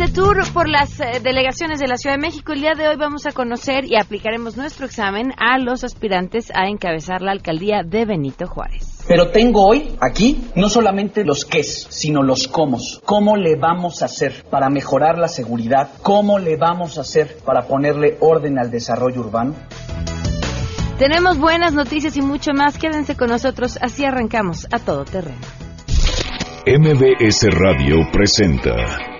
de 0.00 0.08
tour 0.08 0.38
por 0.54 0.66
las 0.66 0.98
eh, 0.98 1.20
delegaciones 1.22 1.78
de 1.78 1.86
la 1.86 1.98
Ciudad 1.98 2.16
de 2.16 2.22
México. 2.22 2.54
El 2.54 2.62
día 2.62 2.72
de 2.74 2.88
hoy 2.88 2.96
vamos 2.96 3.26
a 3.26 3.32
conocer 3.32 3.84
y 3.84 3.96
aplicaremos 3.96 4.56
nuestro 4.56 4.86
examen 4.86 5.34
a 5.36 5.58
los 5.58 5.84
aspirantes 5.84 6.50
a 6.54 6.68
encabezar 6.68 7.20
la 7.20 7.32
alcaldía 7.32 7.82
de 7.84 8.06
Benito 8.06 8.46
Juárez. 8.46 9.04
Pero 9.06 9.30
tengo 9.30 9.66
hoy 9.66 9.94
aquí 10.00 10.42
no 10.56 10.70
solamente 10.70 11.22
los 11.22 11.44
qué, 11.44 11.62
sino 11.62 12.22
los 12.22 12.48
cómo. 12.48 12.78
¿Cómo 13.04 13.36
le 13.36 13.56
vamos 13.56 14.00
a 14.00 14.06
hacer 14.06 14.42
para 14.48 14.70
mejorar 14.70 15.18
la 15.18 15.28
seguridad? 15.28 15.90
¿Cómo 16.00 16.38
le 16.38 16.56
vamos 16.56 16.96
a 16.96 17.02
hacer 17.02 17.36
para 17.44 17.66
ponerle 17.66 18.16
orden 18.20 18.58
al 18.58 18.70
desarrollo 18.70 19.20
urbano? 19.20 19.54
Tenemos 20.98 21.36
buenas 21.36 21.74
noticias 21.74 22.16
y 22.16 22.22
mucho 22.22 22.52
más. 22.54 22.78
Quédense 22.78 23.18
con 23.18 23.28
nosotros. 23.28 23.78
Así 23.82 24.06
arrancamos 24.06 24.66
a 24.72 24.78
todo 24.78 25.04
terreno. 25.04 25.40
MBS 26.66 27.48
Radio 27.50 27.96
presenta 28.10 29.19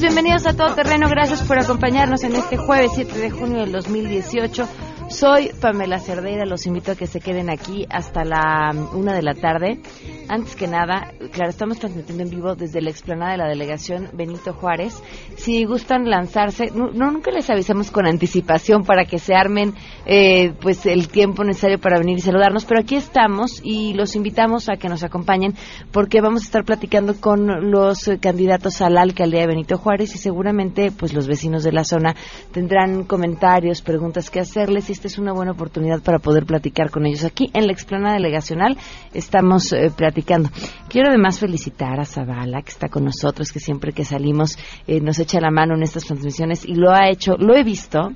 Bienvenidos 0.00 0.46
a 0.46 0.56
Todo 0.56 0.74
Terreno. 0.74 1.08
Gracias 1.08 1.42
por 1.42 1.58
acompañarnos 1.58 2.24
en 2.24 2.34
este 2.34 2.56
jueves 2.56 2.92
7 2.94 3.18
de 3.18 3.30
junio 3.30 3.60
del 3.60 3.72
2018. 3.72 4.68
Soy 5.08 5.50
Pamela 5.60 5.98
Cerdeira, 5.98 6.44
los 6.44 6.66
invito 6.66 6.92
a 6.92 6.94
que 6.96 7.06
se 7.06 7.20
queden 7.20 7.50
aquí 7.50 7.86
hasta 7.88 8.24
la 8.24 8.72
una 8.92 9.14
de 9.14 9.22
la 9.22 9.34
tarde. 9.34 9.80
Antes 10.28 10.56
que 10.56 10.66
nada, 10.66 11.12
claro, 11.32 11.50
estamos 11.50 11.78
transmitiendo 11.78 12.22
en 12.22 12.30
vivo 12.30 12.54
desde 12.54 12.80
la 12.80 12.90
explanada 12.90 13.32
de 13.32 13.38
la 13.38 13.48
delegación 13.48 14.08
Benito 14.14 14.54
Juárez. 14.54 15.02
Si 15.36 15.64
gustan 15.64 16.08
lanzarse, 16.08 16.70
no, 16.74 16.90
nunca 16.90 17.30
les 17.30 17.50
avisamos 17.50 17.90
con 17.90 18.06
anticipación 18.06 18.84
para 18.84 19.04
que 19.04 19.18
se 19.18 19.34
armen 19.34 19.74
eh, 20.06 20.54
pues 20.60 20.86
el 20.86 21.08
tiempo 21.08 21.44
necesario 21.44 21.78
para 21.78 21.98
venir 21.98 22.16
y 22.18 22.22
saludarnos, 22.22 22.64
pero 22.64 22.80
aquí 22.80 22.96
estamos 22.96 23.60
y 23.62 23.92
los 23.92 24.16
invitamos 24.16 24.70
a 24.70 24.76
que 24.76 24.88
nos 24.88 25.04
acompañen 25.04 25.54
porque 25.92 26.22
vamos 26.22 26.42
a 26.42 26.46
estar 26.46 26.64
platicando 26.64 27.20
con 27.20 27.70
los 27.70 28.10
candidatos 28.20 28.80
a 28.80 28.88
la 28.88 29.02
alcaldía 29.02 29.40
de 29.40 29.48
Benito 29.48 29.76
Juárez 29.76 30.14
y 30.14 30.18
seguramente 30.18 30.90
pues 30.90 31.12
los 31.12 31.28
vecinos 31.28 31.64
de 31.64 31.72
la 31.72 31.84
zona 31.84 32.14
tendrán 32.50 33.04
comentarios, 33.04 33.82
preguntas 33.82 34.30
que 34.30 34.40
hacerles 34.40 34.88
esta 34.88 35.06
es 35.06 35.18
una 35.18 35.32
buena 35.32 35.52
oportunidad 35.52 36.00
para 36.00 36.18
poder 36.18 36.46
platicar 36.46 36.90
con 36.90 37.04
ellos. 37.04 37.24
Aquí 37.24 37.50
en 37.52 37.66
la 37.66 37.72
explanada 37.72 38.14
delegacional 38.14 38.78
estamos 39.12 39.72
eh, 39.72 39.90
platicando. 39.94 40.13
Quiero 40.22 41.08
además 41.08 41.38
felicitar 41.38 42.00
a 42.00 42.04
Zavala, 42.04 42.62
que 42.62 42.70
está 42.70 42.88
con 42.88 43.04
nosotros, 43.04 43.52
que 43.52 43.60
siempre 43.60 43.92
que 43.92 44.04
salimos 44.04 44.58
eh, 44.86 45.00
nos 45.00 45.18
echa 45.18 45.40
la 45.40 45.50
mano 45.50 45.74
en 45.74 45.82
estas 45.82 46.04
transmisiones 46.04 46.64
y 46.64 46.74
lo 46.74 46.92
ha 46.92 47.08
hecho, 47.10 47.36
lo 47.38 47.54
he 47.54 47.64
visto. 47.64 48.12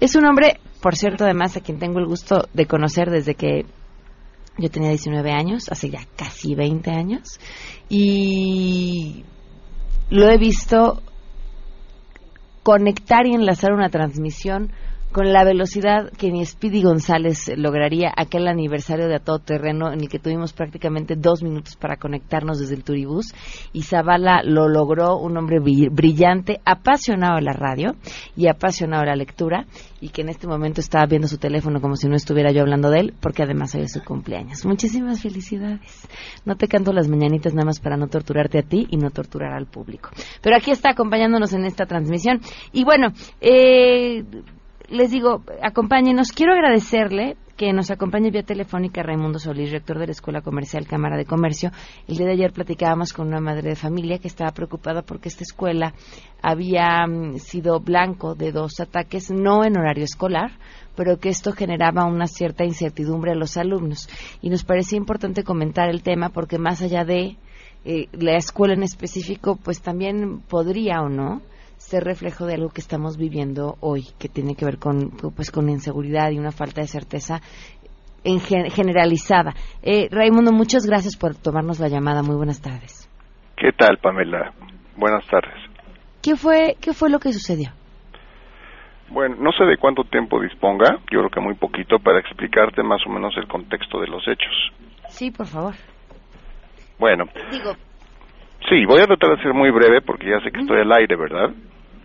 Es 0.00 0.14
un 0.14 0.26
hombre, 0.26 0.60
por 0.80 0.96
cierto, 0.96 1.24
además 1.24 1.56
a 1.56 1.60
quien 1.60 1.78
tengo 1.78 1.98
el 1.98 2.06
gusto 2.06 2.48
de 2.52 2.66
conocer 2.66 3.10
desde 3.10 3.34
que 3.34 3.66
yo 4.58 4.68
tenía 4.70 4.90
19 4.90 5.30
años, 5.30 5.68
hace 5.70 5.88
ya 5.88 6.00
casi 6.16 6.54
20 6.54 6.90
años, 6.90 7.40
y 7.88 9.24
lo 10.10 10.28
he 10.28 10.36
visto 10.36 11.00
conectar 12.62 13.26
y 13.26 13.34
enlazar 13.34 13.72
una 13.72 13.88
transmisión 13.88 14.72
con 15.18 15.32
la 15.32 15.42
velocidad 15.42 16.12
que 16.16 16.30
ni 16.30 16.46
Speedy 16.46 16.80
González 16.80 17.50
lograría 17.56 18.12
aquel 18.16 18.46
aniversario 18.46 19.08
de 19.08 19.16
A 19.16 19.18
Todo 19.18 19.40
Terreno 19.40 19.92
en 19.92 20.00
el 20.00 20.08
que 20.08 20.20
tuvimos 20.20 20.52
prácticamente 20.52 21.16
dos 21.16 21.42
minutos 21.42 21.74
para 21.74 21.96
conectarnos 21.96 22.60
desde 22.60 22.76
el 22.76 22.84
Turibús 22.84 23.34
y 23.72 23.82
Zavala 23.82 24.42
lo 24.44 24.68
logró, 24.68 25.18
un 25.18 25.36
hombre 25.36 25.58
brillante, 25.58 26.60
apasionado 26.64 27.34
de 27.34 27.42
la 27.42 27.52
radio 27.52 27.96
y 28.36 28.46
apasionado 28.46 29.02
de 29.02 29.08
la 29.08 29.16
lectura 29.16 29.66
y 30.00 30.10
que 30.10 30.22
en 30.22 30.28
este 30.28 30.46
momento 30.46 30.80
estaba 30.80 31.04
viendo 31.06 31.26
su 31.26 31.38
teléfono 31.38 31.80
como 31.80 31.96
si 31.96 32.08
no 32.08 32.14
estuviera 32.14 32.52
yo 32.52 32.60
hablando 32.60 32.88
de 32.88 33.00
él 33.00 33.14
porque 33.20 33.42
además 33.42 33.74
hoy 33.74 33.82
es 33.82 33.92
su 33.94 34.04
cumpleaños. 34.04 34.64
Muchísimas 34.66 35.20
felicidades. 35.20 36.06
No 36.44 36.54
te 36.54 36.68
canto 36.68 36.92
las 36.92 37.08
mañanitas 37.08 37.54
nada 37.54 37.66
más 37.66 37.80
para 37.80 37.96
no 37.96 38.06
torturarte 38.06 38.60
a 38.60 38.62
ti 38.62 38.86
y 38.88 38.96
no 38.98 39.10
torturar 39.10 39.52
al 39.52 39.66
público. 39.66 40.10
Pero 40.42 40.56
aquí 40.56 40.70
está 40.70 40.90
acompañándonos 40.90 41.52
en 41.54 41.64
esta 41.64 41.86
transmisión 41.86 42.40
y 42.72 42.84
bueno, 42.84 43.08
eh 43.40 44.22
les 44.90 45.10
digo, 45.10 45.42
acompáñenos. 45.62 46.32
Quiero 46.32 46.54
agradecerle 46.54 47.36
que 47.56 47.72
nos 47.72 47.90
acompañe 47.90 48.30
vía 48.30 48.44
telefónica 48.44 49.02
Raimundo 49.02 49.38
Solís, 49.38 49.72
rector 49.72 49.98
de 49.98 50.06
la 50.06 50.12
Escuela 50.12 50.42
Comercial 50.42 50.86
Cámara 50.86 51.16
de 51.16 51.24
Comercio. 51.24 51.70
El 52.06 52.16
día 52.16 52.26
de 52.26 52.32
ayer 52.32 52.52
platicábamos 52.52 53.12
con 53.12 53.26
una 53.26 53.40
madre 53.40 53.70
de 53.70 53.76
familia 53.76 54.18
que 54.18 54.28
estaba 54.28 54.52
preocupada 54.52 55.02
porque 55.02 55.28
esta 55.28 55.42
escuela 55.42 55.92
había 56.40 57.04
mm, 57.06 57.38
sido 57.38 57.80
blanco 57.80 58.34
de 58.34 58.52
dos 58.52 58.78
ataques, 58.80 59.30
no 59.30 59.64
en 59.64 59.76
horario 59.76 60.04
escolar, 60.04 60.52
pero 60.96 61.18
que 61.18 61.30
esto 61.30 61.52
generaba 61.52 62.04
una 62.04 62.26
cierta 62.26 62.64
incertidumbre 62.64 63.32
a 63.32 63.36
los 63.36 63.56
alumnos. 63.56 64.08
Y 64.40 64.50
nos 64.50 64.64
parecía 64.64 64.96
importante 64.96 65.42
comentar 65.42 65.90
el 65.90 66.02
tema 66.02 66.28
porque 66.28 66.58
más 66.58 66.80
allá 66.80 67.04
de 67.04 67.36
eh, 67.84 68.06
la 68.12 68.36
escuela 68.36 68.74
en 68.74 68.84
específico, 68.84 69.58
pues 69.62 69.82
también 69.82 70.40
podría 70.48 71.00
o 71.00 71.08
no 71.08 71.42
ser 71.78 72.04
reflejo 72.04 72.44
de 72.44 72.54
algo 72.54 72.68
que 72.68 72.80
estamos 72.80 73.16
viviendo 73.16 73.76
hoy, 73.80 74.04
que 74.18 74.28
tiene 74.28 74.54
que 74.54 74.64
ver 74.64 74.78
con, 74.78 75.10
pues, 75.34 75.50
con 75.50 75.68
inseguridad 75.68 76.30
y 76.30 76.38
una 76.38 76.52
falta 76.52 76.80
de 76.80 76.88
certeza 76.88 77.40
en 78.24 78.40
generalizada. 78.40 79.54
Eh, 79.82 80.08
Raimundo, 80.10 80.52
muchas 80.52 80.84
gracias 80.84 81.16
por 81.16 81.34
tomarnos 81.34 81.80
la 81.80 81.88
llamada. 81.88 82.22
Muy 82.22 82.36
buenas 82.36 82.60
tardes. 82.60 83.08
¿Qué 83.56 83.72
tal, 83.72 83.98
Pamela? 83.98 84.52
Buenas 84.96 85.26
tardes. 85.28 85.54
¿Qué 86.22 86.36
fue, 86.36 86.76
qué 86.80 86.92
fue 86.92 87.10
lo 87.10 87.20
que 87.20 87.32
sucedió? 87.32 87.70
Bueno, 89.10 89.36
no 89.38 89.52
sé 89.52 89.64
de 89.64 89.78
cuánto 89.78 90.04
tiempo 90.04 90.40
disponga, 90.40 90.98
yo 91.10 91.20
creo 91.20 91.30
que 91.30 91.40
muy 91.40 91.54
poquito, 91.54 91.98
para 91.98 92.18
explicarte 92.18 92.82
más 92.82 93.00
o 93.06 93.10
menos 93.10 93.34
el 93.38 93.48
contexto 93.48 94.00
de 94.00 94.08
los 94.08 94.22
hechos. 94.28 94.72
Sí, 95.08 95.30
por 95.30 95.46
favor. 95.46 95.74
Bueno. 96.98 97.24
Digo. 97.50 97.72
Sí, 98.68 98.84
voy 98.84 99.00
a 99.00 99.06
tratar 99.06 99.36
de 99.36 99.42
ser 99.42 99.54
muy 99.54 99.70
breve 99.70 100.00
porque 100.02 100.28
ya 100.28 100.40
sé 100.40 100.50
que 100.50 100.60
estoy 100.60 100.80
al 100.80 100.92
aire, 100.92 101.16
¿verdad? 101.16 101.50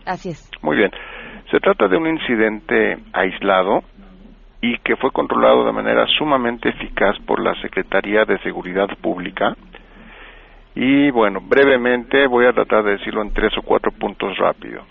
Así 0.05 0.29
es. 0.29 0.49
Muy 0.61 0.77
bien. 0.77 0.91
Se 1.51 1.59
trata 1.59 1.87
de 1.87 1.97
un 1.97 2.07
incidente 2.07 2.97
aislado 3.11 3.83
y 4.61 4.77
que 4.79 4.95
fue 4.95 5.11
controlado 5.11 5.65
de 5.65 5.73
manera 5.73 6.07
sumamente 6.07 6.69
eficaz 6.69 7.17
por 7.25 7.41
la 7.41 7.53
Secretaría 7.61 8.23
de 8.25 8.39
Seguridad 8.39 8.87
Pública. 9.01 9.55
Y 10.75 11.11
bueno, 11.11 11.41
brevemente 11.41 12.27
voy 12.27 12.45
a 12.45 12.53
tratar 12.53 12.83
de 12.83 12.91
decirlo 12.91 13.21
en 13.21 13.33
tres 13.33 13.55
o 13.57 13.61
cuatro 13.61 13.91
puntos 13.91 14.37
rápido. 14.37 14.83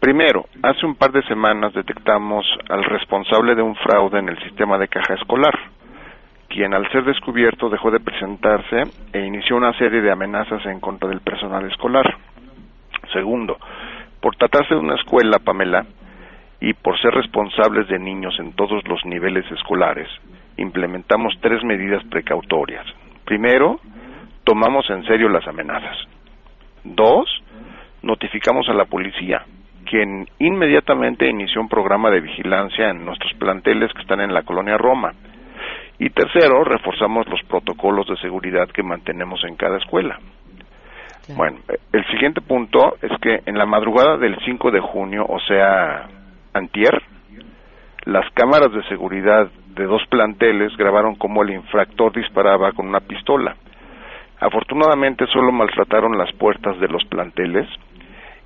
Primero, 0.00 0.46
hace 0.62 0.86
un 0.86 0.96
par 0.96 1.12
de 1.12 1.22
semanas 1.24 1.72
detectamos 1.74 2.46
al 2.68 2.82
responsable 2.84 3.54
de 3.54 3.62
un 3.62 3.76
fraude 3.76 4.18
en 4.18 4.28
el 4.30 4.38
sistema 4.42 4.78
de 4.78 4.88
caja 4.88 5.14
escolar, 5.14 5.54
quien 6.50 6.74
al 6.74 6.90
ser 6.90 7.04
descubierto 7.04 7.70
dejó 7.70 7.92
de 7.92 8.00
presentarse 8.00 8.82
e 9.12 9.24
inició 9.24 9.56
una 9.56 9.72
serie 9.78 10.00
de 10.00 10.10
amenazas 10.10 10.66
en 10.66 10.80
contra 10.80 11.08
del 11.08 11.20
personal 11.20 11.64
escolar. 11.70 12.16
Segundo, 13.12 13.56
por 14.20 14.34
tratarse 14.36 14.74
de 14.74 14.80
una 14.80 14.96
escuela, 14.96 15.38
Pamela, 15.38 15.86
y 16.60 16.74
por 16.74 17.00
ser 17.00 17.14
responsables 17.14 17.88
de 17.88 17.98
niños 17.98 18.36
en 18.38 18.52
todos 18.52 18.86
los 18.86 19.04
niveles 19.06 19.50
escolares, 19.52 20.08
implementamos 20.56 21.32
tres 21.40 21.62
medidas 21.64 22.04
precautorias. 22.10 22.84
Primero, 23.24 23.80
tomamos 24.44 24.90
en 24.90 25.04
serio 25.04 25.28
las 25.28 25.46
amenazas. 25.46 25.96
Dos, 26.82 27.30
notificamos 28.02 28.68
a 28.68 28.74
la 28.74 28.86
policía, 28.86 29.44
quien 29.86 30.28
inmediatamente 30.40 31.28
inició 31.28 31.60
un 31.60 31.68
programa 31.68 32.10
de 32.10 32.20
vigilancia 32.20 32.90
en 32.90 33.04
nuestros 33.04 33.32
planteles 33.34 33.92
que 33.92 34.02
están 34.02 34.20
en 34.20 34.34
la 34.34 34.42
colonia 34.42 34.76
Roma. 34.76 35.12
Y 36.00 36.08
tercero, 36.08 36.64
reforzamos 36.64 37.28
los 37.28 37.42
protocolos 37.42 38.08
de 38.08 38.16
seguridad 38.16 38.68
que 38.70 38.82
mantenemos 38.82 39.44
en 39.44 39.54
cada 39.54 39.76
escuela. 39.76 40.18
Bueno, 41.36 41.58
el 41.92 42.04
siguiente 42.06 42.40
punto 42.40 42.96
es 43.02 43.12
que 43.20 43.42
en 43.44 43.58
la 43.58 43.66
madrugada 43.66 44.16
del 44.16 44.34
5 44.42 44.70
de 44.70 44.80
junio, 44.80 45.26
o 45.28 45.38
sea, 45.40 46.08
antier, 46.54 47.02
las 48.06 48.24
cámaras 48.32 48.72
de 48.72 48.82
seguridad 48.88 49.50
de 49.76 49.84
dos 49.84 50.00
planteles 50.08 50.74
grabaron 50.78 51.16
cómo 51.16 51.42
el 51.42 51.50
infractor 51.50 52.14
disparaba 52.14 52.72
con 52.72 52.88
una 52.88 53.00
pistola. 53.00 53.54
Afortunadamente 54.40 55.26
solo 55.26 55.52
maltrataron 55.52 56.16
las 56.16 56.32
puertas 56.32 56.80
de 56.80 56.88
los 56.88 57.04
planteles 57.04 57.68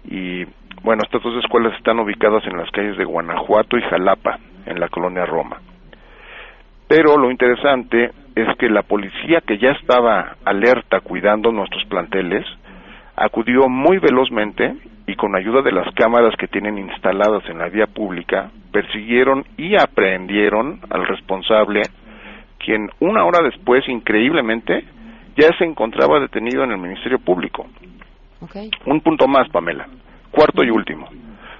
y 0.04 0.44
bueno, 0.82 1.02
estas 1.04 1.22
dos 1.22 1.42
escuelas 1.42 1.72
están 1.78 2.00
ubicadas 2.00 2.44
en 2.46 2.56
las 2.56 2.70
calles 2.72 2.98
de 2.98 3.04
Guanajuato 3.04 3.78
y 3.78 3.82
Jalapa, 3.82 4.40
en 4.66 4.80
la 4.80 4.88
colonia 4.88 5.24
Roma. 5.24 5.60
Pero 6.96 7.18
lo 7.18 7.28
interesante 7.28 8.12
es 8.36 8.56
que 8.56 8.68
la 8.68 8.82
policía 8.82 9.40
que 9.44 9.58
ya 9.58 9.72
estaba 9.72 10.36
alerta 10.44 11.00
cuidando 11.00 11.50
nuestros 11.50 11.84
planteles, 11.86 12.46
acudió 13.16 13.68
muy 13.68 13.98
velozmente 13.98 14.76
y 15.08 15.16
con 15.16 15.34
ayuda 15.34 15.62
de 15.62 15.72
las 15.72 15.92
cámaras 15.96 16.36
que 16.38 16.46
tienen 16.46 16.78
instaladas 16.78 17.42
en 17.48 17.58
la 17.58 17.68
vía 17.68 17.88
pública, 17.88 18.52
persiguieron 18.70 19.44
y 19.56 19.74
aprehendieron 19.74 20.82
al 20.88 21.04
responsable, 21.08 21.82
quien 22.58 22.88
una 23.00 23.24
hora 23.24 23.40
después, 23.42 23.88
increíblemente, 23.88 24.84
ya 25.36 25.48
se 25.58 25.64
encontraba 25.64 26.20
detenido 26.20 26.62
en 26.62 26.70
el 26.70 26.78
Ministerio 26.78 27.18
Público. 27.18 27.66
Un 28.86 29.00
punto 29.00 29.26
más, 29.26 29.48
Pamela. 29.48 29.88
Cuarto 30.30 30.62
y 30.62 30.70
último. 30.70 31.08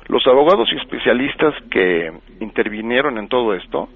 Los 0.07 0.25
abogados 0.29 0.69
y 0.73 0.77
especialistas 0.77 1.55
que 1.73 2.13
intervinieron 2.39 3.19
en 3.19 3.27
todo 3.27 3.53
esto 3.57 3.89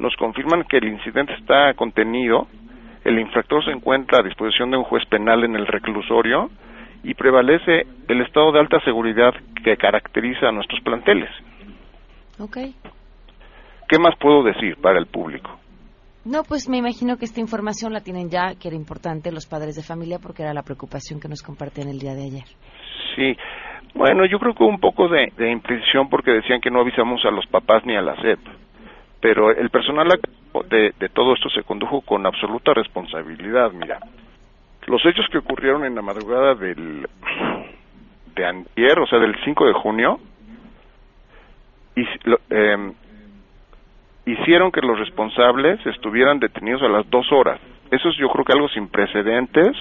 nos 0.00 0.16
confirman 0.16 0.64
que 0.64 0.78
el 0.78 0.88
incidente 0.88 1.34
está 1.34 1.74
contenido, 1.74 2.48
el 3.04 3.18
infractor 3.18 3.64
se 3.64 3.70
encuentra 3.70 4.20
a 4.20 4.22
disposición 4.22 4.70
de 4.70 4.78
un 4.78 4.84
juez 4.84 5.04
penal 5.06 5.44
en 5.44 5.54
el 5.54 5.66
reclusorio 5.66 6.50
y 7.02 7.14
prevalece 7.14 7.86
el 8.08 8.20
estado 8.22 8.52
de 8.52 8.60
alta 8.60 8.80
seguridad 8.80 9.32
que 9.62 9.76
caracteriza 9.76 10.48
a 10.48 10.52
nuestros 10.52 10.80
planteles. 10.82 11.30
Okay. 12.38 12.74
¿Qué 13.88 13.98
más 13.98 14.14
puedo 14.18 14.42
decir 14.42 14.76
para 14.80 14.98
el 14.98 15.06
público? 15.06 15.50
No, 16.24 16.42
pues 16.46 16.68
me 16.68 16.76
imagino 16.76 17.16
que 17.16 17.24
esta 17.24 17.40
información 17.40 17.92
la 17.92 18.00
tienen 18.00 18.28
ya, 18.28 18.54
que 18.60 18.68
era 18.68 18.76
importante 18.76 19.32
los 19.32 19.46
padres 19.46 19.76
de 19.76 19.82
familia 19.82 20.18
porque 20.18 20.42
era 20.42 20.52
la 20.52 20.62
preocupación 20.62 21.20
que 21.20 21.28
nos 21.28 21.42
compartían 21.42 21.88
el 21.88 21.98
día 21.98 22.14
de 22.14 22.24
ayer. 22.24 22.44
Sí, 23.16 23.36
bueno, 23.94 24.24
yo 24.26 24.38
creo 24.38 24.54
que 24.54 24.64
un 24.64 24.78
poco 24.78 25.08
de, 25.08 25.32
de 25.36 25.50
imprecisión 25.50 26.08
porque 26.08 26.30
decían 26.30 26.60
que 26.60 26.70
no 26.70 26.80
avisamos 26.80 27.24
a 27.24 27.30
los 27.30 27.46
papás 27.46 27.84
ni 27.86 27.96
a 27.96 28.02
la 28.02 28.16
SEP, 28.20 28.38
pero 29.20 29.50
el 29.50 29.70
personal 29.70 30.08
de, 30.70 30.94
de 30.98 31.08
todo 31.10 31.34
esto 31.34 31.48
se 31.50 31.62
condujo 31.62 32.00
con 32.00 32.26
absoluta 32.26 32.72
responsabilidad, 32.74 33.70
mira. 33.72 33.98
Los 34.86 35.04
hechos 35.04 35.26
que 35.30 35.38
ocurrieron 35.38 35.84
en 35.84 35.94
la 35.94 36.02
madrugada 36.02 36.54
del 36.54 37.06
de 38.34 38.46
antier, 38.46 38.98
o 38.98 39.06
sea, 39.06 39.18
del 39.18 39.34
5 39.44 39.66
de 39.66 39.72
junio, 39.74 40.20
y, 41.96 42.02
eh, 42.50 42.92
hicieron 44.26 44.70
que 44.70 44.80
los 44.80 44.98
responsables 44.98 45.84
estuvieran 45.86 46.38
detenidos 46.38 46.82
a 46.82 46.88
las 46.88 47.08
dos 47.10 47.30
horas. 47.32 47.60
Eso 47.90 48.08
es 48.08 48.16
yo 48.18 48.28
creo 48.28 48.44
que 48.44 48.52
algo 48.52 48.68
sin 48.68 48.88
precedentes 48.88 49.76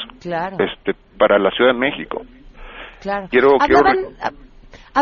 este, 0.60 0.96
para 1.18 1.38
la 1.38 1.52
Ciudad 1.52 1.74
de 1.74 1.80
México. 1.80 2.24
Claro. 3.02 3.28
hablaban, 3.60 3.98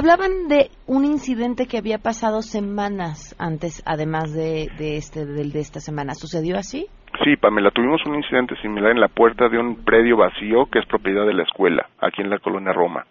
de 0.02 0.70
un 0.86 1.06
incidente 1.06 1.66
que 1.66 1.80
había 1.80 1.98
pasado 1.98 2.44
semanas 2.44 3.36
antes, 3.40 3.82
además 3.84 4.32
de, 4.32 4.70
de, 4.78 4.98
este, 4.98 5.26
de 5.26 5.60
esta 5.60 5.80
semana. 5.80 6.14
¿Sucedió 6.14 6.58
así? 6.58 6.86
Sí, 7.24 7.36
Pamela, 7.36 7.72
tuvimos 7.72 8.06
un 8.06 8.16
incidente 8.16 8.56
similar 8.62 8.92
en 8.92 9.00
la 9.00 9.08
puerta 9.08 9.50
de 9.50 9.58
un 9.58 9.84
predio 9.84 10.18
vacío 10.18 10.68
que 10.68 10.80
es 10.80 10.86
propiedad 10.86 11.26
de 11.26 11.34
la 11.34 11.42
escuela, 11.42 11.90
aquí 12.00 12.22
en 12.22 12.30
la 12.30 12.38
colonia 12.38 12.74
Roma. 12.74 13.06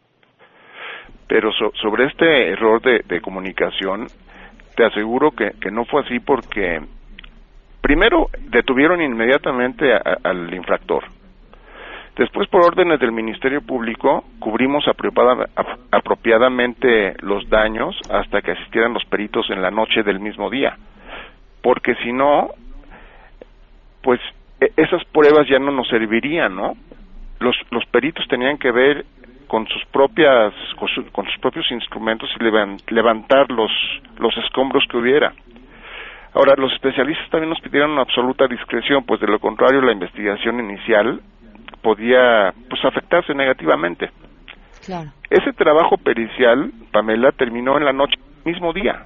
Pero 1.27 1.51
sobre 1.51 2.07
este 2.07 2.53
error 2.53 2.81
de, 2.81 3.21
comunicación, 3.21 4.07
te 4.77 4.85
aseguro 4.85 5.33
que, 5.33 5.51
no 5.73 5.87
fue 5.87 6.03
así 6.03 6.21
porque, 6.21 6.81
primero, 7.81 8.29
detuvieron 8.49 9.03
inmediatamente 9.03 9.93
al 9.93 10.55
infractor. 10.55 11.03
Después, 12.17 12.49
por 12.49 12.65
órdenes 12.65 12.99
del 12.99 13.13
Ministerio 13.13 13.61
Público, 13.61 14.25
cubrimos 14.39 14.87
apropiadamente 14.89 17.15
los 17.21 17.47
daños 17.51 17.95
hasta 18.11 18.41
que 18.41 18.53
asistieran 18.53 18.95
los 18.95 19.05
peritos 19.05 19.51
en 19.51 19.61
la 19.61 19.71
noche 19.71 20.03
del 20.03 20.19
mismo 20.19 20.49
día. 20.49 20.79
Porque 21.63 21.95
si 21.97 22.15
no, 22.15 22.53
pues 24.03 24.19
e, 24.63 24.73
esas 24.79 25.05
pruebas 25.07 25.47
ya 25.47 25.59
no 25.59 25.73
nos 25.73 25.89
servirían, 25.89 26.57
¿no? 26.57 26.75
Los, 27.39 27.55
peritos 27.91 28.27
tenían 28.29 28.57
que 28.57 28.71
ver 28.71 29.05
con 29.47 29.69
sus 29.69 29.85
propias 29.93 30.55
con, 30.77 30.89
sus 30.89 31.39
propios 31.41 31.71
instrumentos 31.71 32.31
y 32.41 32.95
levantar 32.95 33.51
los 33.51 33.71
los 34.19 34.35
escombros 34.39 34.85
que 34.89 34.97
hubiera. 34.97 35.35
Ahora, 36.33 36.55
los 36.57 36.73
especialistas 36.73 37.29
también 37.31 37.51
nos 37.51 37.61
pidieron 37.61 37.91
una 37.93 38.03
absoluta 38.03 38.47
discreción, 38.47 39.05
pues 39.05 39.21
de 39.21 39.27
lo 39.27 39.39
contrario 39.39 39.83
la 39.83 39.93
investigación 39.93 40.61
inicial 40.61 41.21
podía 41.87 42.53
pues 42.69 42.85
afectarse 42.85 43.33
negativamente. 43.33 44.11
Claro. 44.85 45.13
Ese 45.31 45.53
trabajo 45.53 45.97
pericial, 45.97 46.73
Pamela, 46.91 47.31
terminó 47.31 47.79
en 47.79 47.85
la 47.85 47.93
noche 47.93 48.17
mismo 48.45 48.73
día, 48.73 49.05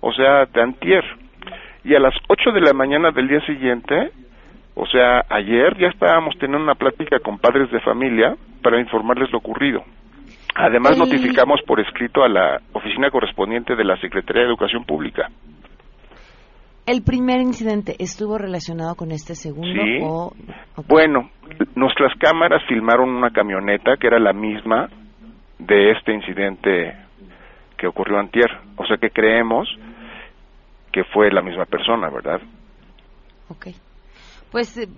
o 0.00 0.12
sea, 0.12 0.46
de 0.46 0.62
antier. 0.62 1.02
Y 1.82 1.92
a 1.96 1.98
las 1.98 2.14
8 2.28 2.52
de 2.52 2.60
la 2.60 2.72
mañana 2.72 3.10
del 3.10 3.26
día 3.26 3.40
siguiente, 3.46 4.12
o 4.76 4.86
sea, 4.86 5.24
ayer 5.28 5.76
ya 5.76 5.88
estábamos 5.88 6.38
teniendo 6.38 6.62
una 6.62 6.76
plática 6.76 7.18
con 7.18 7.38
padres 7.38 7.68
de 7.72 7.80
familia 7.80 8.36
para 8.62 8.78
informarles 8.78 9.32
lo 9.32 9.38
ocurrido. 9.38 9.82
Además, 10.54 10.96
notificamos 10.96 11.62
por 11.62 11.80
escrito 11.80 12.22
a 12.22 12.28
la 12.28 12.60
oficina 12.74 13.10
correspondiente 13.10 13.74
de 13.74 13.82
la 13.82 13.96
Secretaría 13.96 14.42
de 14.42 14.48
Educación 14.50 14.84
Pública. 14.84 15.28
¿El 16.86 17.02
primer 17.02 17.40
incidente 17.40 17.96
estuvo 17.98 18.36
relacionado 18.36 18.94
con 18.94 19.10
este 19.10 19.34
segundo? 19.34 20.32
Sí. 20.36 20.82
Bueno, 20.86 21.30
nuestras 21.74 22.12
cámaras 22.18 22.62
filmaron 22.68 23.08
una 23.08 23.30
camioneta 23.30 23.96
que 23.96 24.06
era 24.06 24.18
la 24.18 24.34
misma 24.34 24.90
de 25.58 25.92
este 25.92 26.12
incidente 26.12 26.94
que 27.78 27.86
ocurrió 27.86 28.18
antier. 28.18 28.50
O 28.76 28.84
sea 28.84 28.98
que 28.98 29.10
creemos 29.10 29.68
que 30.92 31.04
fue 31.04 31.30
la 31.32 31.42
misma 31.42 31.64
persona, 31.64 32.10
¿verdad? 32.10 32.40
Ok. 33.48 33.68
Pues 34.50 34.76
eh, 34.78 34.88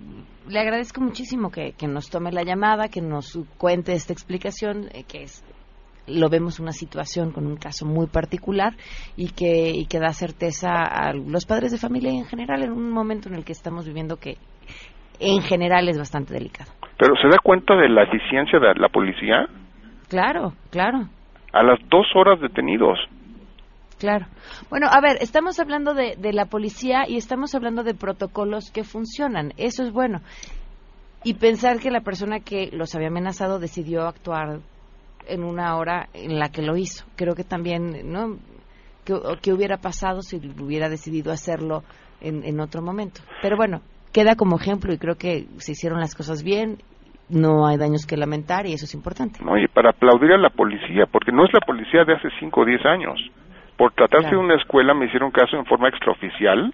le 0.47 0.59
agradezco 0.59 1.01
muchísimo 1.01 1.49
que, 1.49 1.73
nos 1.87 2.09
tome 2.09 2.31
la 2.31 2.43
llamada, 2.43 2.89
que 2.89 3.01
nos 3.01 3.39
cuente 3.57 3.93
esta 3.93 4.13
explicación, 4.13 4.89
eh, 4.93 5.03
que 5.07 5.23
es 5.23 5.43
lo 6.07 6.29
vemos 6.29 6.59
una 6.59 6.71
situación 6.71 7.31
con 7.31 7.45
un 7.45 7.57
caso 7.57 7.85
muy 7.85 8.07
particular 8.07 8.73
y 9.15 9.31
que, 9.31 9.69
y 9.69 9.85
que 9.85 9.99
da 9.99 10.09
certeza 10.09 10.83
a 10.83 11.13
los 11.13 11.45
padres 11.45 11.71
de 11.71 11.77
familia 11.77 12.11
en 12.11 12.25
general 12.25 12.63
en 12.63 12.71
un 12.71 12.89
momento 12.89 13.29
en 13.29 13.35
el 13.35 13.45
que 13.45 13.51
estamos 13.51 13.85
viviendo 13.85 14.17
que 14.17 14.37
en 15.19 15.41
general 15.41 15.89
es 15.89 15.97
bastante 15.97 16.33
delicado. 16.33 16.71
Pero 16.97 17.15
¿se 17.21 17.27
da 17.27 17.37
cuenta 17.43 17.75
de 17.75 17.89
la 17.89 18.03
eficiencia 18.03 18.59
de 18.59 18.73
la 18.75 18.89
policía? 18.89 19.47
Claro, 20.09 20.53
claro. 20.71 21.09
A 21.53 21.63
las 21.63 21.79
dos 21.89 22.07
horas 22.15 22.39
detenidos. 22.39 22.97
Claro. 23.99 24.27
Bueno, 24.69 24.87
a 24.91 25.01
ver, 25.01 25.17
estamos 25.21 25.59
hablando 25.59 25.93
de, 25.93 26.15
de, 26.17 26.31
la 26.31 26.45
policía 26.45 27.05
y 27.07 27.17
estamos 27.17 27.55
hablando 27.55 27.83
de 27.83 27.95
protocolos 27.95 28.71
que 28.71 28.83
funcionan. 28.83 29.53
Eso 29.57 29.83
es 29.83 29.91
bueno. 29.91 30.19
Y 31.23 31.33
pensar 31.33 31.79
que 31.79 31.89
la 31.89 32.01
persona 32.01 32.39
que 32.39 32.69
los 32.71 32.93
había 32.95 33.07
amenazado 33.07 33.59
decidió 33.59 34.07
actuar 34.07 34.59
en 35.27 35.43
una 35.43 35.75
hora 35.77 36.07
en 36.13 36.39
la 36.39 36.49
que 36.49 36.61
lo 36.61 36.77
hizo. 36.77 37.05
Creo 37.15 37.35
que 37.35 37.43
también, 37.43 38.11
¿no? 38.11 38.37
¿Qué, 39.41 39.53
hubiera 39.53 39.77
pasado 39.77 40.21
si 40.21 40.37
hubiera 40.59 40.89
decidido 40.89 41.31
hacerlo 41.31 41.83
en, 42.19 42.43
en 42.43 42.59
otro 42.59 42.81
momento? 42.81 43.21
Pero 43.41 43.55
bueno, 43.55 43.81
queda 44.11 44.35
como 44.35 44.57
ejemplo 44.57 44.93
y 44.93 44.97
creo 44.97 45.15
que 45.15 45.47
se 45.57 45.71
hicieron 45.71 45.99
las 45.99 46.15
cosas 46.15 46.43
bien 46.43 46.77
no 47.29 47.67
hay 47.67 47.75
daños 47.75 48.05
que 48.05 48.15
lamentar 48.15 48.67
y 48.67 48.73
eso 48.73 48.85
es 48.85 48.93
importante. 48.93 49.43
No, 49.43 49.57
y 49.57 49.67
para 49.67 49.89
aplaudir 49.89 50.31
a 50.31 50.37
la 50.37 50.49
policía, 50.49 51.07
porque 51.11 51.33
no 51.33 51.43
es 51.43 51.51
la 51.51 51.59
policía 51.59 52.05
de 52.05 52.13
hace 52.13 52.29
5 52.39 52.61
o 52.61 52.65
10 52.65 52.85
años 52.85 53.19
por 53.77 53.93
tratarse 53.93 54.31
de 54.31 54.37
una 54.37 54.55
escuela 54.55 54.93
me 54.93 55.05
hicieron 55.05 55.31
caso 55.31 55.55
en 55.55 55.65
forma 55.65 55.87
extraoficial. 55.89 56.73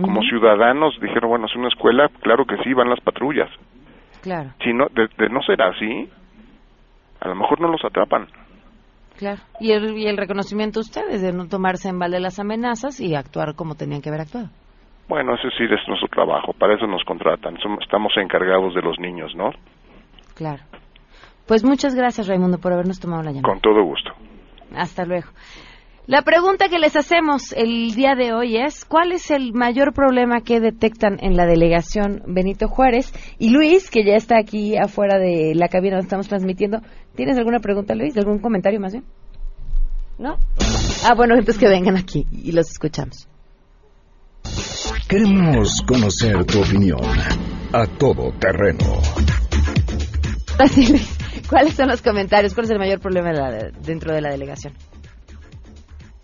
Como 0.00 0.22
ciudadanos 0.22 0.98
dijeron, 1.00 1.28
bueno, 1.28 1.46
es 1.46 1.54
una 1.54 1.68
escuela, 1.68 2.08
claro 2.22 2.46
que 2.46 2.56
sí, 2.64 2.72
van 2.72 2.88
las 2.88 3.00
patrullas. 3.00 3.50
Claro. 4.22 4.50
Si 4.64 4.72
no, 4.72 4.86
de, 4.86 5.28
no 5.28 5.42
ser 5.42 5.60
así, 5.60 6.08
a 7.20 7.28
lo 7.28 7.34
mejor 7.34 7.60
no 7.60 7.68
los 7.68 7.84
atrapan. 7.84 8.26
Claro. 9.18 9.40
Y 9.60 9.72
el, 9.72 9.98
y 9.98 10.06
el 10.06 10.16
reconocimiento 10.16 10.80
de 10.80 10.84
ustedes 10.84 11.22
de 11.22 11.32
no 11.32 11.46
tomarse 11.46 11.88
en 11.88 11.98
balde 11.98 12.20
las 12.20 12.38
amenazas 12.38 13.00
y 13.00 13.14
actuar 13.14 13.54
como 13.54 13.74
tenían 13.74 14.00
que 14.00 14.08
haber 14.08 14.22
actuado. 14.22 14.48
Bueno, 15.08 15.34
ese 15.34 15.48
sí 15.58 15.64
es 15.64 15.88
nuestro 15.88 16.08
trabajo, 16.08 16.52
para 16.52 16.76
eso 16.76 16.86
nos 16.86 17.02
contratan. 17.04 17.56
estamos 17.82 18.12
encargados 18.16 18.74
de 18.74 18.80
los 18.80 18.98
niños, 18.98 19.34
¿no? 19.34 19.50
Claro. 20.36 20.62
Pues 21.46 21.64
muchas 21.64 21.96
gracias, 21.96 22.28
Raimundo, 22.28 22.58
por 22.58 22.72
habernos 22.72 23.00
tomado 23.00 23.22
la 23.22 23.32
llamada. 23.32 23.52
Con 23.52 23.60
todo 23.60 23.82
gusto. 23.82 24.12
Hasta 24.74 25.04
luego. 25.04 25.28
La 26.10 26.22
pregunta 26.22 26.68
que 26.68 26.80
les 26.80 26.96
hacemos 26.96 27.52
el 27.52 27.94
día 27.94 28.16
de 28.16 28.32
hoy 28.32 28.56
es, 28.56 28.84
¿cuál 28.84 29.12
es 29.12 29.30
el 29.30 29.52
mayor 29.52 29.92
problema 29.94 30.40
que 30.40 30.58
detectan 30.58 31.18
en 31.20 31.36
la 31.36 31.46
delegación 31.46 32.24
Benito 32.26 32.66
Juárez? 32.66 33.12
Y 33.38 33.50
Luis, 33.50 33.90
que 33.90 34.04
ya 34.04 34.16
está 34.16 34.36
aquí 34.36 34.76
afuera 34.76 35.20
de 35.20 35.54
la 35.54 35.68
cabina 35.68 35.94
donde 35.94 36.06
estamos 36.06 36.26
transmitiendo, 36.26 36.80
¿tienes 37.14 37.38
alguna 37.38 37.60
pregunta, 37.60 37.94
Luis? 37.94 38.16
¿Algún 38.16 38.40
comentario 38.40 38.80
más 38.80 38.90
bien? 38.90 39.04
¿No? 40.18 40.36
Ah, 41.04 41.14
bueno, 41.14 41.34
entonces 41.34 41.58
que 41.58 41.68
vengan 41.68 41.96
aquí 41.96 42.26
y 42.32 42.50
los 42.50 42.68
escuchamos. 42.68 43.28
Queremos 45.08 45.80
conocer 45.86 46.44
tu 46.44 46.60
opinión 46.60 47.04
a 47.72 47.86
todo 47.86 48.32
terreno. 48.32 49.00
Así, 50.58 50.88
Luis, 50.88 51.16
¿cuáles 51.48 51.74
son 51.74 51.86
los 51.86 52.02
comentarios? 52.02 52.52
¿Cuál 52.52 52.64
es 52.64 52.72
el 52.72 52.80
mayor 52.80 52.98
problema 52.98 53.30
dentro 53.80 54.12
de 54.12 54.22
la 54.22 54.30
delegación? 54.30 54.74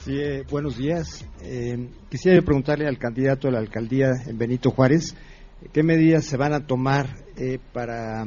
Sí, 0.07 0.21
eh, 0.21 0.45
buenos 0.49 0.79
días. 0.79 1.27
Eh, 1.43 1.89
quisiera 2.09 2.41
preguntarle 2.41 2.87
al 2.87 2.97
candidato 2.97 3.49
a 3.49 3.51
la 3.51 3.59
alcaldía, 3.59 4.13
Benito 4.35 4.71
Juárez, 4.71 5.17
qué 5.73 5.83
medidas 5.83 6.25
se 6.25 6.37
van 6.37 6.53
a 6.53 6.65
tomar 6.65 7.09
eh, 7.37 7.59
para 7.73 8.25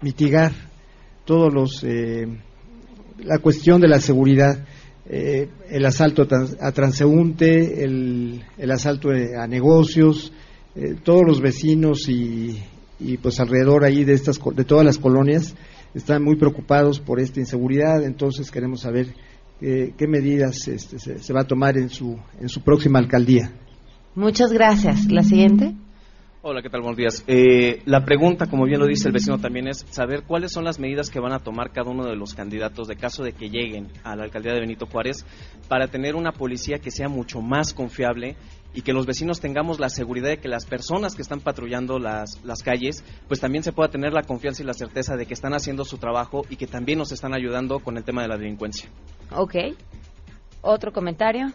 mitigar 0.00 0.50
todos 1.24 1.54
los 1.54 1.84
la 1.84 3.38
cuestión 3.38 3.80
de 3.80 3.86
la 3.86 4.00
seguridad, 4.00 4.66
eh, 5.08 5.48
el 5.70 5.86
asalto 5.86 6.26
a 6.60 6.72
transeúnte, 6.72 7.84
el, 7.84 8.42
asalto 8.72 9.10
a 9.10 9.46
negocios, 9.46 10.32
eh, 10.74 10.96
todos 11.02 11.22
los 11.24 11.40
vecinos 11.40 12.08
y, 12.08 12.58
pues 13.22 13.38
alrededor 13.38 13.84
ahí 13.84 14.02
de 14.02 14.14
estas 14.14 14.40
de 14.56 14.64
todas 14.64 14.84
las 14.84 14.98
colonias 14.98 15.54
están 15.94 16.24
muy 16.24 16.34
preocupados 16.34 16.98
por 16.98 17.20
esta 17.20 17.38
inseguridad, 17.38 18.02
entonces 18.02 18.50
queremos 18.50 18.80
saber 18.80 19.14
qué 19.60 20.06
medidas 20.08 20.68
este, 20.68 20.98
se, 20.98 21.18
se, 21.18 21.32
va 21.32 21.40
a 21.40 21.46
tomar 21.46 21.76
en 21.76 21.88
su 21.90 22.18
en 22.40 22.48
su 22.48 22.62
próxima 22.62 22.98
alcaldía. 22.98 23.52
Muchas 24.14 24.52
gracias. 24.52 25.10
La 25.10 25.22
siguiente. 25.22 25.74
Hola, 26.40 26.62
¿qué 26.62 26.70
tal? 26.70 26.82
Buenos 26.82 26.96
días. 26.96 27.24
Eh, 27.26 27.82
la 27.84 28.04
pregunta, 28.04 28.46
como 28.46 28.64
bien 28.64 28.78
lo 28.78 28.86
dice 28.86 29.08
el 29.08 29.12
vecino, 29.12 29.38
también 29.38 29.66
es 29.66 29.84
saber 29.90 30.22
cuáles 30.22 30.52
son 30.52 30.62
las 30.62 30.78
medidas 30.78 31.10
que 31.10 31.18
van 31.18 31.32
a 31.32 31.40
tomar 31.40 31.72
cada 31.72 31.90
uno 31.90 32.06
de 32.06 32.14
los 32.14 32.32
candidatos 32.32 32.86
de 32.86 32.94
caso 32.94 33.24
de 33.24 33.32
que 33.32 33.50
lleguen 33.50 33.88
a 34.04 34.14
la 34.14 34.22
alcaldía 34.22 34.54
de 34.54 34.60
Benito 34.60 34.86
Juárez 34.86 35.26
para 35.68 35.88
tener 35.88 36.14
una 36.14 36.30
policía 36.30 36.78
que 36.78 36.92
sea 36.92 37.08
mucho 37.08 37.42
más 37.42 37.74
confiable 37.74 38.36
y 38.74 38.82
que 38.82 38.92
los 38.92 39.06
vecinos 39.06 39.40
tengamos 39.40 39.80
la 39.80 39.88
seguridad 39.88 40.28
de 40.28 40.38
que 40.38 40.48
las 40.48 40.66
personas 40.66 41.14
que 41.14 41.22
están 41.22 41.40
patrullando 41.40 41.98
las, 41.98 42.42
las 42.44 42.62
calles, 42.62 43.02
pues 43.26 43.40
también 43.40 43.64
se 43.64 43.72
pueda 43.72 43.88
tener 43.88 44.12
la 44.12 44.22
confianza 44.22 44.62
y 44.62 44.66
la 44.66 44.74
certeza 44.74 45.16
de 45.16 45.26
que 45.26 45.34
están 45.34 45.54
haciendo 45.54 45.84
su 45.84 45.98
trabajo 45.98 46.44
y 46.50 46.56
que 46.56 46.66
también 46.66 46.98
nos 46.98 47.12
están 47.12 47.34
ayudando 47.34 47.80
con 47.80 47.96
el 47.96 48.04
tema 48.04 48.22
de 48.22 48.28
la 48.28 48.36
delincuencia. 48.36 48.88
Ok. 49.30 49.54
¿Otro 50.60 50.92
comentario? 50.92 51.52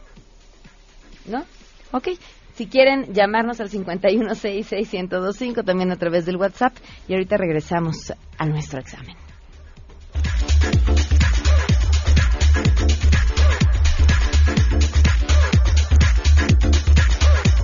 ¿No? 1.25 1.45
Ok. 1.91 2.09
Si 2.55 2.67
quieren 2.67 3.13
llamarnos 3.13 3.59
al 3.59 3.69
5166125 3.69 5.65
también 5.65 5.91
a 5.91 5.95
través 5.95 6.25
del 6.25 6.37
WhatsApp 6.37 6.73
y 7.07 7.13
ahorita 7.13 7.37
regresamos 7.37 8.13
a 8.37 8.45
nuestro 8.45 8.79
examen. 8.79 9.22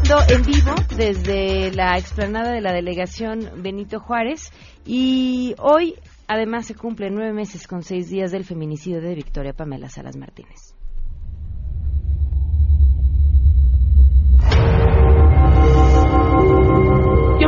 En 0.10 0.42
vivo 0.42 0.74
desde 0.98 1.72
la 1.72 1.96
explanada 2.00 2.51
de 2.51 2.62
la 2.62 2.74
delegación 2.74 3.48
Benito 3.58 4.00
Juárez 4.00 4.51
y 4.84 5.54
hoy 5.60 5.98
además 6.28 6.66
se 6.66 6.74
cumplen 6.74 7.13
nueve 7.13 7.32
meses 7.32 7.68
con 7.68 7.84
seis 7.84 8.10
días 8.10 8.32
del 8.32 8.44
feminicidio 8.44 9.01
de 9.01 9.13
Victoria 9.13 9.54
Pamela 9.54 9.88
Salas 9.88 10.18
Martínez. 10.18 10.74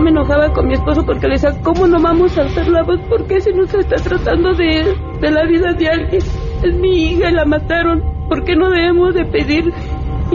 me 0.01 0.09
enojaba 0.09 0.51
con 0.51 0.67
mi 0.67 0.73
esposo 0.73 1.05
porque 1.05 1.27
le 1.27 1.33
decía, 1.33 1.51
¿cómo 1.63 1.85
no 1.85 2.01
vamos 2.01 2.35
a 2.37 2.43
hacer 2.43 2.67
la 2.67 2.81
voz? 2.81 2.99
¿Por 3.07 3.27
qué 3.27 3.39
se 3.39 3.51
nos 3.53 3.71
está 3.71 3.97
tratando 3.97 4.51
de, 4.53 4.95
de 5.21 5.31
la 5.31 5.45
vida 5.45 5.73
de 5.73 5.87
alguien? 5.87 6.15
Es 6.63 6.75
mi 6.79 7.11
hija 7.11 7.29
la 7.29 7.45
mataron. 7.45 8.01
¿Por 8.27 8.43
qué 8.43 8.55
no 8.55 8.71
debemos 8.71 9.13
de 9.13 9.25
pedir 9.25 9.71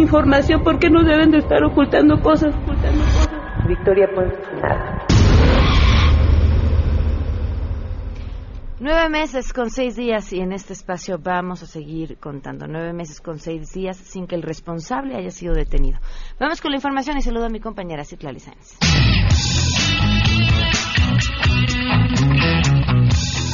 información? 0.00 0.62
¿Por 0.62 0.78
qué 0.78 0.90
no 0.90 1.02
deben 1.02 1.30
de 1.30 1.38
estar 1.38 1.62
ocultando 1.64 2.20
cosas? 2.20 2.54
Ocultando 2.54 3.02
cosas? 3.04 3.66
Victoria 3.66 4.08
pues 4.14 4.32
nada. 4.62 5.06
Nueve 8.78 9.08
meses 9.08 9.54
con 9.54 9.70
seis 9.70 9.96
días 9.96 10.32
y 10.34 10.40
en 10.40 10.52
este 10.52 10.74
espacio 10.74 11.18
vamos 11.18 11.62
a 11.62 11.66
seguir 11.66 12.18
contando. 12.18 12.66
Nueve 12.66 12.92
meses 12.92 13.22
con 13.22 13.38
seis 13.38 13.72
días 13.72 13.96
sin 13.96 14.26
que 14.26 14.34
el 14.34 14.42
responsable 14.42 15.16
haya 15.16 15.30
sido 15.30 15.54
detenido. 15.54 15.98
Vamos 16.38 16.60
con 16.60 16.72
la 16.72 16.76
información 16.76 17.16
y 17.16 17.22
saludo 17.22 17.46
a 17.46 17.48
mi 17.48 17.58
compañera 17.58 18.04
Citlali 18.04 18.38
Sáenz. 18.38 18.76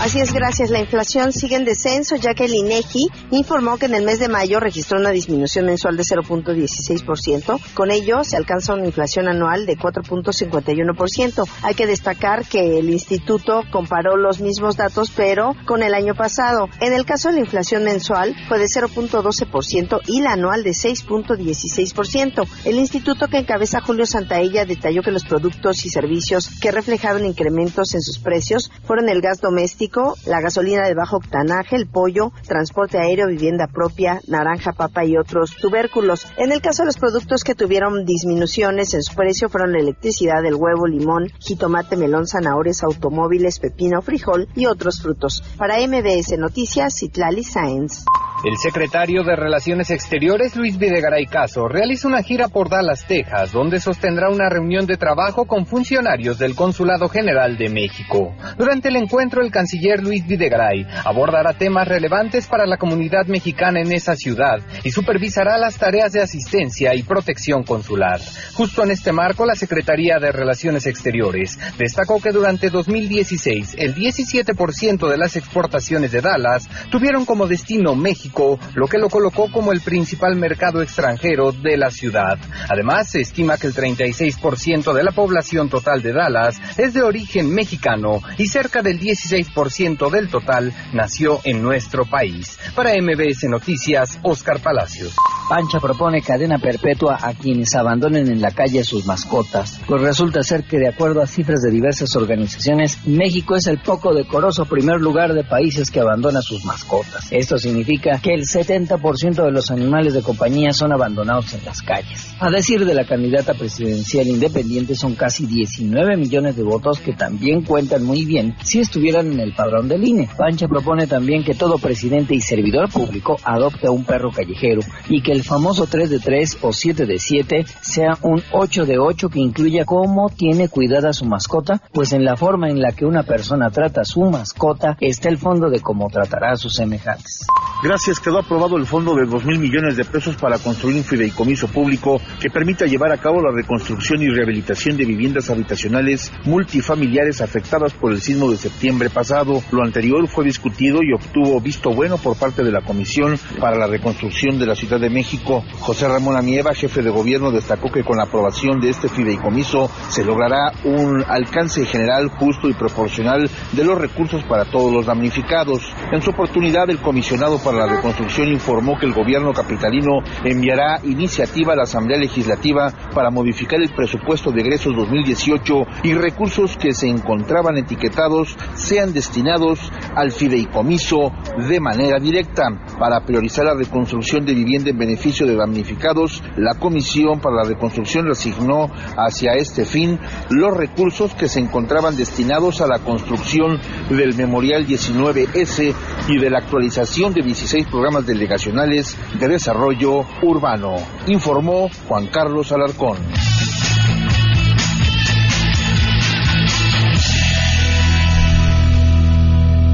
Así 0.01 0.19
es, 0.21 0.33
gracias. 0.33 0.71
La 0.71 0.81
inflación 0.81 1.33
sigue 1.33 1.55
en 1.55 1.65
descenso, 1.65 2.17
ya 2.17 2.35
que 2.35 2.47
el 2.47 2.55
INEGI 2.55 3.09
informó 3.31 3.79
que 3.79 3.87
en 3.87 3.95
el 3.95 4.05
mes 4.05 4.19
de 4.19 4.29
mayo 4.29 4.59
registró 4.59 4.99
una 4.99 5.11
disminución 5.11 5.67
mensual 5.67 5.97
de 5.97 6.03
0.16%. 6.03 7.61
Con 7.75 7.91
ello, 7.91 8.25
se 8.25 8.37
alcanza 8.37 8.75
una 8.75 8.87
inflación 8.87 9.29
anual 9.29 9.65
de 9.65 9.77
4.51%. 9.77 11.49
Hay 11.63 11.75
que 11.75 11.87
destacar 11.87 12.45
que 12.47 12.79
el 12.79 12.91
instituto 12.91 13.63
comparó 13.71 14.17
los 14.17 14.41
mismos 14.41 14.77
datos, 14.77 15.13
pero 15.15 15.55
con 15.67 15.83
el 15.83 15.95
año 15.95 16.15
pasado. 16.15 16.69
En 16.81 16.95
el 16.95 17.05
caso 17.05 17.29
de 17.29 17.35
la 17.35 17.41
inflación 17.41 17.85
mensual, 17.85 18.35
fue 18.49 18.59
de 18.59 18.65
0.12% 18.65 20.01
y 20.09 20.21
la 20.21 20.33
anual 20.33 20.65
de 20.65 20.71
6.16%. 20.71 22.49
El 22.65 22.77
instituto 22.77 23.29
que 23.29 23.39
encabeza 23.39 23.81
Julio 23.81 24.07
Santaella 24.07 24.65
detalló 24.65 25.03
que 25.03 25.13
los 25.13 25.25
productos 25.25 25.85
y 25.85 25.91
servicios 25.91 26.49
que 26.61 26.73
reflejaron 26.73 27.25
incrementos 27.25 27.95
en 27.95 28.01
sus 28.01 28.19
precios 28.19 28.71
fueron 28.85 29.09
el 29.09 29.21
gas 29.21 29.41
doméstico, 29.41 29.82
la 30.27 30.41
gasolina 30.41 30.87
de 30.87 30.95
bajo 30.95 31.17
octanaje, 31.17 31.75
el 31.75 31.89
pollo, 31.89 32.31
transporte 32.47 32.99
aéreo, 32.99 33.27
vivienda 33.27 33.67
propia, 33.67 34.21
naranja, 34.29 34.73
papa 34.73 35.05
y 35.05 35.17
otros 35.17 35.57
tubérculos. 35.57 36.27
En 36.37 36.53
el 36.53 36.61
caso 36.61 36.83
de 36.83 36.87
los 36.87 36.99
productos 36.99 37.43
que 37.43 37.57
tuvieron 37.57 38.05
disminuciones 38.05 38.95
en 38.95 39.03
su 39.03 39.15
precio 39.15 39.49
fueron 39.49 39.73
la 39.73 39.81
electricidad, 39.81 40.45
el 40.45 40.55
huevo, 40.55 40.87
limón, 40.87 41.33
jitomate, 41.41 41.97
melón, 41.97 42.29
zanahorias, 42.29 42.85
automóviles, 42.85 43.59
pepino, 43.59 44.03
frijol 44.03 44.49
y 44.55 44.67
otros 44.67 45.03
frutos. 45.03 45.43
Para 45.57 45.79
MBS 45.79 46.39
Noticias, 46.39 46.95
Citlali 46.97 47.43
Sáenz. 47.43 48.05
El 48.45 48.57
secretario 48.57 49.23
de 49.23 49.37
Relaciones 49.37 49.91
Exteriores, 49.91 50.57
Luis 50.57 50.77
Videgaray 50.77 51.27
Caso, 51.27 51.69
realiza 51.69 52.09
una 52.09 52.25
gira 52.25 52.49
por 52.49 52.69
Dallas, 52.69 53.07
Texas, 53.07 53.53
donde 53.53 53.79
sostendrá 53.79 54.31
una 54.31 54.49
reunión 54.49 54.85
de 54.85 54.97
trabajo 54.97 55.45
con 55.45 55.65
funcionarios 55.65 56.41
del 56.41 56.57
Consulado 56.57 57.09
General 57.09 57.57
de 57.57 57.69
México. 57.69 58.35
Durante 58.59 58.89
el 58.89 58.97
encuentro, 58.97 59.43
el 59.43 59.53
canciller 59.53 60.03
Luis 60.03 60.27
Videgaray 60.27 60.85
abordará 61.05 61.53
temas 61.53 61.87
relevantes 61.87 62.49
para 62.49 62.67
la 62.67 62.79
comunidad 62.79 63.27
mexicana 63.27 63.81
en 63.81 63.93
esa 63.93 64.17
ciudad 64.17 64.59
y 64.83 64.91
supervisará 64.91 65.57
las 65.57 65.79
tareas 65.79 66.11
de 66.11 66.23
asistencia 66.23 66.97
y 66.97 67.05
protección 67.05 67.63
consular. 67.63 68.21
Justo 68.55 68.83
en 68.83 68.91
este 68.91 69.13
marco, 69.13 69.47
la 69.47 69.55
Secretaría 69.55 70.19
de 70.19 70.33
Relaciones 70.33 70.87
Exteriores 70.87 71.61
destacó 71.79 72.21
que 72.21 72.33
durante 72.33 72.71
2016 72.71 73.77
el 73.79 73.95
17% 73.95 75.09
de 75.09 75.17
las 75.17 75.37
exportaciones 75.37 76.11
de 76.11 76.21
Dallas 76.21 76.69
tuvieron 76.91 77.25
como 77.25 77.47
destino 77.47 77.95
México 77.95 78.32
lo 78.75 78.87
que 78.87 78.99
lo 78.99 79.09
colocó 79.09 79.51
como 79.51 79.73
el 79.73 79.81
principal 79.81 80.37
mercado 80.37 80.83
extranjero 80.83 81.53
de 81.53 81.77
la 81.77 81.91
ciudad. 81.91 82.39
Además, 82.69 83.11
se 83.11 83.21
estima 83.21 83.59
que 83.59 83.67
el 83.67 83.75
36% 83.75 84.93
de 84.93 85.05
la 85.05 85.13
población 85.13 85.69
total 85.69 86.03
de 86.03 86.13
Dallas 86.13 86.61
es 86.79 86.95
de 86.95 87.03
origen 87.03 87.53
mexicano 87.55 88.21
y 88.39 88.47
cerca 88.47 88.83
del 88.83 88.99
16% 88.99 90.11
del 90.11 90.29
total 90.29 90.73
nació 90.93 91.41
en 91.45 91.63
nuestro 91.63 92.05
país. 92.07 92.59
Para 92.75 92.93
MBS 92.93 93.45
Noticias, 93.49 94.19
Oscar 94.23 94.61
Palacios. 94.61 95.15
Pancha 95.53 95.81
propone 95.81 96.23
cadena 96.23 96.57
perpetua 96.57 97.19
a 97.21 97.35
quienes 97.35 97.75
abandonen 97.75 98.27
en 98.29 98.41
la 98.41 98.53
calle 98.53 98.83
sus 98.85 99.05
mascotas, 99.05 99.79
pues 99.87 100.01
resulta 100.01 100.43
ser 100.43 100.65
que 100.65 100.79
de 100.79 100.89
acuerdo 100.89 101.21
a 101.21 101.27
cifras 101.27 101.61
de 101.61 101.71
diversas 101.71 102.17
organizaciones, 102.17 103.07
México 103.07 103.55
es 103.55 103.67
el 103.67 103.77
poco 103.77 104.15
decoroso 104.15 104.65
primer 104.65 105.03
lugar 105.03 105.35
de 105.35 105.45
países 105.45 105.91
que 105.91 106.01
abandona 106.01 106.41
sus 106.41 106.65
mascotas. 106.65 107.31
Esto 107.31 107.59
significa 107.59 108.19
que 108.19 108.33
el 108.33 108.47
70% 108.47 109.45
de 109.45 109.51
los 109.51 109.71
animales 109.71 110.15
de 110.15 110.23
compañía 110.23 110.73
son 110.73 110.91
abandonados 110.91 111.53
en 111.53 111.63
las 111.67 111.83
calles. 111.83 112.35
A 112.41 112.49
decir 112.49 112.87
de 112.87 112.95
la 112.95 113.05
candidata 113.05 113.53
presidencial 113.53 114.29
independiente, 114.29 114.95
son 114.95 115.15
casi 115.17 115.45
19 115.45 116.17
millones 116.17 116.57
de 116.57 116.63
votos 116.63 116.99
que 117.01 117.13
también 117.13 117.63
cuentan 117.63 118.05
muy 118.05 118.25
bien 118.25 118.57
si 118.65 118.81
estuvieran 118.81 119.31
en 119.31 119.41
el 119.41 119.53
padrón 119.53 119.87
del 119.87 120.03
INE. 120.03 120.31
Pancha 120.35 120.67
propone 120.67 121.07
también 121.07 121.45
que 121.45 121.53
todo 121.53 121.77
presidente 121.77 122.35
y 122.35 122.41
servidor 122.41 122.89
público 122.89 123.37
adopte 123.45 123.87
a 123.87 123.91
un 123.91 124.07
perro 124.07 124.31
callejero 124.31 124.81
y 125.11 125.21
que 125.21 125.33
el 125.33 125.42
famoso 125.43 125.87
3 125.87 126.11
de 126.11 126.19
3 126.19 126.59
o 126.63 126.73
7 126.73 127.07
de 127.07 127.19
7 127.19 127.65
sea 127.81 128.19
un 128.23 128.43
8 128.53 128.87
de 128.87 128.99
8 128.99 129.29
que 129.29 129.41
incluya 129.41 129.85
cómo 129.85 130.31
tiene 130.31 130.69
cuidada 130.69 131.13
su 131.13 131.25
mascota, 131.25 131.83
pues 131.93 132.13
en 132.13 132.25
la 132.25 132.37
forma 132.37 132.69
en 132.69 132.81
la 132.81 132.93
que 132.93 133.05
una 133.05 133.23
persona 133.23 133.71
trata 133.71 134.03
a 134.03 134.05
su 134.05 134.23
mascota 134.23 134.97
está 135.01 135.29
el 135.29 135.39
fondo 135.39 135.71
de 135.71 135.81
cómo 135.81 136.09
tratará 136.09 136.53
a 136.53 136.57
sus 136.57 136.75
semejantes. 136.75 137.47
Gracias, 137.83 138.21
quedó 138.21 138.39
aprobado 138.39 138.77
el 138.77 138.87
fondo 138.87 139.17
de 139.17 139.27
2 139.27 139.45
mil 139.45 139.59
millones 139.59 139.97
de 139.97 140.05
pesos 140.05 140.37
para 140.37 140.59
construir 140.59 140.97
un 140.97 141.03
fideicomiso 141.03 141.67
público 141.67 142.21
que 142.41 142.49
permita 142.49 142.87
llevar 142.87 143.11
a 143.11 143.19
cabo 143.19 143.43
la 143.43 143.51
reconstrucción 143.51 144.23
y 144.23 144.29
rehabilitación 144.29 144.97
de 144.97 145.05
viviendas 145.05 145.51
habitacionales 145.51 146.33
multifamiliares 146.45 147.41
afectadas 147.41 147.93
por 147.93 148.13
el 148.13 148.21
sismo 148.21 148.51
de 148.51 148.57
septiembre 148.57 149.11
pasado. 149.11 149.63
Lo 149.73 149.83
anterior 149.83 150.29
fue 150.29 150.45
discutido 150.45 151.01
y 151.03 151.13
obtuvo 151.13 151.61
visto 151.61 151.91
bueno 151.91 152.19
por 152.19 152.37
parte 152.37 152.63
de 152.63 152.71
la 152.71 152.83
Comisión 152.83 153.37
para 153.59 153.77
la 153.77 153.89
Reconstrucción 153.89 154.61
de 154.61 154.67
la 154.67 154.77
Ciudad 154.77 155.01
de 155.01 155.11
México. 155.11 155.32
José 155.81 156.09
Ramón 156.09 156.37
Amieva, 156.37 156.75
jefe 156.75 157.01
de 157.01 157.11
gobierno, 157.11 157.51
destacó 157.51 157.91
que 157.91 158.05
con 158.05 158.19
la 158.19 158.25
aprobación 158.25 158.81
de 158.81 158.91
este 158.91 159.09
fideicomiso 159.09 159.91
se 160.11 160.25
logrará 160.25 160.73
un 160.85 161.25
alcance 161.27 161.87
general, 161.87 162.29
justo 162.29 162.69
y 162.69 162.75
proporcional 162.75 163.49
de 163.73 163.85
los 163.85 163.99
recursos 163.99 164.45
para 164.45 164.67
todos 164.67 164.93
los 164.93 165.07
damnificados. 165.07 165.81
En 166.13 166.21
su 166.21 166.31
oportunidad, 166.31 166.91
el 166.91 167.01
comisionado 167.01 167.59
para 167.59 167.79
la 167.79 167.95
Reconstrucción 167.95 168.49
informó 168.49 168.99
que 168.99 169.07
el 169.07 169.15
gobierno 169.15 169.53
capitalino 169.53 170.21
enviará 170.45 171.01
iniciativa 171.05 171.73
a 171.73 171.77
la 171.77 171.85
Asamblea 171.85 172.19
Legislativa 172.19 172.93
para 173.15 173.31
modificar 173.31 173.81
el 173.81 173.95
presupuesto 173.95 174.51
de 174.51 174.61
egresos 174.61 174.95
2018 174.95 175.75
y 176.03 176.13
recursos 176.15 176.77
que 176.77 176.93
se 176.93 177.09
encontraban 177.09 177.79
etiquetados 177.79 178.57
sean 178.75 179.15
destinados 179.15 179.79
al 180.15 180.31
fideicomiso 180.31 181.33
de 181.69 181.81
manera 181.81 182.19
directa. 182.19 182.65
Para 182.99 183.25
priorizar 183.25 183.65
la 183.65 183.75
reconstrucción 183.75 184.45
de 184.45 184.55
vivienda 184.55 184.91
en 184.91 184.99
beneficio 184.99 185.12
de 185.17 185.57
damnificados, 185.57 186.43
la 186.57 186.75
Comisión 186.75 187.41
para 187.41 187.57
la 187.57 187.65
Reconstrucción 187.65 188.31
asignó 188.31 188.91
hacia 189.17 189.53
este 189.55 189.85
fin 189.85 190.19
los 190.51 190.77
recursos 190.77 191.35
que 191.35 191.49
se 191.49 191.61
encontraban 191.61 192.17
destinados 192.17 192.81
a 192.81 192.87
la 192.87 192.99
construcción 192.99 193.79
del 194.11 194.35
Memorial 194.35 194.87
19S 194.87 195.95
y 196.29 196.39
de 196.39 196.51
la 196.51 196.59
actualización 196.59 197.35
de 197.35 197.43
16 197.43 197.87
programas 197.89 198.27
delegacionales 198.27 199.17
de 199.39 199.49
desarrollo 199.49 200.25
urbano, 200.43 200.97
informó 201.27 201.89
Juan 202.09 202.27
Carlos 202.29 202.73
Alarcón. 202.73 203.19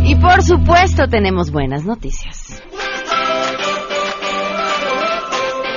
Y 0.05 0.15
por 0.15 0.43
supuesto 0.43 1.07
tenemos 1.09 1.51
buenas 1.51 1.85
noticias. 1.85 2.63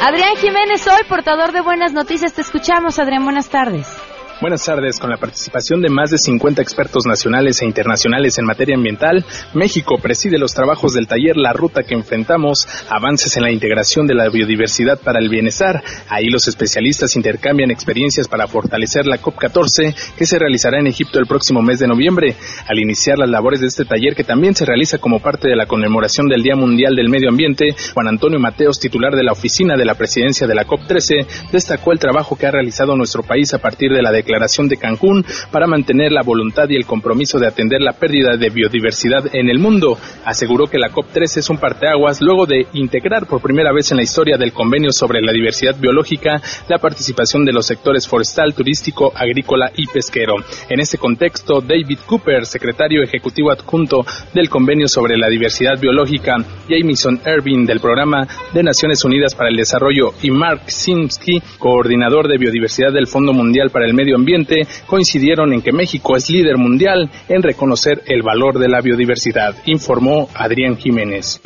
Adrián 0.03 0.36
Jiménez, 0.38 0.88
hoy 0.88 1.03
portador 1.08 1.51
de 1.51 1.62
buenas 1.62 1.93
noticias. 1.93 2.34
Te 2.34 2.41
escuchamos, 2.41 2.98
Adrián. 2.98 3.24
Buenas 3.24 3.50
tardes. 3.50 4.00
Buenas 4.41 4.65
tardes. 4.65 5.00
Con 5.00 5.12
la 5.12 5.17
participación 5.17 5.83
de 5.83 5.89
más 5.89 6.10
de 6.10 6.17
50 6.17 6.63
expertos 6.63 7.05
nacionales 7.05 7.62
e 7.62 7.65
internacionales 7.67 8.39
en 8.39 8.45
materia 8.45 8.75
ambiental, 8.75 9.24
México 9.53 10.00
preside 10.01 10.39
los 10.39 10.55
trabajos 10.55 10.93
del 10.93 11.05
taller 11.05 11.38
La 11.38 11.53
Ruta 11.53 11.83
que 11.83 11.93
enfrentamos, 11.93 12.67
avances 12.89 13.38
en 13.38 13.43
la 13.43 13.51
integración 13.51 14.07
de 14.07 14.15
la 14.15 14.29
biodiversidad 14.29 15.00
para 15.00 15.19
el 15.19 15.29
bienestar. 15.29 15.83
Ahí 16.10 16.25
los 16.25 16.48
especialistas 16.48 17.15
intercambian 17.15 17.69
experiencias 17.69 18.27
para 18.27 18.48
fortalecer 18.48 19.05
la 19.05 19.21
COP14 19.21 19.95
que 20.17 20.25
se 20.25 20.39
realizará 20.39 20.79
en 20.79 20.88
Egipto 20.88 21.19
el 21.19 21.27
próximo 21.27 21.62
mes 21.62 21.77
de 21.77 21.88
noviembre. 21.88 22.36
Al 22.67 22.79
iniciar 22.79 23.19
las 23.19 23.29
labores 23.29 23.62
de 23.62 23.67
este 23.67 23.86
taller 23.86 24.15
que 24.15 24.24
también 24.24 24.55
se 24.55 24.65
realiza 24.65 24.98
como 24.98 25.19
parte 25.19 25.50
de 25.50 25.55
la 25.55 25.67
conmemoración 25.67 26.27
del 26.27 26.41
Día 26.41 26.55
Mundial 26.55 26.95
del 26.95 27.10
Medio 27.10 27.29
Ambiente, 27.29 27.75
Juan 27.93 28.07
Antonio 28.07 28.39
Mateos, 28.39 28.79
titular 28.79 29.15
de 29.15 29.24
la 29.24 29.33
oficina 29.33 29.77
de 29.77 29.86
la 29.86 29.93
presidencia 29.93 30.48
de 30.48 30.55
la 30.55 30.65
COP13, 30.65 31.51
destacó 31.51 31.91
el 31.91 32.00
trabajo 32.00 32.36
que 32.36 32.48
ha 32.48 32.51
realizado 32.51 32.95
nuestro 32.95 33.21
país 33.21 33.53
a 33.53 33.60
partir 33.60 33.91
de 33.91 34.01
la 34.01 34.12
declaración 34.12 34.30
Declaración 34.31 34.69
de 34.69 34.77
Cancún 34.77 35.25
para 35.51 35.67
mantener 35.67 36.13
la 36.13 36.23
voluntad 36.23 36.69
y 36.69 36.77
el 36.77 36.85
compromiso 36.85 37.38
de 37.38 37.47
atender 37.47 37.81
la 37.81 37.91
pérdida 37.91 38.38
de 38.38 38.50
biodiversidad 38.50 39.35
en 39.35 39.50
el 39.50 39.59
mundo. 39.59 39.97
Aseguró 40.23 40.67
que 40.67 40.79
la 40.79 40.89
COP3 40.89 41.38
es 41.38 41.50
un 41.50 41.57
parteaguas 41.57 42.21
luego 42.21 42.45
de 42.45 42.65
integrar 42.71 43.27
por 43.27 43.41
primera 43.41 43.73
vez 43.73 43.91
en 43.91 43.97
la 43.97 44.03
historia 44.03 44.38
del 44.38 44.53
convenio 44.53 44.93
sobre 44.93 45.21
la 45.21 45.33
diversidad 45.33 45.75
biológica 45.77 46.41
la 46.69 46.77
participación 46.77 47.43
de 47.43 47.51
los 47.51 47.65
sectores 47.65 48.07
forestal, 48.07 48.53
turístico, 48.53 49.11
agrícola 49.13 49.69
y 49.75 49.85
pesquero. 49.88 50.35
En 50.69 50.79
este 50.79 50.97
contexto, 50.97 51.59
David 51.59 52.00
Cooper, 52.05 52.45
secretario 52.45 53.03
ejecutivo 53.03 53.51
adjunto 53.51 54.05
del 54.33 54.50
convenio 54.50 54.88
sobre 54.88 55.17
la 55.17 55.27
diversidad 55.27 55.77
biológica, 55.77 56.38
Jamison 56.69 57.19
Irving 57.25 57.65
del 57.65 57.81
programa 57.81 58.25
de 58.53 58.63
Naciones 58.63 59.03
Unidas 59.03 59.35
para 59.35 59.50
el 59.50 59.57
Desarrollo 59.57 60.13
y 60.23 60.31
Mark 60.31 60.61
Simsky, 60.67 61.41
coordinador 61.59 62.29
de 62.29 62.38
biodiversidad 62.38 62.93
del 62.93 63.07
Fondo 63.07 63.33
Mundial 63.33 63.71
para 63.71 63.85
el 63.85 63.93
Medio 63.93 64.20
Ambiente 64.21 64.67
coincidieron 64.85 65.51
en 65.51 65.61
que 65.61 65.71
México 65.71 66.15
es 66.15 66.29
líder 66.29 66.57
mundial 66.57 67.09
en 67.27 67.41
reconocer 67.41 68.03
el 68.05 68.21
valor 68.21 68.59
de 68.59 68.69
la 68.69 68.81
biodiversidad, 68.81 69.55
informó 69.65 70.29
Adrián 70.35 70.77
Jiménez. 70.77 71.41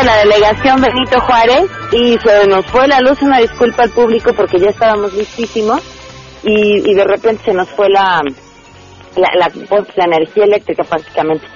La 0.04 0.16
delegación 0.18 0.80
Benito 0.80 1.20
Juárez 1.20 1.70
y 1.92 2.18
se 2.18 2.46
nos 2.46 2.66
fue 2.66 2.86
la 2.86 3.00
luz, 3.00 3.22
una 3.22 3.38
disculpa 3.38 3.84
al 3.84 3.90
público 3.90 4.32
porque 4.34 4.58
ya 4.58 4.68
estábamos 4.68 5.14
listísimos 5.14 5.80
y, 6.42 6.90
y 6.90 6.94
de 6.94 7.04
repente 7.04 7.44
se 7.44 7.54
nos 7.54 7.68
fue 7.70 7.88
la, 7.88 8.20
la, 9.16 9.28
la, 9.34 10.04
energía 10.04 10.44
eléctrica 10.44 10.84
prácticamente. 10.84 11.46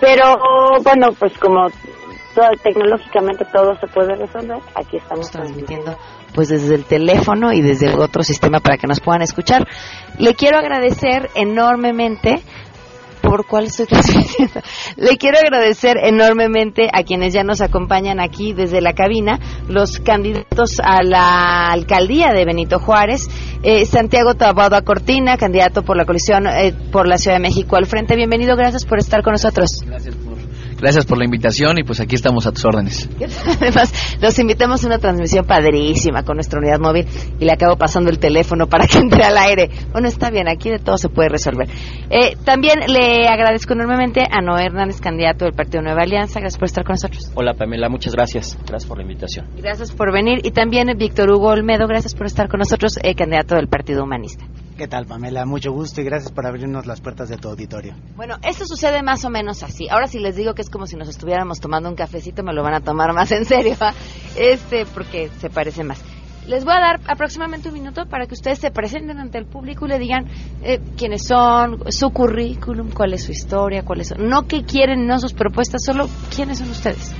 Pero 0.00 0.36
bueno, 0.82 1.08
pues 1.18 1.36
como 1.38 1.68
todo, 2.34 2.48
tecnológicamente 2.62 3.44
todo 3.52 3.74
se 3.78 3.86
puede 3.88 4.14
resolver, 4.14 4.58
aquí 4.74 4.96
estamos 4.96 5.30
transmitiendo 5.30 5.96
pues 6.34 6.48
desde 6.48 6.74
el 6.76 6.84
teléfono 6.84 7.52
y 7.52 7.60
desde 7.62 7.94
otro 7.94 8.22
sistema 8.22 8.60
para 8.60 8.76
que 8.76 8.86
nos 8.86 9.00
puedan 9.00 9.22
escuchar. 9.22 9.66
Le 10.18 10.34
quiero 10.34 10.58
agradecer 10.58 11.30
enormemente 11.34 12.42
por 13.20 13.46
cuál 13.46 13.66
estoy 13.66 13.86
transmitiendo. 13.86 14.60
Le 14.96 15.16
quiero 15.16 15.38
agradecer 15.38 15.96
enormemente 16.02 16.88
a 16.92 17.02
quienes 17.02 17.32
ya 17.32 17.44
nos 17.44 17.60
acompañan 17.60 18.20
aquí 18.20 18.52
desde 18.52 18.80
la 18.80 18.92
cabina, 18.92 19.38
los 19.68 19.98
candidatos 19.98 20.80
a 20.82 21.02
la 21.02 21.70
alcaldía 21.70 22.32
de 22.32 22.44
Benito 22.44 22.78
Juárez, 22.78 23.28
eh, 23.62 23.84
Santiago 23.84 24.34
Tabada 24.34 24.82
Cortina, 24.82 25.36
candidato 25.36 25.82
por 25.82 25.96
la 25.96 26.04
coalición 26.04 26.46
eh, 26.46 26.74
por 26.92 27.08
la 27.08 27.18
Ciudad 27.18 27.36
de 27.36 27.42
México 27.42 27.76
al 27.76 27.86
frente. 27.86 28.16
Bienvenido, 28.16 28.56
gracias 28.56 28.84
por 28.84 28.98
estar 28.98 29.22
con 29.22 29.32
nosotros. 29.32 29.82
Gracias 29.84 30.14
Gracias 30.80 31.06
por 31.06 31.18
la 31.18 31.24
invitación 31.24 31.78
y 31.78 31.82
pues 31.82 32.00
aquí 32.00 32.14
estamos 32.14 32.46
a 32.46 32.52
tus 32.52 32.64
órdenes. 32.64 33.08
Además, 33.60 33.92
los 34.20 34.38
invitamos 34.38 34.84
a 34.84 34.86
una 34.86 34.98
transmisión 34.98 35.44
padrísima 35.44 36.22
con 36.22 36.36
nuestra 36.36 36.60
unidad 36.60 36.78
móvil 36.78 37.06
y 37.38 37.44
le 37.44 37.52
acabo 37.52 37.76
pasando 37.76 38.10
el 38.10 38.18
teléfono 38.18 38.68
para 38.68 38.86
que 38.86 38.98
entre 38.98 39.24
al 39.24 39.36
aire. 39.36 39.70
Bueno, 39.92 40.08
está 40.08 40.30
bien, 40.30 40.48
aquí 40.48 40.70
de 40.70 40.78
todo 40.78 40.96
se 40.96 41.08
puede 41.08 41.28
resolver. 41.28 41.68
Eh, 42.10 42.36
también 42.44 42.78
le 42.86 43.26
agradezco 43.28 43.72
enormemente 43.72 44.22
a 44.30 44.40
Noé 44.40 44.66
Hernández, 44.66 45.00
candidato 45.00 45.44
del 45.44 45.54
Partido 45.54 45.82
Nueva 45.82 46.02
Alianza. 46.02 46.40
Gracias 46.40 46.58
por 46.58 46.66
estar 46.66 46.84
con 46.84 46.94
nosotros. 46.94 47.30
Hola 47.34 47.54
Pamela, 47.54 47.88
muchas 47.88 48.14
gracias. 48.14 48.56
Gracias 48.66 48.86
por 48.86 48.98
la 48.98 49.02
invitación. 49.02 49.46
Gracias 49.56 49.92
por 49.92 50.12
venir. 50.12 50.40
Y 50.44 50.52
también 50.52 50.88
Víctor 50.96 51.30
Hugo 51.30 51.48
Olmedo, 51.48 51.86
gracias 51.86 52.14
por 52.14 52.26
estar 52.26 52.48
con 52.48 52.58
nosotros, 52.58 52.98
eh, 53.02 53.14
candidato 53.14 53.56
del 53.56 53.68
Partido 53.68 54.04
Humanista. 54.04 54.44
¿Qué 54.78 54.86
tal, 54.86 55.06
Pamela? 55.06 55.44
Mucho 55.44 55.72
gusto 55.72 56.00
y 56.00 56.04
gracias 56.04 56.30
por 56.30 56.46
abrirnos 56.46 56.86
las 56.86 57.00
puertas 57.00 57.28
de 57.28 57.36
tu 57.36 57.48
auditorio. 57.48 57.94
Bueno, 58.14 58.36
esto 58.42 58.64
sucede 58.64 59.02
más 59.02 59.24
o 59.24 59.28
menos 59.28 59.64
así. 59.64 59.88
Ahora 59.88 60.06
si 60.06 60.20
les 60.20 60.36
digo 60.36 60.54
que 60.54 60.62
es 60.62 60.70
como 60.70 60.86
si 60.86 60.94
nos 60.94 61.08
estuviéramos 61.08 61.58
tomando 61.58 61.88
un 61.88 61.96
cafecito, 61.96 62.44
me 62.44 62.54
lo 62.54 62.62
van 62.62 62.74
a 62.74 62.80
tomar 62.80 63.12
más 63.12 63.32
en 63.32 63.44
serio, 63.44 63.74
este, 64.36 64.86
porque 64.86 65.30
se 65.40 65.50
parece 65.50 65.82
más. 65.82 66.00
Les 66.46 66.64
voy 66.64 66.74
a 66.74 66.80
dar 66.80 67.00
aproximadamente 67.08 67.68
un 67.70 67.74
minuto 67.74 68.06
para 68.06 68.26
que 68.26 68.34
ustedes 68.34 68.60
se 68.60 68.70
presenten 68.70 69.18
ante 69.18 69.38
el 69.38 69.46
público 69.46 69.84
y 69.86 69.88
le 69.88 69.98
digan 69.98 70.26
eh, 70.62 70.78
quiénes 70.96 71.26
son, 71.26 71.90
su 71.90 72.10
currículum, 72.10 72.90
cuál 72.92 73.14
es 73.14 73.24
su 73.24 73.32
historia, 73.32 73.82
cuáles 73.82 74.06
son. 74.06 74.28
No 74.28 74.46
qué 74.46 74.62
quieren, 74.62 75.08
no 75.08 75.18
sus 75.18 75.32
propuestas, 75.32 75.82
solo 75.84 76.08
quiénes 76.32 76.58
son 76.58 76.70
ustedes. 76.70 77.16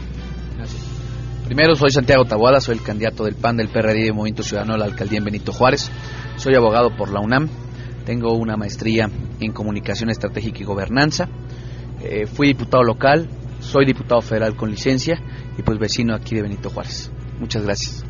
Primero, 1.49 1.75
soy 1.77 1.91
Santiago 1.91 2.27
Taboada, 2.27 2.61
soy 2.61 2.77
el 2.77 2.83
candidato 2.83 3.25
del 3.25 3.35
PAN 3.35 3.57
del 3.57 3.69
PRD 3.69 4.05
de 4.05 4.13
Movimiento 4.13 4.43
Ciudadano 4.43 4.75
a 4.75 4.77
la 4.77 4.85
alcaldía 4.85 5.17
en 5.17 5.25
Benito 5.25 5.51
Juárez. 5.51 5.91
Soy 6.37 6.55
abogado 6.55 6.95
por 6.95 7.11
la 7.11 7.21
UNAM, 7.21 7.49
tengo 8.05 8.35
una 8.35 8.59
maestría 8.59 9.09
en 9.41 9.53
comunicación 9.53 10.11
estratégica 10.11 10.59
y 10.61 10.65
gobernanza. 10.65 11.27
Eh, 12.03 12.27
fui 12.27 12.49
diputado 12.49 12.83
local, 12.83 13.31
soy 13.61 13.87
diputado 13.87 14.21
federal 14.21 14.57
con 14.57 14.71
licencia 14.71 15.23
y 15.57 15.63
pues 15.63 15.79
vecino 15.79 16.15
aquí 16.15 16.35
de 16.35 16.43
Benito 16.43 16.69
Juárez. 16.69 17.11
Muchas 17.41 17.65
gracias. 17.65 18.05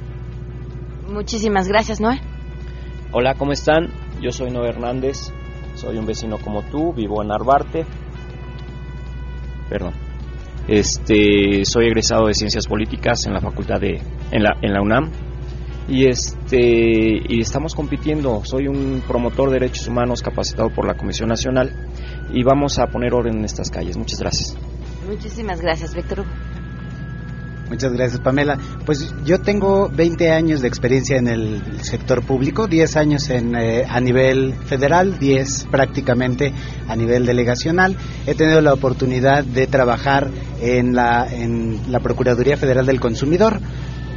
Muchísimas 1.06 1.68
gracias, 1.68 2.00
Noé. 2.00 2.20
Hola, 3.12 3.34
¿cómo 3.34 3.52
están? 3.52 3.92
Yo 4.20 4.32
soy 4.32 4.50
Noé 4.50 4.70
Hernández, 4.70 5.32
soy 5.76 5.96
un 5.96 6.06
vecino 6.06 6.38
como 6.38 6.64
tú, 6.64 6.92
vivo 6.92 7.22
en 7.22 7.30
Arbarte. 7.30 7.86
Perdón. 9.70 10.07
Este, 10.68 11.64
soy 11.64 11.86
egresado 11.86 12.26
de 12.26 12.34
Ciencias 12.34 12.66
Políticas 12.66 13.26
en 13.26 13.32
la 13.32 13.40
Facultad 13.40 13.80
de 13.80 14.02
en 14.30 14.42
la, 14.42 14.54
en 14.60 14.74
la 14.74 14.82
UNAM 14.82 15.10
y 15.88 16.06
este 16.06 16.58
y 16.60 17.40
estamos 17.40 17.74
compitiendo. 17.74 18.42
Soy 18.44 18.68
un 18.68 19.02
promotor 19.08 19.48
de 19.48 19.60
derechos 19.60 19.88
humanos 19.88 20.22
capacitado 20.22 20.68
por 20.68 20.86
la 20.86 20.94
Comisión 20.94 21.30
Nacional 21.30 21.72
y 22.32 22.42
vamos 22.42 22.78
a 22.78 22.86
poner 22.86 23.14
orden 23.14 23.38
en 23.38 23.44
estas 23.44 23.70
calles. 23.70 23.96
Muchas 23.96 24.20
gracias. 24.20 24.56
Muchísimas 25.08 25.62
gracias, 25.62 25.94
Víctor. 25.94 26.26
Muchas 27.68 27.92
gracias, 27.92 28.20
Pamela. 28.20 28.58
Pues 28.86 29.14
yo 29.24 29.40
tengo 29.40 29.90
20 29.90 30.30
años 30.32 30.62
de 30.62 30.68
experiencia 30.68 31.18
en 31.18 31.28
el 31.28 31.62
sector 31.82 32.22
público, 32.22 32.66
10 32.66 32.96
años 32.96 33.28
en, 33.28 33.54
eh, 33.54 33.84
a 33.86 34.00
nivel 34.00 34.54
federal, 34.54 35.18
10 35.18 35.66
prácticamente 35.70 36.52
a 36.88 36.96
nivel 36.96 37.26
delegacional. 37.26 37.96
He 38.26 38.34
tenido 38.34 38.60
la 38.62 38.72
oportunidad 38.72 39.44
de 39.44 39.66
trabajar 39.66 40.30
en 40.62 40.94
la, 40.94 41.26
en 41.30 41.80
la 41.92 42.00
Procuraduría 42.00 42.56
Federal 42.56 42.86
del 42.86 43.00
Consumidor 43.00 43.60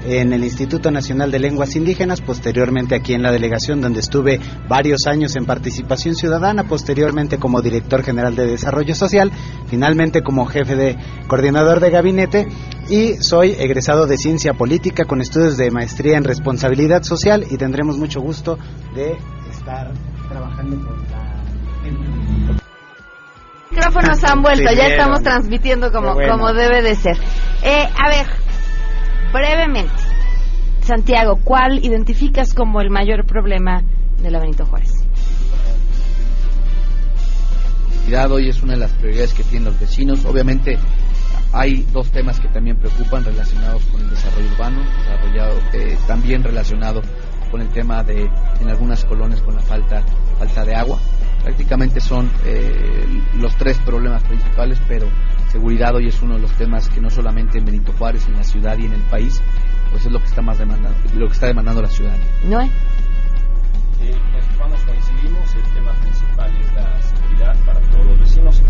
en 0.06 0.34
el 0.34 0.44
Instituto 0.44 0.92
Nacional 0.92 1.32
de 1.32 1.40
Lenguas 1.40 1.76
Indígenas, 1.76 2.22
posteriormente 2.22 2.96
aquí 2.96 3.14
en 3.14 3.24
la 3.24 3.32
delegación 3.32 3.82
donde 3.82 4.00
estuve 4.00 4.40
varios 4.68 5.08
años 5.08 5.36
en 5.36 5.46
participación 5.46 6.16
ciudadana, 6.16 6.64
posteriormente 6.64 7.38
como 7.38 7.62
director 7.62 8.04
general 8.04 8.36
de 8.36 8.48
desarrollo 8.48 8.96
social, 8.96 9.32
finalmente 9.68 10.22
como 10.22 10.46
jefe 10.46 10.76
de 10.76 10.98
coordinador 11.28 11.80
de 11.80 11.90
gabinete 11.90 12.48
y 12.90 13.16
soy 13.22 13.52
egresado 13.52 14.08
de 14.08 14.18
ciencia 14.18 14.54
política 14.54 15.06
con 15.06 15.22
estudios 15.22 15.58
de 15.58 15.72
maestría 15.72 16.18
en 16.18 16.24
responsabilidad 16.24 17.04
social 17.04 17.46
y 17.50 17.58
tendremos 17.58 17.98
mucho 17.98 18.22
gusto 18.22 18.58
de 18.96 19.18
estar 19.52 19.92
trabajando 20.30 20.78
con 20.86 20.98
la 21.12 21.32
micrófonos 23.72 24.24
han 24.24 24.42
vuelto, 24.42 24.72
ya 24.74 24.88
estamos 24.88 25.22
transmitiendo 25.24 25.92
como, 25.92 26.14
bueno. 26.14 26.34
como 26.34 26.54
debe 26.54 26.82
de 26.82 26.96
ser. 26.96 27.18
Eh, 27.64 27.88
a 27.98 28.10
ver, 28.10 28.28
brevemente, 29.32 29.94
Santiago, 30.82 31.40
¿cuál 31.44 31.84
identificas 31.84 32.54
como 32.54 32.82
el 32.82 32.90
mayor 32.90 33.26
problema 33.26 33.84
de 34.22 34.32
la 34.32 34.40
Benito 34.40 34.66
Juárez? 34.66 34.92
Cuidado 38.06 38.40
y 38.40 38.50
es 38.50 38.62
una 38.62 38.74
de 38.74 38.80
las 38.80 38.92
prioridades 38.94 39.34
que 39.34 39.44
tienen 39.44 39.66
los 39.66 39.80
vecinos. 39.80 40.26
Obviamente 40.26 40.78
hay 41.54 41.86
dos 41.94 42.10
temas 42.12 42.40
que 42.40 42.48
también 42.48 42.78
preocupan 42.78 43.24
relacionados 43.24 43.84
con 43.86 44.02
el 44.02 44.10
desarrollo 44.10 44.48
urbano, 44.54 44.82
desarrollado 45.00 45.60
eh, 45.74 45.98
también 46.08 46.44
relacionado 46.44 47.02
con 47.50 47.62
el 47.62 47.70
tema 47.70 48.04
de 48.04 48.30
en 48.60 48.70
algunas 48.70 49.04
colonias 49.06 49.42
con 49.42 49.56
la 49.56 49.62
falta 49.62 50.04
falta 50.40 50.66
de 50.66 50.76
agua. 50.76 51.00
Prácticamente 51.44 52.00
son 52.00 52.30
eh, 52.46 53.06
los 53.38 53.56
tres 53.56 53.78
problemas 53.80 54.24
principales, 54.24 54.80
pero 54.88 55.08
seguridad 55.50 55.96
hoy 55.96 56.08
es 56.08 56.22
uno 56.22 56.36
de 56.36 56.42
los 56.42 56.52
temas 56.54 56.88
que 56.90 57.02
no 57.02 57.10
solamente 57.10 57.58
en 57.58 57.66
Benito 57.66 57.94
Juárez, 57.98 58.28
en 58.28 58.34
la 58.34 58.44
ciudad 58.44 58.78
y 58.78 58.86
en 58.86 58.94
el 58.94 59.02
país, 59.04 59.42
pues 59.92 60.06
es 60.06 60.12
lo 60.12 60.20
que 60.20 60.26
está 60.26 60.42
más 60.42 60.60
demandando, 60.60 60.98
lo 61.16 61.28
que 61.28 61.34
está 61.34 61.48
demandando 61.48 61.82
la 61.82 61.90
ciudadanía. 61.90 62.28
¿No? 62.46 62.62
Eh, 62.62 62.70
pues 64.32 64.58
vamos, 64.58 64.80
coincidimos, 64.84 65.56
el 65.56 65.74
tema 65.74 65.94
principal 66.02 66.52
es 66.60 66.74
la 66.74 67.02
seguridad 67.02 67.66
para 67.66 67.80
todos 67.92 68.06
los 68.06 68.20
vecinos, 68.20 68.62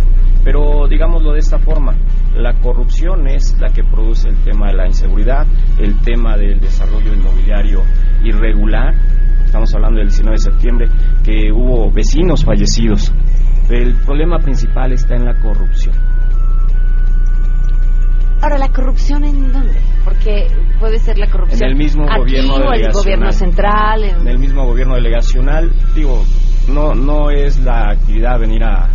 pero 0.44 0.88
digámoslo 0.88 1.34
de 1.34 1.40
esta 1.40 1.60
forma, 1.60 1.96
la 2.36 2.54
corrupción 2.60 3.28
es 3.28 3.58
la 3.60 3.70
que 3.70 3.84
produce 3.84 4.30
el 4.30 4.38
tema 4.44 4.68
de 4.68 4.74
la 4.74 4.88
inseguridad, 4.88 5.46
el 5.78 6.00
tema 6.02 6.36
del 6.36 6.60
desarrollo 6.60 7.14
inmobiliario 7.14 7.84
irregular, 8.24 8.96
estamos 9.52 9.76
hablando 9.76 10.00
del 10.00 10.08
19 10.08 10.32
de 10.38 10.42
septiembre, 10.42 10.90
que 11.26 11.52
hubo 11.52 11.92
vecinos 11.92 12.46
fallecidos, 12.46 13.12
el 13.70 13.96
problema 14.06 14.40
principal 14.40 14.94
está 14.94 15.16
en 15.16 15.26
la 15.26 15.34
corrupción. 15.42 15.94
Ahora, 18.42 18.58
¿la 18.58 18.70
corrupción 18.70 19.26
en 19.26 19.52
dónde? 19.52 19.78
Porque 20.06 20.48
puede 20.80 21.00
ser 21.00 21.18
la 21.18 21.28
corrupción 21.30 21.62
En 21.64 21.70
el 21.70 21.76
mismo 21.76 22.06
aquí 22.10 22.20
gobierno 22.22 22.54
o 22.54 22.58
el 22.58 22.64
delegacional. 22.64 22.94
gobierno 23.04 23.32
central. 23.34 24.04
en- 24.06 24.22
en 24.22 24.28
el 24.30 24.40
mismo 24.40 24.66
gobierno 24.66 24.96
delegacional. 24.96 25.70
Digo, 25.94 26.24
no, 26.70 26.96
no 26.96 27.30
es 27.30 27.60
la 27.60 27.90
actividad 27.92 28.40
venir 28.40 28.64
a, 28.64 28.88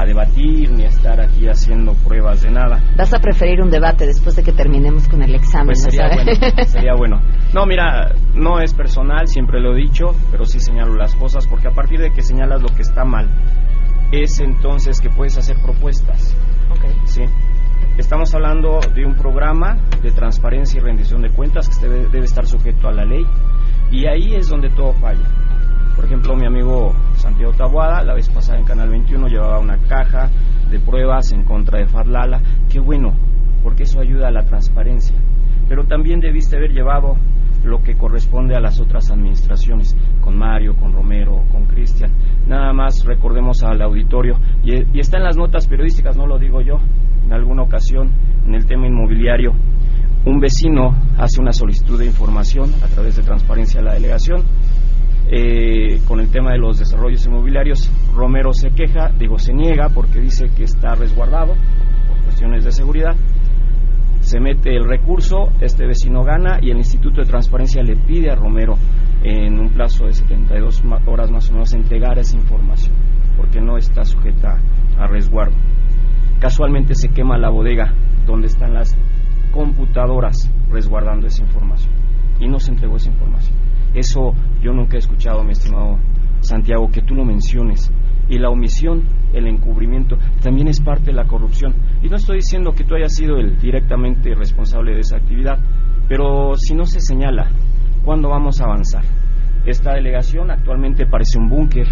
a 0.00 0.04
debatir 0.06 0.70
ni 0.70 0.84
a 0.84 0.88
estar 0.88 1.20
aquí 1.20 1.46
haciendo 1.46 1.92
pruebas 1.94 2.42
de 2.42 2.50
nada. 2.50 2.82
Vas 2.96 3.12
a 3.12 3.18
preferir 3.18 3.60
un 3.60 3.70
debate 3.70 4.06
después 4.06 4.34
de 4.36 4.42
que 4.42 4.52
terminemos 4.52 5.08
con 5.08 5.22
el 5.22 5.34
examen. 5.34 5.66
Pues 5.66 5.84
¿no 5.84 5.90
sería 5.90 6.08
bueno, 6.14 6.32
sería 6.66 6.94
bueno. 6.94 7.20
No, 7.52 7.66
mira, 7.66 8.14
no 8.34 8.60
es 8.60 8.72
personal, 8.72 9.26
siempre 9.28 9.60
lo 9.60 9.74
he 9.74 9.76
dicho, 9.76 10.14
pero 10.30 10.44
sí 10.44 10.58
señalo 10.58 10.94
las 10.94 11.14
cosas, 11.14 11.46
porque 11.46 11.68
a 11.68 11.72
partir 11.72 12.00
de 12.00 12.12
que 12.12 12.22
señalas 12.22 12.62
lo 12.62 12.68
que 12.68 12.82
está 12.82 13.04
mal, 13.04 13.28
es 14.12 14.40
entonces 14.40 15.00
que 15.00 15.10
puedes 15.10 15.36
hacer 15.36 15.56
propuestas. 15.62 16.36
¿sí? 17.04 17.22
Estamos 17.98 18.34
hablando 18.34 18.80
de 18.94 19.04
un 19.04 19.14
programa 19.14 19.76
de 20.02 20.10
transparencia 20.12 20.78
y 20.78 20.82
rendición 20.82 21.20
de 21.22 21.30
cuentas 21.30 21.68
que 21.68 21.86
debe, 21.86 22.08
debe 22.08 22.24
estar 22.24 22.46
sujeto 22.46 22.88
a 22.88 22.92
la 22.92 23.04
ley, 23.04 23.24
y 23.90 24.06
ahí 24.06 24.34
es 24.34 24.48
donde 24.48 24.70
todo 24.70 24.92
falla. 24.94 25.26
Por 25.96 26.04
ejemplo, 26.04 26.36
mi 26.36 26.46
amigo 26.46 26.94
Santiago 27.16 27.52
Tabuada, 27.52 28.02
la 28.04 28.14
vez 28.14 28.28
pasada 28.30 28.58
en 28.58 28.64
Canal 28.64 28.88
21, 28.88 29.28
llevaba 29.28 29.58
una 29.58 29.76
caja 29.88 30.30
de 30.70 30.78
pruebas 30.78 31.32
en 31.32 31.44
contra 31.44 31.78
de 31.78 31.86
Fadlala. 31.86 32.40
Qué 32.70 32.80
bueno, 32.80 33.12
porque 33.62 33.82
eso 33.82 34.00
ayuda 34.00 34.28
a 34.28 34.30
la 34.30 34.44
transparencia. 34.44 35.16
Pero 35.68 35.84
también 35.84 36.20
debiste 36.20 36.56
haber 36.56 36.72
llevado 36.72 37.16
lo 37.64 37.82
que 37.82 37.96
corresponde 37.96 38.56
a 38.56 38.60
las 38.60 38.80
otras 38.80 39.10
administraciones, 39.10 39.94
con 40.22 40.38
Mario, 40.38 40.74
con 40.74 40.92
Romero, 40.92 41.42
con 41.52 41.66
Cristian. 41.66 42.10
Nada 42.46 42.72
más 42.72 43.04
recordemos 43.04 43.62
al 43.62 43.82
auditorio, 43.82 44.38
y, 44.62 44.72
y 44.96 45.00
está 45.00 45.18
en 45.18 45.24
las 45.24 45.36
notas 45.36 45.66
periodísticas, 45.66 46.16
no 46.16 46.26
lo 46.26 46.38
digo 46.38 46.62
yo, 46.62 46.76
en 47.26 47.32
alguna 47.32 47.62
ocasión, 47.62 48.10
en 48.46 48.54
el 48.54 48.64
tema 48.64 48.86
inmobiliario, 48.86 49.52
un 50.26 50.38
vecino 50.40 50.94
hace 51.18 51.40
una 51.40 51.52
solicitud 51.52 51.98
de 51.98 52.06
información 52.06 52.70
a 52.84 52.88
través 52.88 53.16
de 53.16 53.22
transparencia 53.22 53.80
a 53.80 53.84
la 53.84 53.94
delegación 53.94 54.42
eh, 55.28 56.00
con 56.06 56.20
el 56.20 56.30
tema 56.30 56.52
de 56.52 56.58
los 56.58 56.78
desarrollos 56.78 57.24
inmobiliarios. 57.26 57.90
Romero 58.14 58.52
se 58.52 58.70
queja, 58.70 59.10
digo 59.18 59.38
se 59.38 59.52
niega 59.54 59.88
porque 59.94 60.20
dice 60.20 60.46
que 60.56 60.64
está 60.64 60.94
resguardado 60.94 61.54
por 62.08 62.18
cuestiones 62.24 62.64
de 62.64 62.72
seguridad. 62.72 63.14
Se 64.20 64.38
mete 64.38 64.76
el 64.76 64.86
recurso, 64.86 65.50
este 65.60 65.86
vecino 65.86 66.22
gana 66.22 66.58
y 66.60 66.70
el 66.70 66.76
Instituto 66.76 67.22
de 67.22 67.26
Transparencia 67.26 67.82
le 67.82 67.96
pide 67.96 68.30
a 68.30 68.34
Romero 68.34 68.74
en 69.22 69.58
un 69.58 69.70
plazo 69.70 70.04
de 70.06 70.12
72 70.12 70.84
ma- 70.84 71.00
horas 71.06 71.30
más 71.30 71.48
o 71.48 71.52
menos 71.54 71.72
entregar 71.72 72.18
esa 72.18 72.36
información 72.36 72.94
porque 73.36 73.60
no 73.60 73.78
está 73.78 74.04
sujeta 74.04 74.58
a 74.98 75.06
resguardo. 75.06 75.54
Casualmente 76.40 76.94
se 76.94 77.08
quema 77.08 77.38
la 77.38 77.48
bodega 77.48 77.94
donde 78.26 78.48
están 78.48 78.74
las 78.74 78.94
computadoras 79.52 80.50
resguardando 80.70 81.26
esa 81.26 81.42
información 81.42 81.92
y 82.40 82.48
no 82.48 82.58
se 82.58 82.72
entregó 82.72 82.96
esa 82.96 83.10
información. 83.10 83.56
Eso 83.94 84.32
yo 84.62 84.72
nunca 84.72 84.96
he 84.96 85.00
escuchado, 85.00 85.44
mi 85.44 85.52
estimado 85.52 85.98
Santiago, 86.40 86.88
que 86.90 87.02
tú 87.02 87.14
lo 87.14 87.24
menciones. 87.24 87.92
Y 88.28 88.38
la 88.38 88.48
omisión, 88.48 89.02
el 89.32 89.46
encubrimiento, 89.46 90.16
también 90.42 90.68
es 90.68 90.80
parte 90.80 91.06
de 91.06 91.14
la 91.16 91.26
corrupción. 91.26 91.74
Y 92.02 92.08
no 92.08 92.16
estoy 92.16 92.36
diciendo 92.36 92.72
que 92.72 92.84
tú 92.84 92.94
hayas 92.94 93.14
sido 93.14 93.36
el 93.36 93.58
directamente 93.58 94.34
responsable 94.34 94.94
de 94.94 95.00
esa 95.00 95.16
actividad, 95.16 95.58
pero 96.08 96.54
si 96.56 96.74
no 96.74 96.84
se 96.84 97.00
señala, 97.00 97.50
¿cuándo 98.04 98.28
vamos 98.28 98.60
a 98.60 98.64
avanzar? 98.64 99.02
Esta 99.66 99.94
delegación 99.94 100.50
actualmente 100.50 101.06
parece 101.06 101.38
un 101.38 101.48
búnker. 101.48 101.86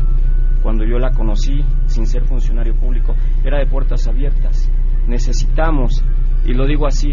Cuando 0.62 0.84
yo 0.84 0.98
la 0.98 1.10
conocí, 1.10 1.60
sin 1.86 2.06
ser 2.06 2.24
funcionario 2.24 2.74
público, 2.74 3.14
era 3.44 3.58
de 3.58 3.66
puertas 3.66 4.06
abiertas. 4.08 4.70
Necesitamos, 5.06 6.04
y 6.44 6.52
lo 6.52 6.66
digo 6.66 6.86
así, 6.86 7.12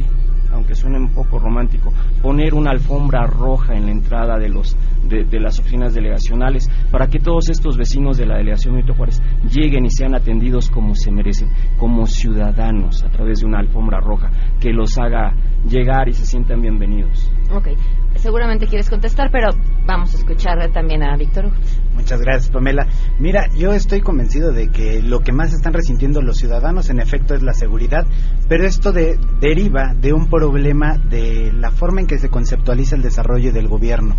aunque 0.56 0.76
suene 0.76 0.98
un 0.98 1.10
poco 1.10 1.38
romántico, 1.38 1.94
poner 2.22 2.54
una 2.54 2.72
alfombra 2.72 3.28
roja 3.28 3.76
en 3.76 3.86
la 3.86 3.92
entrada 3.92 4.38
de, 4.40 4.50
los, 4.50 4.76
de, 5.08 5.24
de 5.26 5.40
las 5.40 5.60
oficinas 5.60 5.94
delegacionales 5.94 6.70
para 6.92 7.08
que 7.08 7.20
todos 7.20 7.50
estos 7.50 7.78
vecinos 7.78 8.18
de 8.18 8.26
la 8.26 8.38
delegación 8.38 8.76
Benito 8.76 8.94
Juárez 8.94 9.22
lleguen 9.52 9.86
y 9.86 9.90
sean 9.90 10.16
atendidos 10.16 10.70
como 10.70 10.96
se 10.96 11.12
merecen, 11.12 11.50
como 11.78 12.06
ciudadanos, 12.06 13.04
a 13.04 13.10
través 13.10 13.40
de 13.40 13.46
una 13.46 13.60
alfombra 13.60 14.00
roja 14.00 14.32
que 14.60 14.72
los 14.72 14.98
haga 14.98 15.34
llegar 15.68 16.08
y 16.10 16.14
se 16.14 16.26
sientan 16.26 16.62
bienvenidos. 16.62 17.32
Ok. 17.52 17.70
seguramente 18.16 18.66
quieres 18.68 18.90
contestar, 18.90 19.30
pero 19.32 19.50
vamos 19.86 20.14
a 20.14 20.18
escuchar 20.18 20.72
también 20.72 21.04
a 21.04 21.16
Víctor 21.18 21.46
Hugo. 21.48 21.56
Muchas 21.96 22.20
gracias, 22.22 22.50
Pamela. 22.52 22.88
Mira, 23.20 23.48
yo 23.58 23.74
estoy 23.74 24.02
convencido 24.02 24.52
de 24.52 24.70
que 24.70 25.02
lo 25.02 25.20
que 25.20 25.32
más 25.32 25.54
están 25.54 25.74
resintiendo 25.74 26.22
los 26.22 26.38
ciudadanos, 26.38 26.90
en 26.90 27.00
efecto, 27.00 27.36
es 27.36 27.44
la 27.44 27.54
seguridad, 27.54 28.06
pero 28.48 28.66
esto 28.66 28.92
de- 28.92 29.18
deriva 29.40 29.94
de 29.94 30.14
un 30.14 30.28
problema 30.30 30.98
de 30.98 31.52
la 31.54 31.72
forma 31.72 32.02
en 32.02 32.08
que 32.08 32.18
se 32.20 32.30
conceptualiza 32.30 32.96
el 32.96 33.02
desarrollo 33.02 33.52
del 33.54 33.68
gobierno. 33.68 34.16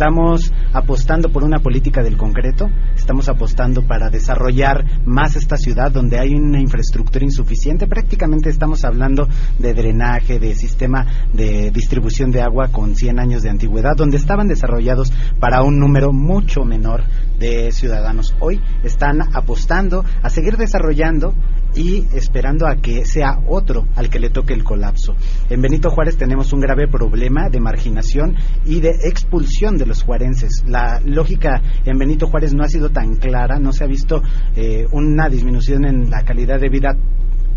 Estamos 0.00 0.50
apostando 0.72 1.28
por 1.28 1.44
una 1.44 1.58
política 1.58 2.02
del 2.02 2.16
concreto, 2.16 2.70
estamos 2.96 3.28
apostando 3.28 3.86
para 3.86 4.08
desarrollar 4.08 4.82
más 5.04 5.36
esta 5.36 5.58
ciudad 5.58 5.92
donde 5.92 6.18
hay 6.18 6.32
una 6.32 6.58
infraestructura 6.58 7.22
insuficiente. 7.22 7.86
Prácticamente 7.86 8.48
estamos 8.48 8.82
hablando 8.84 9.28
de 9.58 9.74
drenaje, 9.74 10.38
de 10.38 10.54
sistema 10.54 11.04
de 11.34 11.70
distribución 11.70 12.30
de 12.30 12.40
agua 12.40 12.68
con 12.68 12.96
100 12.96 13.20
años 13.20 13.42
de 13.42 13.50
antigüedad, 13.50 13.94
donde 13.94 14.16
estaban 14.16 14.48
desarrollados 14.48 15.12
para 15.38 15.62
un 15.62 15.78
número 15.78 16.14
mucho 16.14 16.64
menor 16.64 17.02
de 17.38 17.70
ciudadanos. 17.70 18.34
Hoy 18.40 18.58
están 18.82 19.20
apostando 19.34 20.02
a 20.22 20.30
seguir 20.30 20.56
desarrollando 20.56 21.34
y 21.74 22.06
esperando 22.14 22.66
a 22.66 22.76
que 22.76 23.04
sea 23.04 23.38
otro 23.46 23.86
al 23.96 24.10
que 24.10 24.18
le 24.18 24.30
toque 24.30 24.54
el 24.54 24.64
colapso. 24.64 25.14
En 25.48 25.62
Benito 25.62 25.90
Juárez 25.90 26.16
tenemos 26.16 26.52
un 26.52 26.60
grave 26.60 26.88
problema 26.88 27.48
de 27.48 27.60
marginación 27.60 28.36
y 28.64 28.80
de 28.80 28.90
expulsión 29.04 29.78
de 29.78 29.86
los 29.90 30.04
juarenses. 30.04 30.64
La 30.66 31.00
lógica 31.04 31.60
en 31.84 31.98
Benito 31.98 32.28
Juárez 32.28 32.54
no 32.54 32.62
ha 32.62 32.68
sido 32.68 32.90
tan 32.90 33.16
clara, 33.16 33.58
no 33.58 33.72
se 33.72 33.84
ha 33.84 33.88
visto 33.88 34.22
eh, 34.56 34.86
una 34.92 35.28
disminución 35.28 35.84
en 35.84 36.10
la 36.10 36.22
calidad 36.22 36.60
de 36.60 36.68
vida 36.68 36.96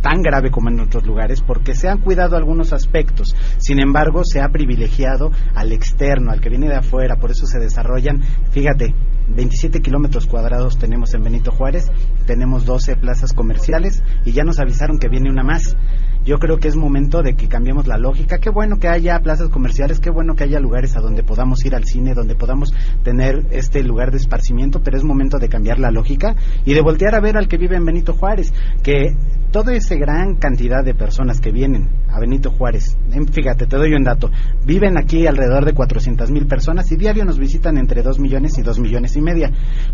tan 0.02 0.22
grave 0.22 0.52
como 0.52 0.70
en 0.70 0.82
otros 0.82 1.06
lugares 1.06 1.42
porque 1.42 1.76
se 1.76 1.88
han 1.88 2.02
cuidado 2.02 2.36
algunos 2.36 2.74
aspectos. 2.74 3.36
Sin 3.58 3.80
embargo, 3.80 4.24
se 4.26 4.42
ha 4.42 4.50
privilegiado 4.50 5.32
al 5.56 5.72
externo, 5.72 6.32
al 6.32 6.42
que 6.42 6.50
viene 6.50 6.68
de 6.68 6.76
afuera, 6.76 7.16
por 7.16 7.32
eso 7.32 7.46
se 7.46 7.60
desarrollan, 7.60 8.22
fíjate, 8.52 8.94
27 9.30 9.80
kilómetros 9.80 10.28
cuadrados 10.28 10.78
tenemos 10.78 11.14
en 11.14 11.24
Benito 11.24 11.52
Juárez, 11.52 11.90
tenemos 12.26 12.66
12 12.66 12.98
plazas 12.98 13.32
comerciales 13.32 14.04
y 14.26 14.34
ya 14.34 14.44
nos 14.44 14.60
avisaron 14.60 14.98
que 14.98 15.08
viene 15.08 15.30
una 15.30 15.44
más. 15.44 15.78
Yo 16.26 16.38
creo 16.40 16.58
que 16.58 16.70
es 16.70 16.76
momento 16.76 17.22
de 17.22 17.36
que 17.36 17.48
cambiemos 17.48 17.86
la 17.86 17.98
lógica. 17.98 18.38
Qué 18.38 18.50
bueno 18.50 18.78
que 18.78 18.88
haya 18.88 19.20
plazas 19.20 19.50
comerciales, 19.50 20.00
qué 20.00 20.10
bueno 20.10 20.36
que 20.36 20.46
haya 20.46 20.60
lugares 20.60 20.96
a 20.96 21.02
donde 21.02 21.24
podamos 21.24 21.66
ir 21.66 21.76
al 21.76 21.84
cine, 21.84 22.14
donde 22.14 22.36
podamos 22.36 22.74
tener 23.04 23.46
este 23.52 23.84
lugar 23.84 24.12
de 24.12 24.18
esparcimiento, 24.18 24.82
pero 24.82 24.98
es 24.98 25.04
momento 25.04 25.38
de 25.38 25.50
cambiar 25.50 25.80
la 25.80 25.92
lógica 25.92 26.36
y 26.66 26.74
de 26.74 26.82
voltear 26.82 27.16
a 27.16 27.20
ver 27.20 27.38
al 27.38 27.48
que 27.48 27.58
vive 27.58 27.76
en 27.76 27.86
Benito 27.86 28.14
Juárez, 28.14 28.54
que 28.82 29.16
toda 29.52 29.76
esa 29.76 29.96
gran 29.96 30.36
cantidad 30.36 30.84
de 30.84 30.96
personas 30.96 31.40
que 31.40 31.52
vienen 31.52 31.88
a 32.10 32.20
Benito 32.20 32.50
Juárez, 32.50 32.98
fíjate, 33.32 33.68
te 33.68 33.78
doy 33.78 33.94
un 33.94 34.04
dato, 34.04 34.32
viven 34.66 34.98
aquí 34.98 35.28
alrededor 35.28 35.64
de 35.64 35.74
400 35.74 36.32
mil 36.32 36.48
personas 36.48 36.92
y 36.92 36.96
diario 36.96 37.24
nos 37.24 37.38
visitan 37.38 37.78
entre 37.78 38.02
2 38.02 38.20
millones 38.20 38.58
y 38.58 38.64
2 38.64 38.80
millones 38.80 39.16
y 39.16 39.22
media. 39.22 39.52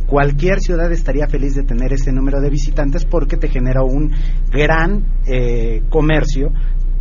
Cualquier 0.08 0.62
ciudad 0.62 0.89
estaría 0.92 1.28
feliz 1.28 1.56
de 1.56 1.63
tener 1.63 1.92
ese 1.92 2.13
número 2.13 2.39
de 2.39 2.50
visitantes 2.50 3.04
porque 3.06 3.36
te 3.36 3.50
genera 3.50 3.84
un 3.84 4.12
gran 4.50 5.04
eh, 5.28 5.84
comercio, 5.89 6.18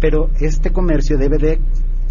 pero 0.00 0.31
este 0.40 0.70
comercio 0.70 1.18
debe 1.18 1.38
de 1.38 1.59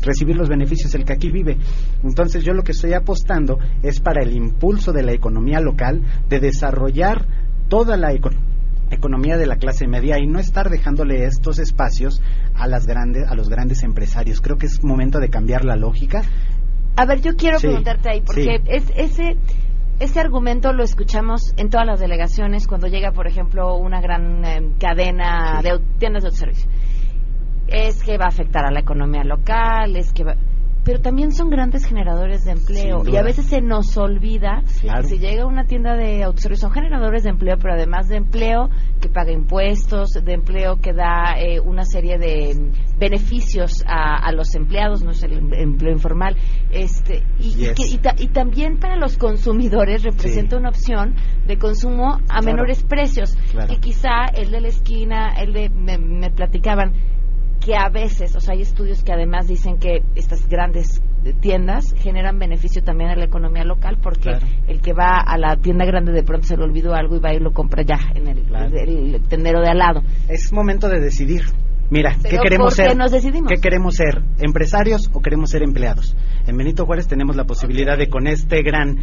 recibir 0.02 0.36
los 0.36 0.50
beneficios 0.50 0.91
del 0.91 1.06
que 1.06 1.13
aquí 1.13 1.30
vive. 1.30 1.58
Entonces 2.04 2.43
yo 2.43 2.54
lo 2.54 2.63
que 2.63 2.72
estoy 2.72 2.93
apostando 2.93 3.58
es 3.82 4.00
para 4.00 4.22
el 4.22 4.36
impulso 4.36 4.91
de 4.91 5.04
la 5.04 5.13
economía 5.13 5.60
local, 5.60 6.02
de 6.30 6.39
desarrollar 6.39 7.26
toda 7.67 7.98
la 7.98 8.13
economía 8.13 8.46
economía 8.89 9.36
de 9.36 9.46
la 9.46 9.58
clase 9.58 9.86
media 9.86 10.17
y 10.17 10.28
no 10.28 10.39
estar 10.39 10.70
dejándole 10.70 11.26
estos 11.26 11.60
espacios 11.60 12.22
a 12.56 12.67
las 12.67 12.88
grandes 12.88 13.28
a 13.28 13.36
los 13.36 13.50
grandes 13.50 13.84
empresarios. 13.84 14.39
Creo 14.39 14.58
que 14.58 14.67
es 14.67 14.82
momento 14.82 15.20
de 15.20 15.30
cambiar 15.30 15.65
la 15.65 15.76
lógica. 15.76 16.22
A 16.96 17.06
ver, 17.06 17.22
yo 17.22 17.36
quiero 17.36 17.60
Sí, 17.60 17.67
preguntarte 17.67 18.10
ahí, 18.10 18.22
porque 18.22 18.43
sí. 18.43 18.63
es, 18.65 18.86
ese, 18.96 19.38
ese 20.00 20.20
argumento 20.20 20.72
lo 20.74 20.84
escuchamos 20.84 21.54
en 21.58 21.70
todas 21.70 21.86
las 21.86 22.00
delegaciones 22.00 22.65
cuando 22.65 22.88
llega, 22.88 23.12
por 23.12 23.28
ejemplo, 23.28 23.76
una 23.76 24.00
gran 24.00 24.46
eh, 24.46 24.70
cadena 24.80 25.62
de 25.62 25.80
tiendas 26.00 26.24
de 26.24 26.30
autoservicio. 26.30 26.70
Es 27.68 28.04
que 28.04 28.18
va 28.18 28.26
a 28.26 28.30
afectar 28.30 28.66
a 28.66 28.72
la 28.72 28.80
economía 28.80 29.24
local, 29.24 29.96
es 29.96 30.14
que 30.14 30.24
va... 30.24 30.36
Pero 30.84 31.02
también 31.02 31.34
son 31.34 31.50
grandes 31.50 31.84
generadores 31.86 32.46
de 32.46 32.52
empleo 32.52 33.04
y 33.06 33.18
a 33.18 33.22
veces 33.22 33.48
se 33.48 33.60
nos 33.60 33.98
olvida 33.98 34.62
Claro. 34.80 35.02
que 35.02 35.08
si 35.10 35.18
llega 35.20 35.46
una 35.46 35.66
tienda 35.66 35.98
de 35.98 36.24
autoservicio 36.24 36.62
son 36.70 36.72
generadores 36.72 37.24
de 37.24 37.32
empleo, 37.32 37.58
pero 37.62 37.74
además 37.74 38.08
de 38.08 38.16
empleo 38.16 38.70
que 39.02 39.10
paga 39.10 39.34
impuestos, 39.34 40.12
de 40.14 40.32
empleo 40.34 40.78
que 40.78 40.94
da 40.94 41.36
eh, 41.38 41.60
una 41.60 41.84
serie 41.84 42.18
de 42.18 42.72
beneficios 42.98 43.84
a, 43.86 44.16
a 44.16 44.32
los 44.32 44.56
empleados, 44.56 45.04
no 45.04 45.12
es 45.12 45.22
el 45.24 45.34
em- 45.34 45.54
empleo 45.56 45.92
informal, 45.92 46.38
este 46.72 47.22
y, 47.38 47.66
y 47.66 47.74
que- 47.74 47.86
y 47.88 47.98
ta- 47.98 48.16
y 48.18 48.30
también 48.30 48.78
para 48.80 48.96
los 48.96 49.18
consumidores 49.18 50.04
representa 50.04 50.56
una 50.56 50.70
opción 50.70 51.16
de 51.46 51.58
consumo 51.58 52.14
a 52.30 52.40
Claro. 52.40 52.46
menores 52.46 52.84
precios, 52.84 53.36
Claro. 53.52 53.74
que 53.74 53.82
quizá 53.82 54.24
el 54.34 54.52
de 54.52 54.62
la 54.62 54.70
esquina, 54.70 55.34
el 55.38 55.52
de 55.52 55.68
me, 55.70 55.98
me 55.98 56.30
platicaban 56.30 56.94
que 57.68 57.76
a 57.76 57.90
veces, 57.90 58.34
o 58.34 58.40
sea, 58.40 58.54
hay 58.54 58.62
estudios 58.62 59.04
que 59.04 59.12
además 59.12 59.46
dicen 59.46 59.78
que 59.78 60.02
estas 60.16 60.48
grandes 60.48 61.02
tiendas 61.42 61.94
generan 61.98 62.40
beneficio 62.40 62.82
también 62.82 63.10
a 63.10 63.16
la 63.18 63.26
economía 63.26 63.66
local 63.66 63.98
porque 64.02 64.22
Claro. 64.30 64.48
el 64.70 64.80
que 64.80 64.94
va 64.94 65.18
a 65.18 65.38
la 65.38 65.58
tienda 65.58 65.84
grande 65.84 66.14
de 66.14 66.24
pronto 66.24 66.48
se 66.48 66.56
le 66.56 66.64
olvidó 66.64 66.94
algo 66.94 67.18
y 67.18 67.20
va 67.20 67.34
y 67.34 67.40
lo 67.40 67.52
compra 67.52 67.84
ya 67.84 68.00
en 68.16 68.30
el, 68.30 69.16
el 69.16 69.22
tendero 69.28 69.60
de 69.60 69.68
al 69.70 69.80
lado. 69.80 70.02
Es 70.30 70.54
momento 70.54 70.88
de 70.88 71.02
decidir. 71.02 71.42
Mira, 71.90 72.14
¿qué 72.16 72.30
Pero 72.30 72.42
queremos 72.44 72.74
¿por 72.74 72.84
qué 72.86 72.90
ser? 72.92 72.98
nos 72.98 73.12
decidimos? 73.12 73.52
¿Qué 73.52 73.60
queremos 73.60 73.96
ser? 73.96 74.22
¿Empresarios 74.40 75.10
o 75.14 75.22
queremos 75.22 75.50
ser 75.50 75.62
empleados? 75.62 76.16
En 76.48 76.56
Benito 76.56 76.86
Juárez 76.86 77.08
tenemos 77.10 77.36
la 77.36 77.44
posibilidad 77.44 77.98
de 77.98 78.08
con 78.08 78.28
este 78.28 78.62
gran 78.62 78.98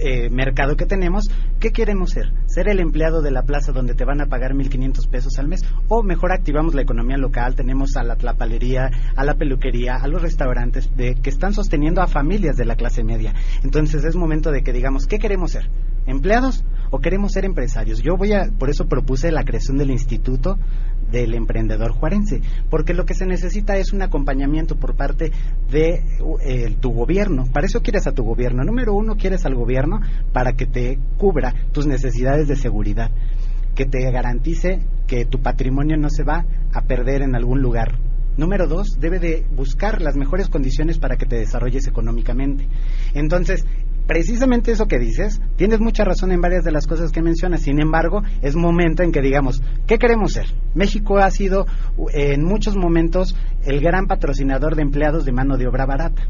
eh, 0.00 0.30
mercado 0.30 0.76
que 0.76 0.86
tenemos, 0.86 1.30
¿qué 1.60 1.70
queremos 1.70 2.10
ser? 2.10 2.32
¿Ser 2.46 2.68
el 2.68 2.80
empleado 2.80 3.22
de 3.22 3.30
la 3.30 3.42
plaza 3.42 3.72
donde 3.72 3.94
te 3.94 4.04
van 4.04 4.20
a 4.20 4.26
pagar 4.26 4.54
1.500 4.54 5.08
pesos 5.08 5.38
al 5.38 5.48
mes? 5.48 5.64
¿O 5.88 6.02
mejor 6.02 6.32
activamos 6.32 6.74
la 6.74 6.82
economía 6.82 7.16
local? 7.16 7.54
Tenemos 7.54 7.96
a 7.96 8.04
la 8.04 8.16
tlapalería, 8.16 8.90
a 9.16 9.24
la 9.24 9.34
peluquería, 9.34 9.96
a 9.96 10.08
los 10.08 10.22
restaurantes 10.22 10.94
de, 10.96 11.14
que 11.14 11.30
están 11.30 11.52
sosteniendo 11.52 12.00
a 12.00 12.06
familias 12.06 12.56
de 12.56 12.64
la 12.64 12.76
clase 12.76 13.04
media. 13.04 13.34
Entonces 13.62 14.04
es 14.04 14.16
momento 14.16 14.50
de 14.50 14.62
que 14.62 14.72
digamos, 14.72 15.06
¿qué 15.06 15.18
queremos 15.18 15.52
ser? 15.52 15.70
¿Empleados 16.06 16.64
o 16.90 17.00
queremos 17.00 17.32
ser 17.32 17.44
empresarios? 17.44 18.00
Yo 18.00 18.16
voy 18.16 18.32
a, 18.32 18.50
por 18.58 18.70
eso 18.70 18.86
propuse 18.86 19.30
la 19.30 19.44
creación 19.44 19.76
del 19.76 19.90
Instituto 19.90 20.58
del 21.10 21.34
Emprendedor 21.34 21.92
Juarense, 21.92 22.40
porque 22.70 22.94
lo 22.94 23.04
que 23.04 23.14
se 23.14 23.26
necesita 23.26 23.76
es 23.76 23.92
un 23.92 24.02
acompañamiento 24.02 24.76
por 24.76 24.94
parte 24.94 25.32
de 25.70 26.02
eh, 26.40 26.76
tu 26.80 26.90
gobierno. 26.90 27.44
Para 27.52 27.66
eso 27.66 27.80
quieres 27.80 28.06
a 28.06 28.12
tu 28.12 28.24
gobierno. 28.24 28.64
Número 28.64 28.94
uno, 28.94 29.16
quieres 29.16 29.44
al 29.46 29.54
gobierno 29.54 30.00
para 30.32 30.52
que 30.52 30.66
te 30.66 30.98
cubra 31.16 31.54
tus 31.72 31.86
necesidades 31.86 32.48
de 32.48 32.56
seguridad, 32.56 33.10
que 33.74 33.86
te 33.86 34.10
garantice 34.10 34.80
que 35.06 35.24
tu 35.24 35.40
patrimonio 35.40 35.96
no 35.96 36.10
se 36.10 36.24
va 36.24 36.44
a 36.72 36.82
perder 36.82 37.22
en 37.22 37.34
algún 37.34 37.62
lugar. 37.62 37.98
Número 38.36 38.68
dos, 38.68 39.00
debe 39.00 39.18
de 39.18 39.44
buscar 39.50 40.00
las 40.00 40.14
mejores 40.14 40.48
condiciones 40.48 40.98
para 40.98 41.16
que 41.16 41.26
te 41.26 41.36
desarrolles 41.36 41.88
económicamente. 41.88 42.68
Entonces, 43.12 43.66
precisamente 44.08 44.72
eso 44.72 44.86
que 44.86 44.98
dices, 44.98 45.40
tienes 45.56 45.80
mucha 45.80 46.02
razón 46.02 46.32
en 46.32 46.40
varias 46.40 46.64
de 46.64 46.72
las 46.72 46.86
cosas 46.86 47.12
que 47.12 47.22
mencionas. 47.22 47.60
Sin 47.60 47.78
embargo, 47.78 48.22
es 48.42 48.56
momento 48.56 49.02
en 49.02 49.12
que 49.12 49.20
digamos, 49.20 49.62
¿qué 49.86 49.98
queremos 49.98 50.32
ser? 50.32 50.46
México 50.74 51.18
ha 51.18 51.30
sido 51.30 51.66
eh, 52.14 52.32
en 52.32 52.42
muchos 52.42 52.74
momentos 52.74 53.36
el 53.64 53.80
gran 53.80 54.06
patrocinador 54.06 54.74
de 54.74 54.82
empleados 54.82 55.26
de 55.26 55.32
mano 55.32 55.58
de 55.58 55.68
obra 55.68 55.84
barata. 55.84 56.22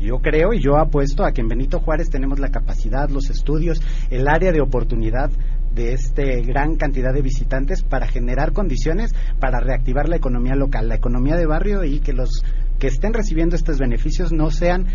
Yo 0.00 0.18
creo 0.18 0.52
y 0.52 0.60
yo 0.60 0.76
apuesto 0.78 1.24
a 1.24 1.32
que 1.32 1.40
en 1.40 1.48
Benito 1.48 1.80
Juárez 1.80 2.08
tenemos 2.08 2.38
la 2.38 2.50
capacidad, 2.50 3.08
los 3.10 3.30
estudios, 3.30 3.82
el 4.10 4.28
área 4.28 4.52
de 4.52 4.60
oportunidad 4.60 5.30
de 5.74 5.92
este 5.92 6.40
gran 6.42 6.76
cantidad 6.76 7.12
de 7.12 7.22
visitantes 7.22 7.82
para 7.82 8.06
generar 8.06 8.52
condiciones 8.52 9.12
para 9.40 9.58
reactivar 9.58 10.08
la 10.08 10.16
economía 10.16 10.54
local, 10.54 10.88
la 10.88 10.94
economía 10.94 11.36
de 11.36 11.46
barrio 11.46 11.82
y 11.82 11.98
que 11.98 12.12
los 12.12 12.44
que 12.78 12.86
estén 12.88 13.12
recibiendo 13.12 13.56
estos 13.56 13.78
beneficios 13.78 14.32
no 14.32 14.50
sean 14.50 14.86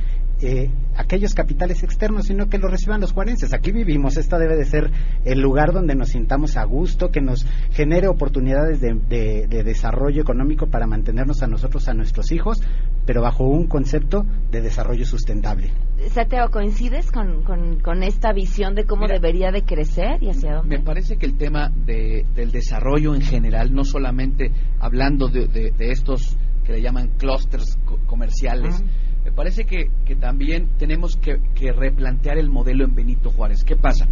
eh, 0.42 0.70
aquellos 0.96 1.34
capitales 1.34 1.84
externos, 1.84 2.28
sino 2.28 2.48
que 2.50 2.58
los 2.58 2.72
reciban 2.72 3.02
los 3.02 3.12
juarenses. 3.14 3.54
Aquí 3.54 3.72
vivimos, 3.72 4.18
esta 4.18 4.38
debe 4.38 4.56
de 4.56 4.66
ser 4.66 4.90
el 5.26 5.40
lugar 5.42 5.74
donde 5.74 5.96
nos 5.96 6.10
sintamos 6.10 6.56
a 6.58 6.64
gusto, 6.64 7.12
que 7.12 7.22
nos 7.22 7.46
genere 7.72 8.08
oportunidades 8.08 8.80
de, 8.82 8.94
de- 8.94 9.48
de 9.48 9.64
desarrollo 9.64 10.22
económico 10.22 10.68
para 10.68 10.88
mantenernos 10.88 11.42
a 11.44 11.48
nosotros, 11.48 11.88
a 11.88 11.94
nuestros 11.94 12.32
hijos, 12.32 12.62
pero 13.06 13.22
bajo 13.22 13.44
un 13.46 13.68
concepto 13.68 14.26
de 14.52 14.62
desarrollo 14.62 15.06
sustentable. 15.06 15.72
Santiago, 16.12 16.50
¿coincides 16.52 17.12
con, 17.12 17.44
con, 17.44 17.80
con 17.82 18.04
esta 18.04 18.32
visión 18.32 18.76
de 18.76 18.86
cómo 18.86 19.08
debería 19.08 19.52
de 19.52 19.64
crecer 19.64 20.22
y 20.24 20.30
hacia 20.30 20.56
dónde? 20.56 20.78
Me 20.78 20.84
parece 20.84 21.18
que 21.18 21.26
el 21.26 21.38
tema 21.38 21.70
de- 21.70 22.26
del 22.36 22.52
desarrollo 22.52 23.14
en 23.16 23.22
general, 23.22 23.74
no 23.74 23.84
solamente 23.84 24.52
hablando 24.80 25.28
de, 25.28 25.48
de- 25.48 25.72
de 25.72 25.92
estos 25.92 26.38
que 26.64 26.74
le 26.74 26.82
llaman 26.82 27.10
clusters 27.18 27.78
co- 27.84 28.00
comerciales, 28.06 28.82
me 29.24 29.32
parece 29.32 29.66
que, 29.66 29.90
que 30.06 30.16
también 30.16 30.70
tenemos 30.78 31.16
que, 31.18 31.40
que 31.54 31.72
replantear 31.72 32.38
el 32.38 32.50
modelo 32.50 32.86
en 32.86 32.96
Benito 32.96 33.32
Juárez. 33.32 33.64
¿Qué 33.64 33.76
pasa? 33.76 34.08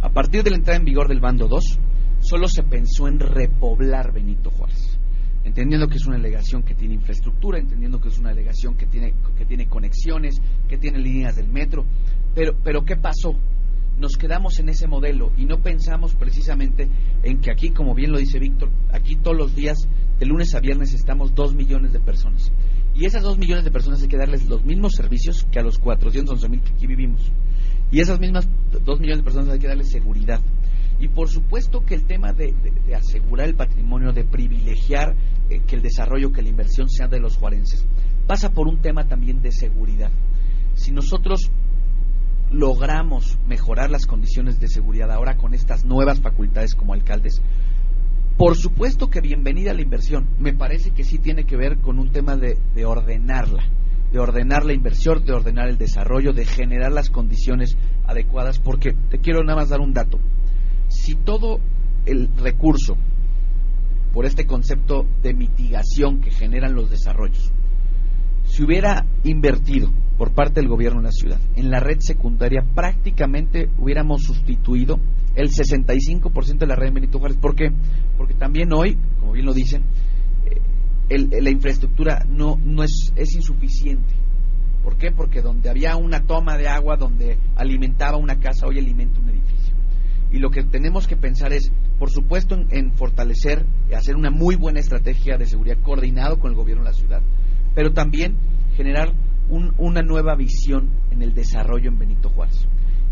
A 0.00 0.10
partir 0.10 0.42
de 0.42 0.50
la 0.50 0.56
entrada 0.56 0.78
en 0.78 0.84
vigor 0.84 1.08
del 1.08 1.20
bando 1.20 1.48
2, 1.48 1.78
solo 2.20 2.48
se 2.48 2.62
pensó 2.62 3.08
en 3.08 3.20
repoblar 3.20 4.12
Benito 4.12 4.50
Juárez. 4.50 4.98
entendiendo 5.44 5.88
que 5.88 5.96
es 5.96 6.06
una 6.06 6.16
delegación 6.16 6.62
que 6.62 6.74
tiene 6.74 6.94
infraestructura, 6.94 7.58
entendiendo 7.58 8.00
que 8.00 8.08
es 8.08 8.18
una 8.18 8.30
delegación 8.30 8.76
que 8.76 8.86
tiene, 8.86 9.14
que 9.36 9.46
tiene 9.46 9.66
conexiones, 9.66 10.40
que 10.68 10.76
tiene 10.76 10.98
líneas 10.98 11.36
del 11.36 11.48
metro. 11.48 11.84
Pero, 12.34 12.54
pero 12.62 12.84
¿qué 12.84 12.96
pasó? 12.96 13.34
Nos 13.98 14.16
quedamos 14.16 14.58
en 14.60 14.68
ese 14.68 14.86
modelo 14.86 15.32
y 15.36 15.46
no 15.46 15.60
pensamos 15.60 16.14
precisamente 16.14 16.88
en 17.22 17.40
que 17.40 17.50
aquí, 17.50 17.70
como 17.70 17.94
bien 17.94 18.12
lo 18.12 18.18
dice 18.18 18.38
Víctor, 18.38 18.70
aquí 18.92 19.16
todos 19.16 19.36
los 19.36 19.54
días, 19.56 19.88
de 20.18 20.26
lunes 20.26 20.54
a 20.54 20.60
viernes, 20.60 20.94
estamos 20.94 21.34
dos 21.34 21.54
millones 21.54 21.92
de 21.92 22.00
personas. 22.00 22.52
Y 22.98 23.04
esas 23.04 23.22
dos 23.22 23.38
millones 23.38 23.64
de 23.64 23.70
personas 23.70 24.02
hay 24.02 24.08
que 24.08 24.16
darles 24.16 24.48
los 24.48 24.64
mismos 24.64 24.94
servicios 24.94 25.46
que 25.52 25.60
a 25.60 25.62
los 25.62 25.78
411 25.78 26.48
mil 26.48 26.60
que 26.60 26.72
aquí 26.72 26.88
vivimos. 26.88 27.20
Y 27.92 28.00
esas 28.00 28.18
mismas 28.18 28.48
dos 28.84 28.98
millones 28.98 29.18
de 29.18 29.22
personas 29.22 29.50
hay 29.50 29.60
que 29.60 29.68
darles 29.68 29.88
seguridad. 29.88 30.40
Y 30.98 31.06
por 31.06 31.28
supuesto 31.28 31.84
que 31.84 31.94
el 31.94 32.06
tema 32.06 32.32
de, 32.32 32.52
asegurar 32.96 33.46
el 33.46 33.54
patrimonio, 33.54 34.12
de 34.12 34.24
privilegiar 34.24 35.14
eh, 35.48 35.60
que 35.64 35.76
el 35.76 35.82
desarrollo, 35.82 36.32
que 36.32 36.42
la 36.42 36.48
inversión 36.48 36.88
sea 36.88 37.06
de 37.06 37.20
los 37.20 37.36
juarenses, 37.36 37.86
pasa 38.26 38.50
por 38.50 38.66
un 38.66 38.82
tema 38.82 39.06
también 39.06 39.40
de 39.42 39.52
seguridad. 39.52 40.10
Si 40.74 40.90
nosotros 40.90 41.52
logramos 42.50 43.38
mejorar 43.46 43.90
las 43.90 44.06
condiciones 44.06 44.58
de 44.58 44.66
seguridad 44.66 45.12
ahora 45.12 45.36
con 45.36 45.54
estas 45.54 45.84
nuevas 45.84 46.20
facultades 46.20 46.74
como 46.74 46.94
alcaldes, 46.94 47.42
por 48.38 48.56
supuesto 48.56 49.10
que 49.10 49.20
bienvenida 49.20 49.74
la 49.74 49.82
inversión. 49.82 50.28
Me 50.38 50.54
parece 50.54 50.92
que 50.92 51.04
sí 51.04 51.18
tiene 51.18 51.44
que 51.44 51.56
ver 51.56 51.78
con 51.78 51.98
un 51.98 52.10
tema 52.10 52.36
de, 52.36 52.56
de 52.74 52.86
ordenarla, 52.86 53.64
de 54.10 54.18
ordenar 54.18 54.64
la 54.64 54.72
inversión, 54.72 55.24
de 55.24 55.32
ordenar 55.32 55.68
el 55.68 55.76
desarrollo, 55.76 56.32
de 56.32 56.46
generar 56.46 56.92
las 56.92 57.10
condiciones 57.10 57.76
adecuadas, 58.06 58.58
porque 58.58 58.94
te 59.10 59.18
quiero 59.18 59.42
nada 59.42 59.56
más 59.56 59.68
dar 59.68 59.80
un 59.80 59.92
dato 59.92 60.18
si 60.88 61.14
todo 61.14 61.60
el 62.06 62.28
recurso 62.36 62.96
por 64.12 64.24
este 64.24 64.46
concepto 64.46 65.06
de 65.22 65.34
mitigación 65.34 66.20
que 66.20 66.30
generan 66.30 66.74
los 66.74 66.90
desarrollos 66.90 67.52
se 68.44 68.64
hubiera 68.64 69.04
invertido 69.24 69.90
por 70.16 70.32
parte 70.32 70.60
del 70.60 70.68
gobierno 70.68 71.00
de 71.00 71.08
la 71.08 71.12
ciudad 71.12 71.38
en 71.54 71.70
la 71.70 71.80
red 71.80 71.98
secundaria, 72.00 72.64
prácticamente 72.74 73.68
hubiéramos 73.78 74.22
sustituido 74.22 74.98
el 75.40 75.50
65% 75.50 76.58
de 76.58 76.66
la 76.66 76.74
red 76.74 76.88
de 76.88 76.94
Benito 76.94 77.18
Juárez. 77.18 77.38
¿Por 77.38 77.54
qué? 77.54 77.70
Porque 78.16 78.34
también 78.34 78.72
hoy, 78.72 78.98
como 79.20 79.32
bien 79.32 79.46
lo 79.46 79.54
dicen, 79.54 79.82
eh, 81.10 81.40
la 81.40 81.50
infraestructura 81.50 82.24
no, 82.28 82.58
no 82.62 82.82
es, 82.82 83.12
es 83.16 83.34
insuficiente. 83.34 84.14
¿Por 84.82 84.96
qué? 84.96 85.10
Porque 85.12 85.42
donde 85.42 85.70
había 85.70 85.96
una 85.96 86.20
toma 86.20 86.56
de 86.56 86.68
agua, 86.68 86.96
donde 86.96 87.38
alimentaba 87.56 88.16
una 88.16 88.38
casa, 88.38 88.66
hoy 88.66 88.78
alimenta 88.78 89.20
un 89.20 89.28
edificio 89.28 89.48
y 90.30 90.38
lo 90.38 90.50
que 90.50 90.62
tenemos 90.62 91.06
que 91.06 91.16
pensar 91.16 91.52
es, 91.52 91.72
por 91.98 92.10
supuesto, 92.10 92.56
en, 92.70 92.92
fortalecer 92.92 93.64
y 93.90 93.94
hacer 93.94 94.16
una 94.16 94.30
muy 94.30 94.56
buena 94.56 94.80
estrategia 94.80 95.38
de 95.38 95.46
seguridad 95.46 95.78
coordinado 95.82 96.38
con 96.38 96.50
el 96.50 96.56
gobierno 96.56 96.84
de 96.84 96.90
la 96.90 96.96
ciudad, 96.96 97.22
pero 97.74 97.92
también 97.92 98.36
generar 98.76 99.12
una 99.48 100.02
nueva 100.02 100.34
visión 100.34 100.90
en 101.10 101.22
el 101.22 101.32
desarrollo 101.32 101.88
en 101.88 101.98
Benito 101.98 102.28
Juárez. 102.28 102.68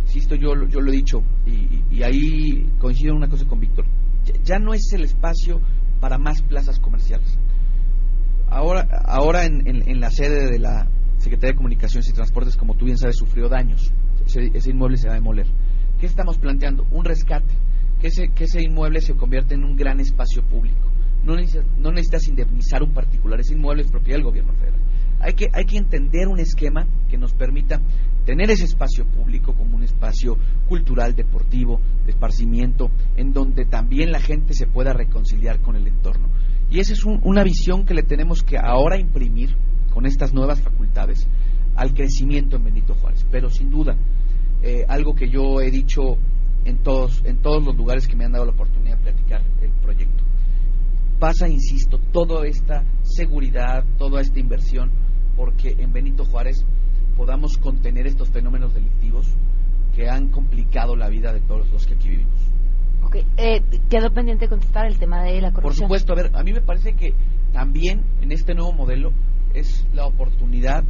Insisto, 0.07 0.37
yo, 0.37 0.55
yo 0.69 0.81
lo 0.81 0.92
he 0.92 0.97
dicho 0.97 1.23
y, 1.47 2.03
ahí 2.03 2.64
coincido 2.79 3.11
en 3.11 3.19
una 3.19 3.29
cosa 3.29 3.45
con 3.45 3.59
Víctor. 3.59 3.85
Ya, 4.45 4.59
no 4.59 4.73
es 4.73 4.92
el 4.92 5.03
espacio 5.05 5.61
para 6.01 6.16
más 6.16 6.42
plazas 6.42 6.79
comerciales. 6.79 7.38
Ahora, 8.49 8.87
ahora 9.05 9.45
en, 9.45 10.01
la 10.01 10.11
sede 10.11 10.51
de 10.51 10.59
la 10.61 10.88
Secretaría 11.19 11.53
de 11.53 11.57
Comunicaciones 11.57 12.09
y 12.09 12.12
Transportes, 12.12 12.57
como 12.57 12.75
tú 12.75 12.85
bien 12.85 12.99
sabes, 12.99 13.16
sufrió 13.16 13.49
daños. 13.49 13.92
Ese, 14.25 14.51
ese 14.55 14.71
inmueble 14.71 14.97
se 14.97 15.09
va 15.09 15.14
a 15.14 15.16
demoler. 15.16 15.47
¿Qué 15.99 16.07
estamos 16.07 16.38
planteando? 16.38 16.87
Un 16.92 17.05
rescate, 17.05 17.53
que 18.01 18.09
ese, 18.09 18.29
que 18.29 18.45
ese 18.45 18.62
inmueble 18.62 19.01
se 19.01 19.14
convierta 19.14 19.55
en 19.55 19.64
un 19.64 19.77
gran 19.77 19.99
espacio 19.99 20.42
público. 20.42 20.88
No 21.25 21.35
necesitas, 21.35 21.66
no 21.79 21.90
necesitas 21.90 22.29
indemnizar 22.29 22.83
un 22.85 22.92
particular, 22.92 23.40
ese 23.40 23.55
inmueble 23.55 23.83
es 23.83 23.90
propiedad 23.90 24.19
del 24.19 24.25
gobierno 24.25 24.53
federal. 24.55 24.81
Hay 25.19 25.35
que, 25.35 25.49
hay 25.53 25.64
que 25.64 25.79
entender 25.79 26.29
un 26.29 26.38
esquema 26.38 26.87
que 27.09 27.19
nos 27.19 27.35
permita 27.35 27.81
tener 28.26 28.50
ese 28.50 28.64
espacio 28.64 29.06
público 29.06 29.54
como 29.54 29.76
un 29.76 29.84
espacio 29.84 30.36
cultural, 30.68 31.14
deportivo, 31.14 31.80
de 32.04 32.10
esparcimiento, 32.10 32.90
en 33.16 33.32
donde 33.32 33.64
también 33.64 34.10
la 34.10 34.20
gente 34.20 34.52
se 34.52 34.66
pueda 34.66 34.92
reconciliar 34.92 35.60
con 35.60 35.76
el 35.76 35.86
entorno. 35.86 36.28
Y 36.68 36.80
esa 36.80 36.92
es 36.92 37.04
una 37.04 37.44
visión 37.44 37.86
que 37.86 37.94
le 37.94 38.02
tenemos 38.02 38.42
que 38.42 38.58
ahora 38.58 38.98
imprimir 38.98 39.56
con 39.90 40.04
estas 40.04 40.34
nuevas 40.34 40.60
facultades 40.60 41.26
al 41.76 41.94
crecimiento 41.94 42.56
en 42.56 42.64
Benito 42.64 42.94
Juárez. 42.94 43.24
Pero 43.30 43.48
sin 43.48 43.70
duda, 43.70 43.96
eh, 44.62 44.84
algo 44.88 45.14
que 45.14 45.30
yo 45.30 45.60
he 45.60 45.70
dicho 45.70 46.18
en 46.64 46.78
todos, 46.78 47.22
en 47.24 47.40
todos 47.40 47.64
los 47.64 47.76
lugares 47.76 48.08
que 48.08 48.16
me 48.16 48.24
han 48.24 48.32
dado 48.32 48.44
la 48.44 48.52
oportunidad 48.52 48.98
de 48.98 49.02
platicar 49.04 49.42
el 49.62 49.70
proyecto. 49.70 50.24
Pasa, 51.20 51.48
insisto, 51.48 51.98
toda 52.12 52.44
esta 52.44 52.84
seguridad, 53.02 53.84
toda 53.96 54.20
esta 54.20 54.40
inversión, 54.40 54.90
porque 55.36 55.76
en 55.78 55.92
Benito 55.92 56.24
Juárez 56.24 56.66
podamos 57.16 57.57
contener 57.59 58.07
estos 58.07 58.29
fenómenos 58.31 58.74
delictivos 58.74 59.26
que 59.94 60.09
han 60.09 60.29
complicado 60.29 60.94
la 60.96 61.09
vida 61.09 61.33
de 61.33 61.40
todos 61.40 61.70
los 61.70 61.87
que 61.87 61.94
aquí 61.94 62.11
vivimos. 62.11 62.38
Ok, 63.02 63.16
eh, 63.37 63.62
quedó 63.88 64.12
pendiente 64.12 64.48
contestar 64.48 64.87
el 64.87 64.98
tema 64.98 65.22
de 65.22 65.40
la 65.40 65.52
corrupción. 65.52 65.88
Por 65.88 65.98
supuesto, 65.98 66.12
a 66.12 66.16
ver, 66.16 66.37
a 66.37 66.42
mí 66.42 66.52
me 66.52 66.61
parece 66.61 66.94
que 66.94 67.14
también 67.52 68.05
en 68.20 68.33
este 68.33 68.55
nuevo 68.55 68.72
modelo 68.72 69.12
es 69.55 69.87
la 69.94 70.07
oportunidad 70.07 70.85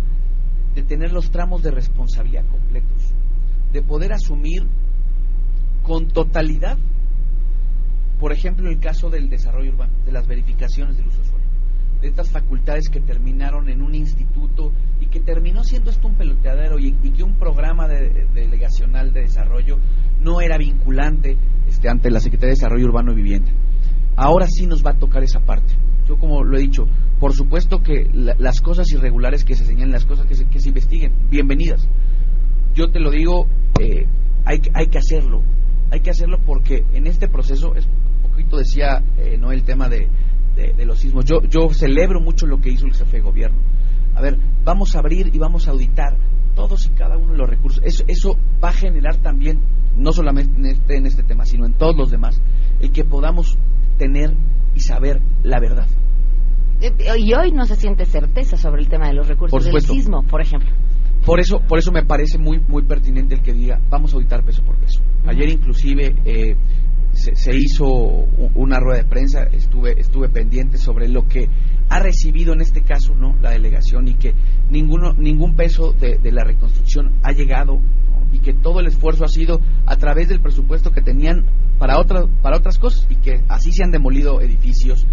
de 0.74 0.82
tener 0.82 1.12
los 1.12 1.30
tramos 1.30 1.62
de 1.62 1.70
responsabilidad 1.70 2.44
completos 2.50 3.14
de 3.72 3.82
poder 3.82 4.12
asumir 4.12 4.66
con 5.82 6.08
totalidad, 6.08 6.78
por 8.18 8.32
ejemplo, 8.32 8.70
el 8.70 8.80
caso 8.80 9.10
del 9.10 9.28
desarrollo 9.28 9.72
urbano, 9.72 9.92
de 10.04 10.12
las 10.12 10.26
verificaciones 10.26 10.96
del 10.96 11.06
uso 11.06 11.22
suelo, 11.24 11.44
de 11.44 11.45
estas 12.08 12.30
facultades 12.30 12.88
que 12.88 13.00
terminaron 13.00 13.68
en 13.68 13.82
un 13.82 13.94
instituto 13.94 14.72
y 15.00 15.06
que 15.06 15.20
terminó 15.20 15.64
siendo 15.64 15.90
esto 15.90 16.08
un 16.08 16.14
peloteadero 16.14 16.78
y, 16.78 16.92
que 16.92 17.22
un 17.22 17.34
programa 17.34 17.88
de, 17.88 18.26
delegacional 18.34 19.12
de 19.12 19.22
desarrollo 19.22 19.78
no 20.20 20.40
era 20.40 20.58
vinculante 20.58 21.36
este, 21.68 21.88
ante 21.88 22.10
la 22.10 22.20
Secretaría 22.20 22.50
de 22.50 22.56
Desarrollo 22.56 22.86
Urbano 22.86 23.12
y 23.12 23.16
Vivienda. 23.16 23.50
Ahora 24.16 24.46
sí 24.46 24.66
nos 24.66 24.84
va 24.84 24.92
a 24.92 24.98
tocar 24.98 25.22
esa 25.22 25.40
parte. 25.40 25.74
Yo, 26.08 26.16
como 26.18 26.42
lo 26.44 26.56
he 26.56 26.60
dicho, 26.60 26.86
por 27.18 27.32
supuesto 27.32 27.82
que 27.82 28.08
las 28.12 28.60
cosas 28.60 28.90
irregulares 28.92 29.44
que 29.44 29.54
se 29.54 29.64
señalen, 29.64 29.92
las 29.92 30.06
cosas 30.06 30.26
que 30.26 30.34
se, 30.34 30.46
que 30.46 30.60
se 30.60 30.68
investiguen, 30.68 31.12
bienvenidas 31.28 31.88
yo 32.76 32.90
te 32.90 33.00
lo 33.00 33.10
digo, 33.10 33.46
eh, 33.80 34.06
hay, 34.44 34.60
hay 34.74 34.86
que 34.88 34.98
hacerlo. 34.98 35.42
Hay 35.90 36.00
que 36.00 36.10
hacerlo 36.10 36.38
porque 36.44 36.84
en 36.92 37.06
este 37.06 37.26
proceso, 37.26 37.74
es, 37.74 37.86
un 37.86 38.30
poquito 38.30 38.58
decía 38.58 39.02
eh, 39.18 39.38
no 39.38 39.50
el 39.50 39.64
tema 39.64 39.88
de, 39.88 40.08
los 40.84 40.98
sismos, 40.98 41.24
yo, 41.24 41.42
yo 41.42 41.68
celebro 41.70 42.20
mucho 42.20 42.46
lo 42.46 42.60
que 42.60 42.70
hizo 42.70 42.86
el 42.86 42.94
jefe 42.94 43.18
de 43.18 43.22
gobierno. 43.22 43.58
A 44.14 44.20
ver, 44.20 44.38
vamos 44.64 44.96
a 44.96 45.00
abrir 45.00 45.34
y 45.34 45.38
vamos 45.38 45.68
a 45.68 45.72
auditar 45.72 46.16
todos 46.54 46.86
y 46.86 46.90
cada 46.90 47.16
uno 47.16 47.32
de 47.32 47.38
los 47.38 47.48
recursos. 47.48 47.82
Eso, 47.84 48.04
eso 48.08 48.36
va 48.62 48.70
a 48.70 48.72
generar 48.72 49.18
también, 49.18 49.60
no 49.96 50.12
solamente 50.12 50.58
en 50.58 50.66
este, 50.66 50.96
en 50.96 51.06
este 51.06 51.22
tema, 51.22 51.44
sino 51.44 51.66
en 51.66 51.74
todos 51.74 51.96
los 51.96 52.10
demás, 52.10 52.40
el 52.80 52.90
que 52.90 53.04
podamos 53.04 53.58
tener 53.98 54.34
y 54.74 54.80
saber 54.80 55.20
la 55.42 55.60
verdad. 55.60 55.86
Eh, 56.80 56.92
y 57.18 57.32
hoy 57.34 57.52
no 57.52 57.64
se 57.64 57.76
siente 57.76 58.04
certeza 58.04 58.56
sobre 58.56 58.82
el 58.82 58.88
tema 58.88 59.08
de 59.08 59.14
los 59.14 59.28
recursos 59.28 59.64
del 59.64 59.80
sismo, 59.80 60.22
por 60.22 60.40
ejemplo. 60.40 60.70
Por 61.24 61.40
eso, 61.40 61.58
por 61.58 61.78
eso 61.78 61.90
me 61.90 62.04
parece 62.04 62.38
muy, 62.38 62.60
muy 62.68 62.82
pertinente 62.84 63.34
el 63.34 63.42
que 63.42 63.52
diga, 63.52 63.80
vamos 63.90 64.12
a 64.12 64.16
auditar 64.16 64.44
peso 64.44 64.62
por 64.62 64.76
peso. 64.76 65.00
Ayer 65.26 65.48
inclusive 65.48 66.14
eh, 66.24 66.56
se, 67.16 67.56
hizo 67.56 67.86
una 68.54 68.78
rueda 68.78 68.98
de 68.98 69.08
prensa, 69.08 69.44
estuve, 69.44 69.98
estuve 69.98 70.28
pendiente 70.28 70.78
sobre 70.78 71.08
lo 71.08 71.26
que 71.26 71.48
ha 71.88 72.00
recibido 72.00 72.52
en 72.52 72.60
este 72.60 72.82
caso 72.82 73.14
no 73.14 73.36
la 73.40 73.50
delegación 73.50 74.08
y 74.08 74.14
que 74.14 74.34
ninguno, 74.70 75.12
ningún 75.12 75.54
peso 75.54 75.92
de, 75.92 76.18
la 76.32 76.44
reconstrucción 76.44 77.12
ha 77.22 77.32
llegado 77.32 77.80
y 78.32 78.40
que 78.40 78.52
todo 78.52 78.80
el 78.80 78.86
esfuerzo 78.86 79.24
ha 79.24 79.28
sido 79.28 79.60
a 79.86 79.96
través 79.96 80.28
del 80.28 80.40
presupuesto 80.40 80.90
que 80.90 81.00
tenían 81.00 81.46
para, 81.78 81.98
otras 81.98 82.26
para 82.42 82.56
otras 82.56 82.78
cosas 82.78 83.06
y 83.08 83.16
que 83.16 83.42
así 83.48 83.72
se 83.72 83.84
han 83.84 83.90
demolido 83.90 84.40
edificios. 84.40 85.06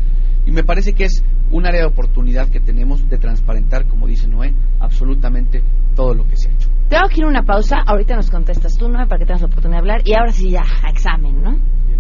Y 0.46 0.52
me 0.52 0.64
parece 0.64 0.94
que 0.94 1.06
es 1.06 1.24
un 1.52 1.66
área 1.66 1.82
de 1.82 1.88
oportunidad 1.88 2.50
que 2.50 2.60
tenemos 2.60 3.08
de 3.08 3.18
transparentar, 3.18 3.86
como 3.88 4.08
dice 4.08 4.28
Noé, 4.28 4.54
absolutamente 4.80 5.62
todo 5.96 6.14
lo 6.14 6.28
que 6.28 6.36
se 6.36 6.50
ha 6.50 6.52
hecho. 6.52 6.70
Tengo 7.04 7.16
que 7.16 7.20
ir 7.20 7.26
a 7.26 7.28
una 7.28 7.44
pausa, 7.44 7.84
ahorita 7.86 8.16
nos 8.16 8.32
contestas 8.32 8.78
tú, 8.78 8.88
Noé, 8.88 9.06
para 9.08 9.20
que 9.20 9.26
tengas 9.26 9.42
la 9.42 9.48
oportunidad 9.48 9.80
de 9.80 9.82
hablar, 9.82 10.02
y 10.06 10.14
ahora 10.14 10.32
sí 10.32 10.52
ya, 10.52 10.62
a 10.62 10.90
examen, 10.90 11.44
¿no? 11.44 11.60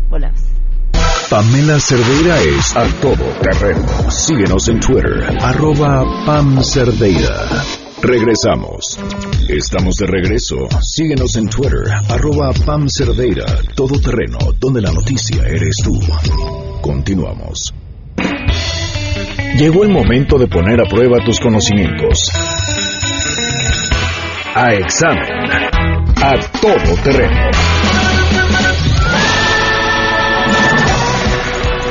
Volvemos. 0.09 0.39
Pamela 1.29 1.77
Cerdeira 1.77 2.39
es 2.39 2.73
a 2.77 2.85
todo 3.01 3.25
terreno. 3.41 3.85
Síguenos 4.09 4.65
en 4.69 4.79
Twitter, 4.79 5.27
arroba 5.41 6.05
Pam 6.25 6.63
Cerdeira. 6.63 7.35
Regresamos. 8.01 8.97
Estamos 9.49 9.95
de 9.97 10.07
regreso. 10.07 10.55
Síguenos 10.79 11.35
en 11.35 11.49
Twitter, 11.49 11.83
arroba 12.07 12.53
Pam 12.65 12.87
Cerdeira, 12.87 13.45
todo 13.75 13.99
terreno, 13.99 14.37
donde 14.57 14.79
la 14.79 14.93
noticia 14.93 15.43
eres 15.45 15.75
tú. 15.83 15.99
Continuamos. 16.81 17.73
Llegó 19.57 19.83
el 19.83 19.89
momento 19.89 20.37
de 20.37 20.47
poner 20.47 20.79
a 20.79 20.89
prueba 20.89 21.17
tus 21.25 21.41
conocimientos. 21.41 22.31
A 24.55 24.71
examen. 24.75 25.23
A 26.21 26.33
todo 26.61 26.95
terreno. 27.03 27.49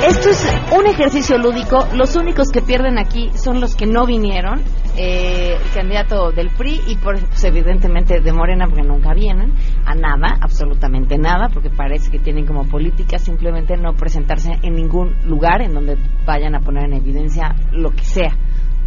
Esto 0.07 0.31
es 0.31 0.55
un 0.71 0.87
ejercicio 0.87 1.39
lúdico. 1.39 1.89
Los 1.97 2.15
únicos 2.15 2.51
que 2.53 2.63
pierden 2.63 3.01
aquí 3.01 3.31
son 3.35 3.61
los 3.61 3.75
que 3.75 3.87
no 3.87 4.07
vinieron. 4.07 4.63
Eh, 4.97 5.57
el 5.61 5.71
candidato 5.75 6.31
del 6.31 6.51
PRI 6.51 6.83
y, 6.87 6.97
por, 6.99 7.19
pues, 7.19 7.43
evidentemente, 7.43 8.21
de 8.21 8.33
Morena, 8.33 8.67
porque 8.69 8.87
nunca 8.87 9.13
vienen 9.13 9.55
a 9.85 9.95
nada, 9.97 10.37
absolutamente 10.41 11.19
nada, 11.19 11.49
porque 11.53 11.71
parece 11.71 12.13
que 12.13 12.21
tienen 12.21 12.47
como 12.47 12.69
política 12.69 13.19
simplemente 13.19 13.77
no 13.77 13.95
presentarse 13.95 14.53
en 14.63 14.75
ningún 14.75 15.17
lugar 15.25 15.63
en 15.63 15.75
donde 15.75 15.97
vayan 16.25 16.55
a 16.55 16.61
poner 16.61 16.85
en 16.85 16.93
evidencia 16.93 17.57
lo 17.73 17.91
que 17.91 18.05
sea. 18.05 18.37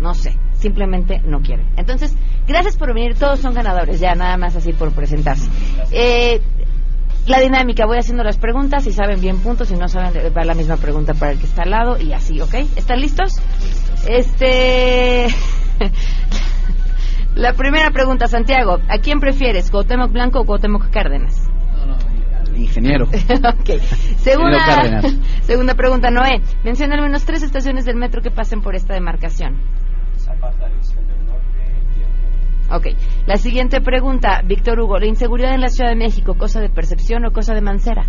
No 0.01 0.13
sé, 0.13 0.35
simplemente 0.53 1.21
no 1.25 1.41
quieren. 1.41 1.67
Entonces, 1.77 2.15
gracias 2.47 2.77
por 2.77 2.93
venir. 2.93 3.15
Todos 3.15 3.39
son 3.39 3.53
ganadores, 3.53 3.99
ya 3.99 4.13
nada 4.15 4.37
más 4.37 4.55
así 4.55 4.73
por 4.73 4.91
presentarse. 4.91 5.49
Eh, 5.91 6.41
la 7.27 7.39
dinámica, 7.39 7.85
voy 7.85 7.97
haciendo 7.97 8.23
las 8.23 8.37
preguntas, 8.37 8.83
si 8.83 8.91
saben 8.91 9.19
bien 9.19 9.39
puntos, 9.39 9.69
si 9.69 9.75
no 9.75 9.87
saben, 9.87 10.13
va 10.35 10.43
la 10.43 10.53
misma 10.53 10.77
pregunta 10.77 11.13
para 11.13 11.31
el 11.31 11.39
que 11.39 11.47
está 11.47 11.63
al 11.63 11.71
lado 11.71 11.99
y 11.99 12.13
así, 12.13 12.39
¿ok? 12.39 12.53
¿Están 12.75 12.99
listos? 12.99 13.41
Este... 14.07 15.27
la 17.35 17.53
primera 17.53 17.89
pregunta, 17.89 18.27
Santiago, 18.27 18.79
¿a 18.87 18.99
quién 18.99 19.19
prefieres, 19.19 19.71
Cuauhtémoc 19.71 20.11
Blanco 20.11 20.41
o 20.41 20.45
Cuauhtémoc 20.45 20.91
Cárdenas? 20.91 21.49
Ingeniero. 22.55 23.05
ok. 23.09 23.81
Segunda, 24.17 25.01
segunda 25.41 25.73
pregunta, 25.73 26.09
Noé. 26.09 26.41
Menciona 26.63 26.95
al 26.95 27.01
menos 27.01 27.25
tres 27.25 27.43
estaciones 27.43 27.85
del 27.85 27.95
metro 27.95 28.21
que 28.21 28.31
pasen 28.31 28.61
por 28.61 28.75
esta 28.75 28.93
demarcación. 28.93 29.57
Zapata, 30.26 30.67
División 30.69 31.05
del 31.07 31.26
Norte 31.26 31.45
Ok. 32.71 32.88
La 33.28 33.38
siguiente 33.38 33.80
pregunta, 33.82 34.41
Víctor 34.45 34.80
Hugo. 34.80 34.97
¿La 34.97 35.05
inseguridad 35.07 35.53
en 35.53 35.61
la 35.61 35.69
Ciudad 35.69 35.89
de 35.91 35.95
México, 35.95 36.36
cosa 36.36 36.59
de 36.59 36.69
percepción 36.69 37.23
o 37.26 37.32
cosa 37.32 37.53
de 37.53 37.61
Mancera? 37.61 38.03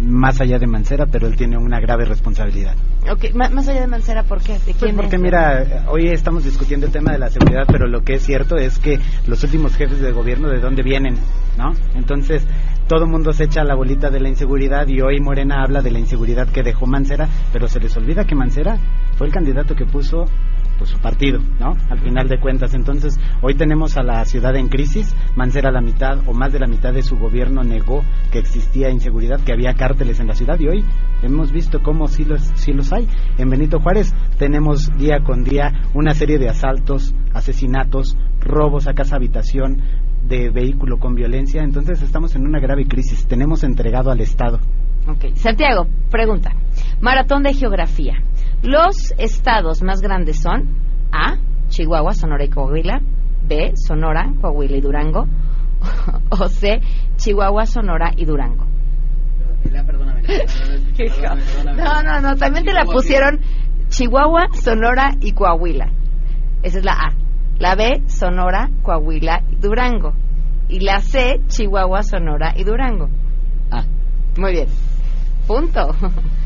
Más 0.00 0.40
allá 0.40 0.58
de 0.58 0.66
Mancera, 0.66 1.06
pero 1.06 1.26
él 1.26 1.36
tiene 1.36 1.56
una 1.56 1.78
grave 1.78 2.04
responsabilidad. 2.04 2.74
Ok, 3.10 3.34
má- 3.34 3.50
más 3.50 3.68
allá 3.68 3.82
de 3.82 3.86
Mancera, 3.86 4.22
¿por 4.24 4.42
qué? 4.42 4.54
¿De 4.58 4.74
Pues 4.74 4.94
porque 4.94 5.16
es? 5.16 5.22
mira, 5.22 5.84
hoy 5.88 6.08
estamos 6.08 6.44
discutiendo 6.44 6.86
el 6.86 6.92
tema 6.92 7.12
de 7.12 7.18
la 7.18 7.28
seguridad, 7.30 7.64
pero 7.66 7.86
lo 7.86 8.02
que 8.02 8.14
es 8.14 8.22
cierto 8.22 8.56
es 8.56 8.78
que 8.78 8.98
los 9.26 9.42
últimos 9.44 9.76
jefes 9.76 10.00
de 10.00 10.10
gobierno 10.12 10.48
de 10.48 10.60
dónde 10.60 10.82
vienen, 10.82 11.16
¿no? 11.56 11.72
Entonces, 11.94 12.44
todo 12.88 13.04
el 13.04 13.10
mundo 13.10 13.32
se 13.32 13.44
echa 13.44 13.64
la 13.64 13.74
bolita 13.74 14.10
de 14.10 14.20
la 14.20 14.28
inseguridad 14.28 14.86
y 14.88 15.00
hoy 15.02 15.20
Morena 15.20 15.62
habla 15.62 15.82
de 15.82 15.90
la 15.92 15.98
inseguridad 15.98 16.48
que 16.48 16.62
dejó 16.62 16.86
Mancera, 16.86 17.28
pero 17.52 17.68
se 17.68 17.78
les 17.78 17.96
olvida 17.96 18.24
que 18.24 18.34
Mancera 18.34 18.76
fue 19.16 19.26
el 19.28 19.32
candidato 19.32 19.74
que 19.74 19.84
puso 19.86 20.24
su 20.86 20.98
partido, 20.98 21.40
¿no? 21.60 21.76
Al 21.90 21.98
final 22.00 22.28
de 22.28 22.38
cuentas. 22.38 22.74
Entonces, 22.74 23.18
hoy 23.40 23.54
tenemos 23.54 23.96
a 23.96 24.02
la 24.02 24.24
ciudad 24.24 24.54
en 24.56 24.68
crisis. 24.68 25.14
Mancera, 25.36 25.70
la 25.70 25.80
mitad 25.80 26.18
o 26.26 26.32
más 26.32 26.52
de 26.52 26.60
la 26.60 26.66
mitad 26.66 26.92
de 26.92 27.02
su 27.02 27.16
gobierno 27.16 27.62
negó 27.62 28.02
que 28.30 28.38
existía 28.38 28.90
inseguridad, 28.90 29.40
que 29.40 29.52
había 29.52 29.74
cárteles 29.74 30.20
en 30.20 30.28
la 30.28 30.34
ciudad 30.34 30.58
y 30.58 30.68
hoy 30.68 30.84
hemos 31.22 31.52
visto 31.52 31.80
cómo 31.82 32.08
sí 32.08 32.24
los, 32.24 32.42
sí 32.54 32.72
los 32.72 32.92
hay. 32.92 33.08
En 33.38 33.50
Benito 33.50 33.80
Juárez 33.80 34.14
tenemos 34.38 34.90
día 34.96 35.20
con 35.24 35.44
día 35.44 35.72
una 35.94 36.14
serie 36.14 36.38
de 36.38 36.48
asaltos, 36.48 37.14
asesinatos, 37.32 38.16
robos 38.40 38.88
a 38.88 38.94
casa 38.94 39.16
habitación 39.16 39.82
de 40.22 40.50
vehículo 40.50 40.98
con 40.98 41.14
violencia. 41.14 41.62
Entonces, 41.62 42.02
estamos 42.02 42.34
en 42.34 42.46
una 42.46 42.60
grave 42.60 42.86
crisis. 42.86 43.26
Tenemos 43.26 43.64
entregado 43.64 44.10
al 44.10 44.20
Estado. 44.20 44.60
Ok. 45.08 45.34
Santiago, 45.34 45.86
pregunta. 46.10 46.52
Maratón 47.00 47.42
de 47.42 47.54
geografía. 47.54 48.22
Los 48.62 49.12
estados 49.18 49.82
más 49.82 50.00
grandes 50.00 50.40
son 50.40 50.76
A. 51.10 51.36
Chihuahua, 51.68 52.12
Sonora 52.12 52.44
y 52.44 52.48
Coahuila. 52.48 53.00
B. 53.44 53.72
Sonora, 53.74 54.32
Coahuila 54.40 54.76
y 54.76 54.80
Durango. 54.80 55.26
O 56.30 56.48
C. 56.48 56.80
Chihuahua, 57.16 57.66
Sonora 57.66 58.12
y 58.16 58.24
Durango. 58.24 58.66
No, 61.74 62.02
no, 62.02 62.20
no. 62.20 62.36
También 62.36 62.64
te 62.64 62.72
la 62.72 62.84
pusieron 62.84 63.40
Chihuahua, 63.88 64.48
Sonora 64.52 65.14
y 65.20 65.32
Coahuila. 65.32 65.90
Esa 66.62 66.78
es 66.78 66.84
la 66.84 66.92
A. 66.92 67.12
La 67.58 67.74
B, 67.74 68.02
Sonora, 68.06 68.70
Coahuila 68.82 69.42
y 69.50 69.56
Durango. 69.56 70.14
Y 70.68 70.80
la 70.80 71.00
C, 71.00 71.40
Chihuahua, 71.48 72.02
Sonora 72.02 72.54
y 72.56 72.64
Durango. 72.64 73.08
Ah. 73.70 73.84
Muy 74.38 74.52
bien. 74.52 74.68
Punto. 75.46 75.94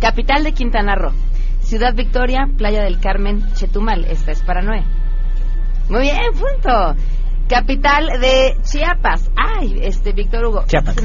Capital 0.00 0.44
de 0.44 0.52
Quintana 0.52 0.94
Roo. 0.94 1.12
Ciudad 1.60 1.94
Victoria, 1.94 2.46
Playa 2.56 2.82
del 2.82 3.00
Carmen, 3.00 3.42
Chetumal. 3.54 4.04
Esta 4.04 4.32
es 4.32 4.42
para 4.42 4.62
Noé. 4.62 4.84
Muy 5.88 6.02
bien, 6.02 6.16
punto. 6.32 6.94
Capital 7.48 8.06
de 8.20 8.56
Chiapas. 8.62 9.30
Ay, 9.36 9.78
este, 9.82 10.12
Víctor 10.12 10.44
Hugo. 10.46 10.64
Chiapas. 10.66 10.96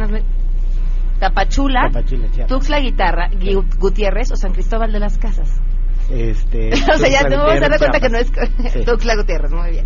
Tapachula, 1.19 1.89
Tapachula, 1.91 2.27
Chiapas. 2.31 2.47
Tuxtla 2.47 2.79
Guitarra, 2.79 3.29
Gui- 3.29 3.63
Gutiérrez 3.79 4.31
o 4.31 4.35
San 4.35 4.53
Cristóbal 4.53 4.91
de 4.91 4.99
las 4.99 5.17
Casas. 5.19 5.61
Este, 6.09 6.69
o 6.93 6.97
sea, 6.97 7.09
ya 7.09 7.23
te 7.27 7.37
vamos 7.37 7.55
a 7.55 7.59
dar 7.69 7.77
cuenta 7.77 7.99
que 7.99 8.09
no 8.09 8.17
es 8.17 8.31
Sí. 8.73 8.83
Tuxtla 8.85 9.15
Gutiérrez, 9.15 9.51
muy 9.51 9.69
bien. 9.71 9.85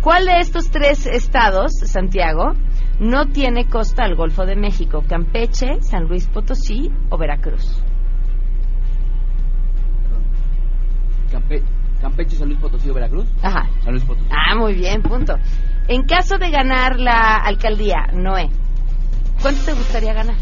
¿Cuál 0.00 0.26
de 0.26 0.38
estos 0.38 0.70
tres 0.70 1.04
estados, 1.06 1.72
Santiago, 1.84 2.52
no 3.00 3.26
tiene 3.26 3.66
costa 3.68 4.04
al 4.04 4.14
Golfo 4.14 4.46
de 4.46 4.54
México? 4.54 5.02
¿Campeche, 5.08 5.80
San 5.82 6.04
Luis 6.04 6.28
Potosí 6.28 6.92
o 7.10 7.18
Veracruz? 7.18 7.82
Campe- 11.30 11.62
Campeche, 12.00 12.36
San 12.36 12.48
Luis 12.48 12.60
Potosí 12.60 12.90
o 12.90 12.94
Veracruz. 12.94 13.26
Ajá. 13.42 13.68
San 13.84 13.92
Luis 13.92 14.04
Potosí. 14.04 14.26
Ah, 14.30 14.54
muy 14.54 14.74
bien, 14.74 15.02
punto. 15.02 15.34
En 15.88 16.02
caso 16.04 16.36
de 16.38 16.50
ganar 16.50 16.98
la 16.98 17.36
alcaldía, 17.36 18.06
Noé, 18.12 18.48
¿cuánto 19.40 19.62
te 19.64 19.72
gustaría 19.72 20.12
ganar? 20.12 20.36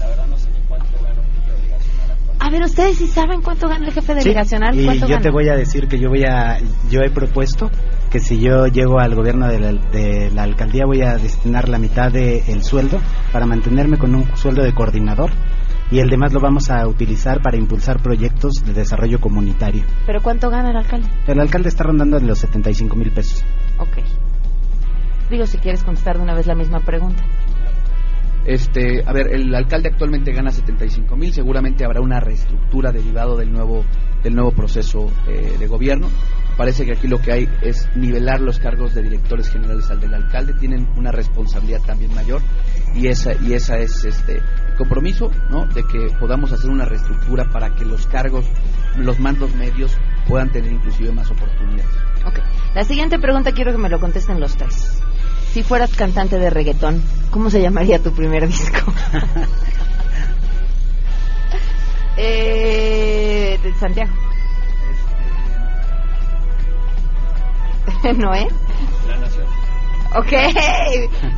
La 0.00 0.08
verdad 0.08 0.26
no 0.28 0.36
sé 0.38 0.48
ni 0.50 0.58
cuánto 0.66 0.86
gano 1.02 1.22
yo 1.46 1.52
delegacional 1.54 2.16
A 2.40 2.50
ver, 2.50 2.62
¿ustedes 2.62 2.96
sí 2.98 3.06
saben 3.06 3.42
cuánto 3.42 3.68
gana 3.68 3.86
el 3.86 3.92
jefe 3.92 4.12
Sí, 4.14 4.18
delegacional? 4.20 4.78
y 4.78 4.84
¿Cuánto 4.84 5.06
yo 5.06 5.10
gana? 5.14 5.22
te 5.22 5.30
voy 5.30 5.48
a 5.48 5.56
decir 5.56 5.88
que 5.88 5.98
yo 5.98 6.08
voy 6.08 6.24
a, 6.24 6.58
yo 6.90 7.00
he 7.02 7.10
propuesto 7.10 7.70
que 8.10 8.18
si 8.18 8.40
yo 8.40 8.66
llego 8.66 8.98
al 8.98 9.14
gobierno 9.14 9.46
de 9.48 9.58
la, 9.60 9.72
de 9.72 10.30
la 10.34 10.42
alcaldía 10.42 10.84
voy 10.84 11.02
a 11.02 11.16
destinar 11.16 11.68
la 11.68 11.78
mitad 11.78 12.10
del 12.12 12.62
sueldo 12.62 13.00
para 13.32 13.46
mantenerme 13.46 13.96
con 13.98 14.14
un 14.14 14.36
sueldo 14.36 14.62
de 14.62 14.74
coordinador 14.74 15.30
y 15.92 16.00
el 16.00 16.08
demás 16.08 16.32
lo 16.32 16.40
vamos 16.40 16.70
a 16.70 16.86
utilizar 16.88 17.42
para 17.42 17.58
impulsar 17.58 18.02
proyectos 18.02 18.64
de 18.64 18.72
desarrollo 18.72 19.20
comunitario. 19.20 19.84
¿Pero 20.06 20.22
cuánto 20.22 20.48
gana 20.48 20.70
el 20.70 20.76
alcalde? 20.78 21.06
El 21.26 21.38
alcalde 21.38 21.68
está 21.68 21.84
rondando 21.84 22.16
en 22.16 22.26
los 22.26 22.38
75 22.38 22.96
mil 22.96 23.12
pesos. 23.12 23.44
Ok. 23.78 23.98
Digo, 25.30 25.46
si 25.46 25.58
quieres 25.58 25.84
contestar 25.84 26.16
de 26.16 26.22
una 26.22 26.34
vez 26.34 26.46
la 26.46 26.54
misma 26.54 26.80
pregunta. 26.80 27.22
Este, 28.46 29.04
a 29.06 29.12
ver, 29.12 29.34
el 29.34 29.54
alcalde 29.54 29.90
actualmente 29.90 30.32
gana 30.32 30.50
75 30.50 31.14
mil, 31.14 31.30
seguramente 31.32 31.84
habrá 31.84 32.00
una 32.00 32.20
reestructura 32.20 32.90
derivado 32.90 33.36
del 33.36 33.52
nuevo 33.52 33.84
del 34.22 34.34
nuevo 34.34 34.52
proceso 34.52 35.10
eh, 35.28 35.56
de 35.58 35.66
gobierno. 35.66 36.08
Parece 36.56 36.84
que 36.84 36.92
aquí 36.92 37.08
lo 37.08 37.18
que 37.18 37.32
hay 37.32 37.48
es 37.62 37.88
nivelar 37.94 38.40
los 38.40 38.58
cargos 38.58 38.94
de 38.94 39.02
directores 39.02 39.48
generales 39.48 39.90
al 39.90 40.00
del 40.00 40.14
alcalde, 40.14 40.52
tienen 40.54 40.88
una 40.96 41.10
responsabilidad 41.10 41.80
también 41.86 42.14
mayor 42.14 42.42
y 42.94 43.08
esa 43.08 43.32
y 43.40 43.54
esa 43.54 43.78
es 43.78 44.04
este 44.04 44.36
el 44.36 44.76
compromiso, 44.76 45.30
¿no? 45.50 45.66
De 45.66 45.84
que 45.84 46.08
podamos 46.18 46.52
hacer 46.52 46.70
una 46.70 46.84
reestructura 46.84 47.48
para 47.50 47.74
que 47.74 47.84
los 47.84 48.06
cargos, 48.06 48.46
los 48.96 49.18
mandos 49.18 49.54
medios 49.54 49.96
puedan 50.26 50.50
tener 50.50 50.72
inclusive 50.72 51.12
más 51.12 51.30
oportunidades. 51.30 51.90
Ok. 52.26 52.38
La 52.74 52.84
siguiente 52.84 53.18
pregunta 53.18 53.52
quiero 53.52 53.72
que 53.72 53.78
me 53.78 53.88
lo 53.88 54.00
contesten 54.00 54.40
los 54.40 54.56
tres. 54.56 55.00
Si 55.52 55.62
fueras 55.62 55.94
cantante 55.94 56.38
de 56.38 56.48
reggaetón, 56.48 57.02
¿cómo 57.30 57.50
se 57.50 57.60
llamaría 57.60 58.02
tu 58.02 58.12
primer 58.12 58.46
disco? 58.46 58.92
eh, 62.16 63.58
de 63.62 63.74
Santiago. 63.74 64.31
Noé. 68.18 68.48
La 69.08 69.16
nación. 69.18 69.46
Ok. 70.16 70.32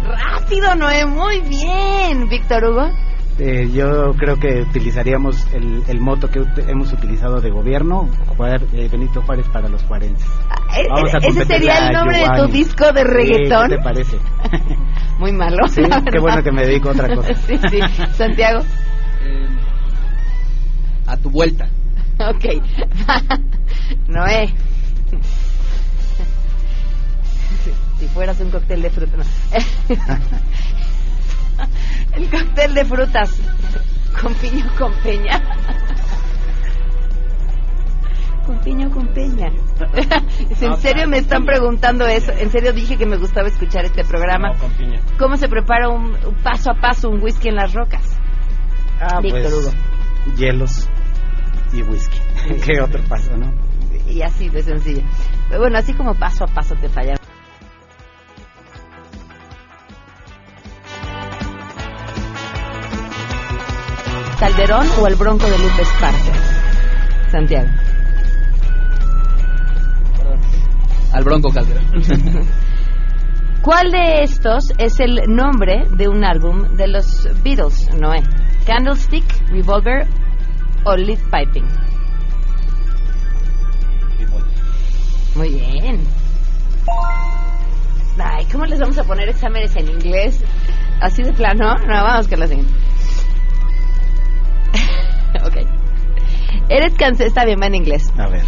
Rápido, 0.06 0.74
Noé. 0.74 1.06
Muy 1.06 1.40
bien. 1.42 2.28
Víctor 2.28 2.64
Hugo. 2.64 2.90
Eh, 3.38 3.68
yo 3.72 4.12
creo 4.16 4.38
que 4.38 4.62
utilizaríamos 4.62 5.44
el, 5.52 5.82
el 5.88 6.00
moto 6.00 6.28
que 6.30 6.40
ut- 6.40 6.68
hemos 6.68 6.92
utilizado 6.92 7.40
de 7.40 7.50
gobierno, 7.50 8.08
Juar- 8.36 8.62
eh, 8.72 8.88
Benito 8.90 9.22
Juárez 9.22 9.48
para 9.48 9.68
los 9.68 9.82
juarenses. 9.82 10.24
Eh, 10.76 10.86
Vamos 10.88 11.12
a 11.14 11.18
ese 11.18 11.44
sería 11.44 11.88
el 11.88 11.92
nombre 11.94 12.18
de 12.18 12.28
tu 12.36 12.46
disco 12.46 12.92
de 12.92 13.00
Sí, 13.02 13.06
reggaetón. 13.08 13.68
¿Qué 13.70 13.76
te 13.76 13.82
parece? 13.82 14.18
Muy 15.18 15.32
malo. 15.32 15.66
Sí, 15.68 15.82
la 15.82 16.00
qué 16.02 16.18
bueno 16.20 16.42
que 16.44 16.52
me 16.52 16.64
dedico 16.64 16.90
a 16.90 16.92
otra 16.92 17.12
cosa. 17.14 17.34
sí, 17.46 17.58
sí. 17.70 17.80
Santiago. 18.12 18.60
A 21.06 21.16
tu 21.16 21.28
vuelta. 21.30 21.66
Ok. 22.20 22.44
Noé. 24.08 24.54
Si 28.04 28.10
fueras 28.10 28.38
un 28.38 28.50
cóctel 28.50 28.82
de 28.82 28.90
frutas. 28.90 29.26
no. 29.88 29.96
El 32.16 32.28
cóctel 32.28 32.74
de 32.74 32.84
frutas. 32.84 33.34
Con 34.20 34.34
piña 34.34 34.70
o 34.70 34.76
con 34.78 34.92
peña. 35.02 35.40
con 38.44 38.60
piña 38.60 38.88
o 38.88 38.90
con 38.90 39.06
peña? 39.14 39.50
¿En 40.60 40.76
serio 40.76 41.08
me 41.08 41.16
están 41.16 41.46
preguntando 41.46 42.06
eso? 42.06 42.30
¿En 42.32 42.50
serio 42.50 42.74
dije 42.74 42.98
que 42.98 43.06
me 43.06 43.16
gustaba 43.16 43.48
escuchar 43.48 43.86
este 43.86 44.04
programa? 44.04 44.50
¿Cómo 45.18 45.38
se 45.38 45.48
prepara 45.48 45.88
un, 45.88 46.14
un 46.26 46.34
paso 46.42 46.72
a 46.72 46.74
paso 46.74 47.08
un 47.08 47.22
whisky 47.22 47.48
en 47.48 47.54
las 47.54 47.72
rocas? 47.72 48.04
Ah, 49.00 49.20
Víctor 49.22 49.40
pues, 49.40 49.54
Hugo. 49.54 49.70
hielos 50.36 50.90
y 51.72 51.80
whisky. 51.80 52.18
¿Qué 52.66 52.82
otro 52.82 53.02
paso, 53.04 53.34
no? 53.34 53.50
Y 54.06 54.20
así 54.20 54.50
de 54.50 54.62
sencillo. 54.62 55.00
Pero 55.48 55.62
bueno, 55.62 55.78
así 55.78 55.94
como 55.94 56.14
paso 56.14 56.44
a 56.44 56.48
paso 56.48 56.74
te 56.74 56.90
fallaron. 56.90 57.24
Calderón 64.38 64.86
o 65.00 65.06
el 65.06 65.14
Bronco 65.14 65.46
de 65.46 65.58
Lupe 65.58 65.82
Esparza? 65.82 66.32
Santiago. 67.30 67.68
Al 71.12 71.24
Bronco 71.24 71.50
Calderón. 71.50 71.84
¿Cuál 73.62 73.92
de 73.92 74.22
estos 74.24 74.72
es 74.78 75.00
el 75.00 75.22
nombre 75.28 75.86
de 75.96 76.08
un 76.08 76.24
álbum 76.24 76.76
de 76.76 76.88
los 76.88 77.28
Beatles, 77.42 77.88
Noé? 77.98 78.22
¿Candlestick, 78.66 79.24
Revolver 79.50 80.06
o 80.84 80.96
Lead 80.96 81.20
Piping? 81.30 81.66
Muy 85.36 85.48
bien. 85.48 86.04
Ay, 88.18 88.46
¿cómo 88.52 88.64
les 88.66 88.78
vamos 88.78 88.98
a 88.98 89.04
poner 89.04 89.28
exámenes 89.28 89.74
en 89.76 89.88
inglés? 89.88 90.42
¿Así 91.00 91.22
de 91.22 91.32
plano? 91.32 91.74
No, 91.86 92.04
vamos 92.04 92.28
con 92.28 92.40
la 92.40 92.46
siguiente. 92.46 92.83
Eres 96.76 96.94
cansado, 96.94 97.26
está 97.28 97.44
bien, 97.44 97.58
va 97.60 97.66
en 97.66 97.74
inglés. 97.76 98.12
A 98.18 98.28
ver. 98.28 98.42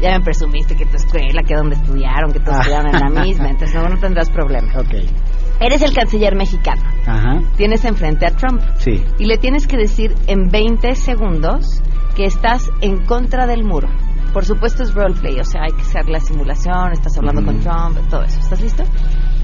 Ya 0.00 0.16
me 0.16 0.24
presumiste 0.24 0.76
que 0.76 0.86
tu 0.86 0.96
escuela, 0.96 1.42
que 1.42 1.54
donde 1.54 1.74
estudiaron, 1.74 2.32
que 2.32 2.38
todos 2.40 2.56
Ah. 2.56 2.60
estudiaron 2.60 2.94
en 2.94 3.00
la 3.14 3.22
misma, 3.22 3.48
entonces 3.50 3.74
no, 3.74 3.88
no 3.88 3.98
tendrás 3.98 4.30
problema. 4.30 4.72
Ok. 4.78 4.94
Eres 5.60 5.82
el 5.82 5.92
canciller 5.92 6.36
mexicano. 6.36 6.82
Ajá. 7.06 7.40
Tienes 7.56 7.84
enfrente 7.84 8.24
a 8.26 8.30
Trump. 8.30 8.62
Sí. 8.78 9.02
Y 9.18 9.24
le 9.24 9.38
tienes 9.38 9.66
que 9.66 9.76
decir 9.76 10.14
en 10.28 10.48
20 10.50 10.94
segundos 10.94 11.82
que 12.14 12.24
estás 12.24 12.70
en 12.80 13.04
contra 13.06 13.46
del 13.46 13.64
muro. 13.64 13.88
Por 14.32 14.44
supuesto 14.44 14.84
es 14.84 14.94
roleplay, 14.94 15.40
o 15.40 15.44
sea, 15.44 15.62
hay 15.64 15.72
que 15.72 15.82
hacer 15.82 16.08
la 16.08 16.20
simulación, 16.20 16.92
estás 16.92 17.16
hablando 17.18 17.44
con 17.44 17.58
Trump, 17.60 17.98
todo 18.08 18.22
eso. 18.22 18.38
¿Estás 18.38 18.60
listo? 18.60 18.84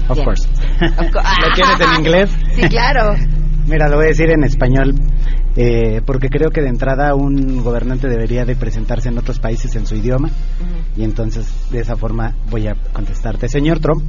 Of 0.07 0.13
Bien. 0.15 0.25
course. 0.25 0.47
Of 0.81 1.11
co- 1.11 1.19
¿Lo 1.21 1.53
quieres 1.53 1.79
en 1.81 1.93
inglés? 1.99 2.37
Sí, 2.53 2.61
claro. 2.69 3.15
Mira, 3.67 3.89
lo 3.89 3.97
voy 3.97 4.05
a 4.05 4.09
decir 4.09 4.29
en 4.29 4.43
español, 4.43 4.93
eh, 5.55 6.01
porque 6.05 6.29
creo 6.29 6.49
que 6.49 6.61
de 6.61 6.69
entrada 6.69 7.15
un 7.15 7.63
gobernante 7.63 8.07
debería 8.07 8.45
de 8.45 8.55
presentarse 8.55 9.09
en 9.09 9.17
otros 9.17 9.39
países 9.39 9.75
en 9.75 9.85
su 9.85 9.95
idioma, 9.95 10.29
y 10.95 11.03
entonces 11.03 11.47
de 11.71 11.79
esa 11.79 11.95
forma 11.95 12.35
voy 12.49 12.67
a 12.67 12.75
contestarte. 12.93 13.47
Señor 13.47 13.79
Trump, 13.79 14.03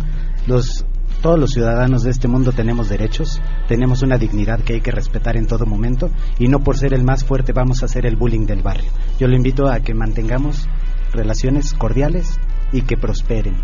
los, 0.47 0.85
todos 1.23 1.39
los 1.39 1.53
ciudadanos 1.53 2.03
de 2.03 2.11
este 2.11 2.29
mundo 2.29 2.53
tenemos 2.53 2.89
derechos, 2.89 3.41
tenemos 3.69 4.03
una 4.03 4.19
dignidad 4.19 4.61
que 4.61 4.75
hay 4.75 4.81
que 4.81 4.91
respetar 4.91 5.37
en 5.37 5.47
todo 5.47 5.67
momento, 5.67 6.11
y 6.39 6.49
no 6.49 6.61
por 6.61 6.77
ser 6.77 6.95
el 6.95 7.05
más 7.05 7.25
fuerte 7.25 7.53
vamos 7.53 7.83
a 7.83 7.87
hacer 7.87 8.07
el 8.07 8.17
bullying 8.17 8.47
del 8.47 8.63
barrio. 8.63 8.91
Yo 9.19 9.29
lo 9.29 9.37
invito 9.37 9.69
a 9.69 9.81
que 9.81 9.95
mantengamos 9.95 10.69
relaciones 11.13 11.73
cordiales 11.75 12.39
y 12.73 12.83
que 12.83 12.97
prosperen. 12.97 13.57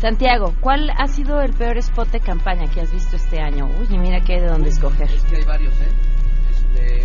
Santiago, 0.00 0.54
¿cuál 0.60 0.90
ha 0.96 1.08
sido 1.08 1.42
el 1.42 1.52
peor 1.52 1.76
spot 1.76 2.10
de 2.10 2.20
campaña 2.20 2.70
que 2.72 2.80
has 2.80 2.90
visto 2.90 3.16
este 3.16 3.38
año? 3.38 3.66
Uy, 3.66 3.86
y 3.94 3.98
mira 3.98 4.20
que 4.20 4.34
hay 4.34 4.40
de 4.40 4.46
dónde 4.46 4.70
escoger. 4.70 5.10
Es 5.10 5.22
que 5.24 5.36
hay 5.36 5.44
varios, 5.44 5.74
¿eh? 5.74 5.88
Este, 6.74 7.02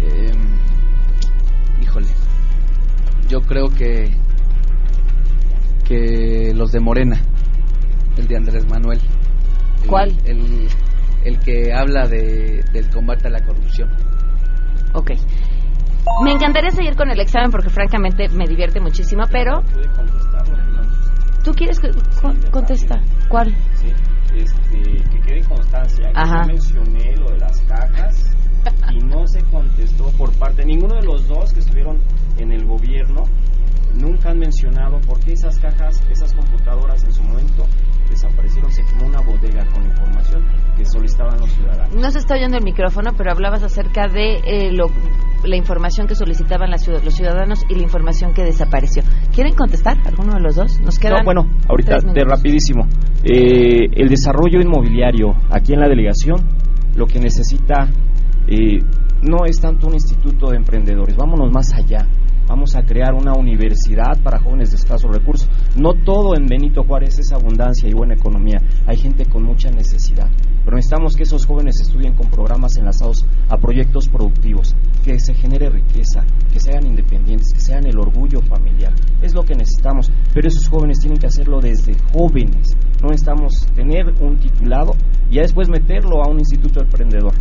em, 0.00 0.58
híjole, 1.82 2.08
yo 3.28 3.40
creo 3.42 3.68
que 3.70 4.10
que 5.86 6.52
los 6.54 6.70
de 6.70 6.80
Morena, 6.80 7.18
el 8.18 8.26
de 8.28 8.36
Andrés 8.36 8.66
Manuel. 8.68 9.00
El- 9.82 9.88
¿Cuál? 9.88 10.20
El, 10.26 10.68
el 11.24 11.38
que 11.40 11.72
habla 11.72 12.06
de, 12.06 12.62
del 12.72 12.90
combate 12.90 13.28
a 13.28 13.30
la 13.30 13.40
corrupción. 13.40 13.88
Ok. 14.92 15.12
Me 16.24 16.32
encantaría 16.32 16.70
seguir 16.70 16.94
con 16.94 17.10
el 17.10 17.20
examen 17.20 17.50
porque 17.50 17.70
francamente 17.70 18.28
me 18.28 18.46
divierte 18.46 18.80
muchísimo, 18.80 19.24
pero 19.30 19.62
¿tú 21.44 21.52
quieres 21.52 21.78
que 21.78 21.90
con- 22.20 22.36
contesta? 22.50 23.00
¿Cuál? 23.28 23.54
Sí, 23.76 23.92
este, 24.34 24.80
que 25.10 25.20
quede 25.20 25.44
constancia. 25.44 26.10
que 26.10 26.18
Ajá. 26.18 26.42
Yo 26.42 26.48
mencioné 26.48 27.16
lo 27.16 27.30
de 27.30 27.38
las 27.38 27.60
cajas 27.62 28.36
y 28.90 28.98
no 29.04 29.26
se 29.26 29.42
contestó 29.44 30.08
por 30.18 30.32
parte. 30.38 30.64
Ninguno 30.64 30.96
de 30.96 31.02
los 31.02 31.26
dos 31.28 31.52
que 31.52 31.60
estuvieron 31.60 31.98
en 32.38 32.52
el 32.52 32.64
gobierno 32.64 33.24
nunca 33.94 34.30
han 34.30 34.38
mencionado 34.38 35.00
por 35.00 35.18
qué 35.20 35.32
esas 35.32 35.58
cajas, 35.58 36.02
esas 36.10 36.32
computadoras 36.34 37.02
en 37.04 37.12
su 37.12 37.22
momento 37.22 37.64
desaparecieron. 38.08 38.70
Se 38.72 38.82
quemó 38.84 39.06
una 39.06 39.20
bodega 39.20 39.66
con 39.72 39.84
información 39.84 40.44
que 40.76 40.84
solicitaban 40.84 41.38
los 41.40 41.50
ciudadanos. 41.52 41.94
No 41.94 42.10
se 42.10 42.18
está 42.18 42.34
oyendo 42.34 42.56
el 42.56 42.64
micrófono, 42.64 43.10
pero 43.16 43.30
hablabas 43.32 43.62
acerca 43.62 44.08
de 44.08 44.38
eh, 44.44 44.72
lo- 44.72 44.90
la 45.44 45.56
información 45.56 46.06
que 46.06 46.14
solicitaban 46.14 46.70
las 46.70 46.82
ciudad- 46.82 47.02
los 47.04 47.14
ciudadanos 47.14 47.64
y 47.68 47.74
la 47.74 47.82
información 47.82 48.32
que 48.34 48.44
desapareció. 48.44 49.02
¿Quieren 49.34 49.54
contestar 49.54 49.96
alguno 50.06 50.34
de 50.34 50.40
los 50.40 50.56
dos? 50.56 50.80
Nos 50.80 50.98
quedan 50.98 51.18
No, 51.18 51.24
bueno, 51.24 51.46
ahorita 51.68 51.98
de 52.12 52.24
rapidísimo. 52.24 52.86
Eh, 53.24 53.86
el 53.92 54.08
desarrollo 54.08 54.60
inmobiliario 54.60 55.34
aquí 55.50 55.74
en 55.74 55.80
la 55.80 55.88
delegación 55.88 56.36
lo 56.94 57.06
que 57.06 57.20
necesita 57.20 57.88
eh, 58.46 58.78
no 59.22 59.44
es 59.44 59.60
tanto 59.60 59.86
un 59.88 59.94
instituto 59.94 60.50
de 60.50 60.56
emprendedores, 60.56 61.14
vámonos 61.16 61.52
más 61.52 61.72
allá. 61.74 62.06
Vamos 62.48 62.74
a 62.76 62.82
crear 62.82 63.12
una 63.12 63.34
universidad 63.34 64.18
para 64.22 64.40
jóvenes 64.40 64.70
de 64.70 64.76
escasos 64.76 65.14
recursos. 65.14 65.50
No 65.76 65.92
todo 65.92 66.34
en 66.34 66.46
Benito 66.46 66.82
Juárez 66.82 67.18
es 67.18 67.30
abundancia 67.30 67.86
y 67.90 67.92
buena 67.92 68.14
economía. 68.14 68.62
Hay 68.86 68.96
gente 68.96 69.26
con 69.26 69.42
mucha 69.42 69.70
necesidad. 69.70 70.30
Pero 70.64 70.76
necesitamos 70.76 71.14
que 71.14 71.24
esos 71.24 71.44
jóvenes 71.44 71.78
estudien 71.78 72.14
con 72.14 72.30
programas 72.30 72.78
enlazados 72.78 73.26
a 73.50 73.58
proyectos 73.58 74.08
productivos, 74.08 74.74
que 75.04 75.18
se 75.18 75.34
genere 75.34 75.68
riqueza, 75.68 76.24
que 76.50 76.58
sean 76.58 76.86
independientes, 76.86 77.52
que 77.52 77.60
sean 77.60 77.86
el 77.86 77.98
orgullo 77.98 78.40
familiar. 78.40 78.94
Es 79.20 79.34
lo 79.34 79.42
que 79.44 79.54
necesitamos. 79.54 80.10
Pero 80.32 80.48
esos 80.48 80.68
jóvenes 80.70 81.00
tienen 81.00 81.18
que 81.18 81.26
hacerlo 81.26 81.60
desde 81.60 81.98
jóvenes. 82.14 82.76
No 83.02 83.08
necesitamos 83.08 83.66
tener 83.74 84.06
un 84.22 84.38
titulado 84.38 84.92
y 85.30 85.34
ya 85.34 85.42
después 85.42 85.68
meterlo 85.68 86.24
a 86.24 86.28
un 86.30 86.38
instituto 86.38 86.80
emprendedor. 86.80 87.34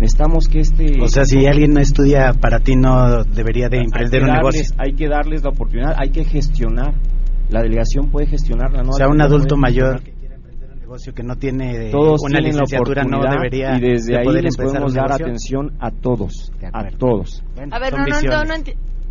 Necesitamos 0.00 0.48
que 0.48 0.60
este... 0.60 1.00
O 1.00 1.08
sea, 1.08 1.24
si 1.24 1.46
alguien 1.46 1.72
no 1.72 1.80
estudia, 1.80 2.32
para 2.32 2.58
ti 2.60 2.74
no 2.76 3.24
debería 3.24 3.68
de 3.68 3.78
emprender 3.78 4.22
un 4.22 4.28
darles- 4.28 4.36
negocio. 4.36 4.74
Hay 4.78 4.92
que 4.94 5.08
darles 5.08 5.42
la 5.42 5.50
oportunidad, 5.50 5.94
hay 5.98 6.10
que 6.10 6.24
gestionar. 6.24 6.94
La 7.50 7.62
delegación 7.62 8.10
puede 8.10 8.26
gestionarla, 8.26 8.82
¿no? 8.82 8.90
O 8.90 8.94
sea, 8.94 9.08
un 9.08 9.20
adulto 9.20 9.56
mayor 9.56 10.02
que 10.02 10.12
quiera 10.12 10.36
emprender 10.36 10.70
un 10.72 10.78
negocio 10.80 11.12
que 11.12 11.22
no 11.22 11.36
tiene 11.36 11.90
Todos 11.90 12.22
una 12.24 12.40
licenciatura 12.40 13.04
no 13.04 13.20
debería 13.22 13.76
y 13.76 13.80
desde 13.80 14.12
de 14.12 14.18
ahí 14.20 14.24
poder 14.24 14.44
les 14.44 14.56
podemos 14.56 14.94
dar 14.94 15.12
atención 15.12 15.72
a 15.78 15.90
todos, 15.90 16.50
a 16.72 16.88
todos. 16.96 17.44
A 17.70 17.78
ver, 17.78 17.92
no, 17.92 18.06
no, 18.06 18.20
no, 18.22 18.44
no 18.44 18.54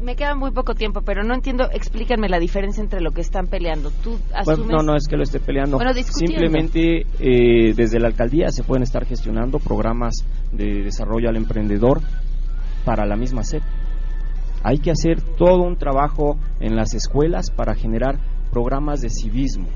me 0.02 0.16
queda 0.16 0.36
muy 0.36 0.52
poco 0.52 0.74
tiempo, 0.74 1.02
pero 1.02 1.24
no 1.24 1.34
entiendo, 1.34 1.70
explícanme 1.72 2.28
la 2.30 2.40
diferencia 2.40 2.82
entre 2.82 3.02
lo 3.02 3.12
que 3.12 3.22
están 3.22 3.48
peleando. 3.48 3.92
Tú 4.04 4.12
Bueno, 4.12 4.36
asumes... 4.36 4.68
no, 4.70 4.84
no 4.84 4.96
es 4.96 5.08
que 5.08 5.16
lo 5.16 5.24
esté 5.24 5.40
peleando. 5.40 5.78
Bueno. 5.78 5.94
Simplemente 5.94 7.06
eh, 7.20 7.74
desde 7.76 8.00
la 8.00 8.08
alcaldía 8.08 8.50
se 8.50 8.64
pueden 8.64 8.84
estar 8.84 9.06
gestionando 9.06 9.60
programas 9.60 10.26
de 10.52 10.84
desarrollo 10.84 11.30
al 11.30 11.38
emprendedor 11.38 12.02
para 12.86 13.06
la 13.06 13.16
misma 13.16 13.44
SEP. 13.44 13.64
Hay 14.64 14.80
que 14.80 14.92
hacer 14.92 15.22
todo 15.22 15.64
un 15.64 15.78
trabajo 15.78 16.38
en 16.60 16.76
las 16.76 16.94
escuelas 16.94 17.50
para 17.52 17.76
generar 17.76 18.20
programas 18.52 19.02
de 19.02 19.10
civismo. 19.10 19.68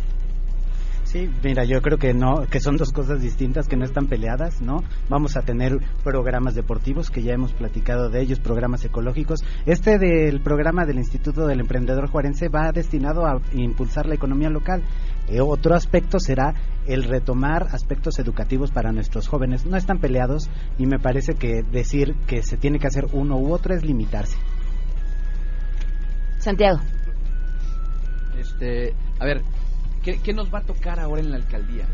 Sí, 1.16 1.30
mira, 1.42 1.64
yo 1.64 1.82
creo 1.82 1.98
que 1.98 2.14
no, 2.14 2.46
que 2.46 2.60
son 2.60 2.76
dos 2.76 2.92
cosas 2.92 3.22
distintas, 3.22 3.70
que 3.70 3.78
no 3.78 3.86
están 3.86 4.08
peleadas, 4.08 4.62
¿no? 4.62 4.84
Vamos 5.08 5.38
a 5.38 5.44
tener 5.44 5.78
programas 6.04 6.56
deportivos, 6.56 7.10
que 7.10 7.24
ya 7.24 7.32
hemos 7.32 7.54
platicado 7.54 8.10
de 8.10 8.20
ellos, 8.20 8.42
programas 8.42 8.84
ecológicos. 8.84 9.40
Este 9.66 9.98
del 9.98 10.42
programa 10.42 10.84
del 10.86 10.98
Instituto 10.98 11.48
del 11.48 11.62
Emprendedor 11.62 12.10
Juarense 12.10 12.50
va 12.50 12.74
destinado 12.74 13.26
a 13.26 13.40
impulsar 13.54 14.08
la 14.08 14.16
economía 14.16 14.50
local. 14.50 14.84
Eh, 15.30 15.40
otro 15.40 15.74
aspecto 15.74 16.20
será 16.20 16.54
el 16.86 17.06
retomar 17.06 17.68
aspectos 17.72 18.20
educativos 18.20 18.72
para 18.72 18.92
nuestros 18.92 19.30
jóvenes. 19.30 19.66
No 19.66 19.78
están 19.78 20.00
peleados 20.00 20.50
y 20.78 20.86
me 20.86 21.00
parece 21.00 21.36
que 21.36 21.64
decir 21.64 22.14
que 22.28 22.44
se 22.44 22.58
tiene 22.58 22.78
que 22.78 22.88
hacer 22.88 23.06
uno 23.14 23.38
u 23.38 23.54
otro 23.54 23.74
es 23.74 23.86
limitarse. 23.86 24.38
Santiago. 26.40 26.82
Este, 28.38 28.94
a 29.18 29.26
ver, 29.26 29.42
¿qué, 30.14 30.34
nos 30.34 30.54
va 30.54 30.60
a 30.60 30.64
tocar 30.66 31.00
ahora 31.00 31.22
en 31.22 31.32
la 31.32 31.38
alcaldía? 31.38 31.88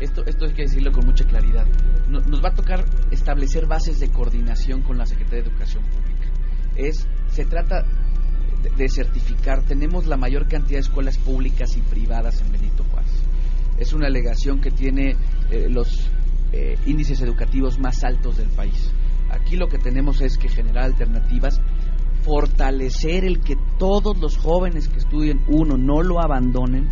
Esto, 0.00 0.24
esto 0.26 0.46
hay 0.46 0.52
que 0.52 0.62
decirlo 0.62 0.90
con 0.90 1.06
mucha 1.06 1.24
claridad. 1.24 1.66
No- 2.08 2.20
nos 2.20 2.42
va 2.42 2.48
a 2.48 2.54
tocar 2.54 2.84
establecer 3.10 3.66
bases 3.66 4.00
de 4.00 4.10
coordinación 4.10 4.82
con 4.82 4.98
la 4.98 5.06
Secretaría 5.06 5.44
de 5.44 5.50
Educación 5.50 5.84
Pública. 5.84 6.28
Es, 6.76 7.06
se 7.28 7.44
trata 7.44 7.84
de, 8.62 8.70
de 8.70 8.88
certificar. 8.88 9.62
Tenemos 9.62 10.06
la 10.06 10.16
mayor 10.16 10.48
cantidad 10.48 10.78
de 10.78 10.86
escuelas 10.86 11.18
públicas 11.18 11.76
y 11.76 11.82
privadas 11.82 12.40
en 12.40 12.50
Benito 12.50 12.84
Juárez. 12.84 13.12
Es 13.78 13.92
una 13.92 14.06
alegación 14.08 14.60
que 14.60 14.70
tiene 14.70 15.16
eh, 15.50 15.68
los 15.68 16.10
eh, 16.52 16.76
índices 16.86 17.20
educativos 17.20 17.78
más 17.78 18.02
altos 18.02 18.36
del 18.38 18.48
país. 18.50 18.90
Aquí 19.30 19.56
lo 19.56 19.68
que 19.68 19.78
tenemos 19.78 20.20
es 20.20 20.36
que 20.36 20.48
generar 20.48 20.84
alternativas 20.84 21.60
fortalecer 22.24 23.24
el 23.24 23.40
que 23.40 23.56
todos 23.78 24.16
los 24.18 24.36
jóvenes 24.36 24.88
que 24.88 24.98
estudien, 24.98 25.40
uno, 25.48 25.76
no 25.76 26.02
lo 26.02 26.20
abandonen 26.20 26.88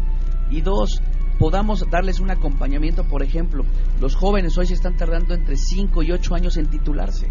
y 0.51 0.61
dos, 0.61 1.01
podamos 1.39 1.89
darles 1.91 2.21
un 2.21 2.31
acompañamiento. 2.31 3.05
Por 3.05 3.23
ejemplo, 3.23 3.65
los 4.01 4.15
jóvenes 4.15 4.57
hoy 4.59 4.67
se 4.67 4.75
están 4.75 4.97
tardando 4.97 5.35
entre 5.35 5.57
5 5.57 6.03
y 6.03 6.13
8 6.13 6.35
años 6.35 6.57
en 6.57 6.67
titularse. 6.67 7.31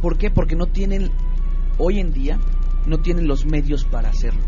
¿Por 0.00 0.18
qué? 0.18 0.30
Porque 0.30 0.56
no 0.56 0.66
tienen, 0.66 1.10
hoy 1.78 2.00
en 2.00 2.12
día, 2.12 2.38
no 2.86 2.98
tienen 2.98 3.26
los 3.26 3.46
medios 3.46 3.84
para 3.84 4.10
hacerlo. 4.10 4.42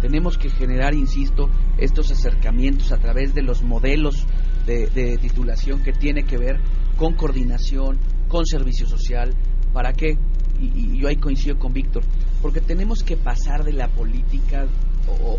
Tenemos 0.00 0.38
que 0.38 0.48
generar, 0.48 0.94
insisto, 0.94 1.50
estos 1.76 2.10
acercamientos 2.10 2.92
a 2.92 2.98
través 2.98 3.34
de 3.34 3.42
los 3.42 3.62
modelos 3.62 4.26
de, 4.66 5.18
titulación 5.20 5.82
que 5.82 5.92
tiene 5.92 6.24
que 6.24 6.38
ver 6.38 6.60
con 6.96 7.14
coordinación, 7.14 7.98
con 8.28 8.46
servicio 8.46 8.86
social. 8.86 9.34
¿Para 9.72 9.92
qué? 9.92 10.16
Y, 10.60 10.98
yo 10.98 11.08
ahí 11.08 11.16
coincido 11.16 11.58
con 11.58 11.72
Víctor, 11.72 12.02
porque 12.40 12.60
tenemos 12.60 13.02
que 13.02 13.16
pasar 13.16 13.64
de 13.64 13.72
la 13.72 13.88
política 13.88 14.66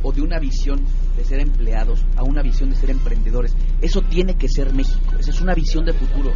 o, 0.03 0.12
de 0.12 0.22
una 0.22 0.39
visión 0.39 0.84
de 1.16 1.24
ser 1.24 1.39
empleados 1.39 2.05
a 2.16 2.24
una 2.24 2.41
visión 2.41 2.70
de 2.70 2.76
ser 2.76 2.89
emprendedores. 2.89 3.55
Eso 3.82 4.01
tiene 4.01 4.36
que 4.36 4.49
ser 4.49 4.74
México, 4.74 5.16
esa 5.20 5.32
es 5.32 5.41
una 5.41 5.53
visión 5.53 5.86
de 5.86 5.93
futuro. 5.93 6.32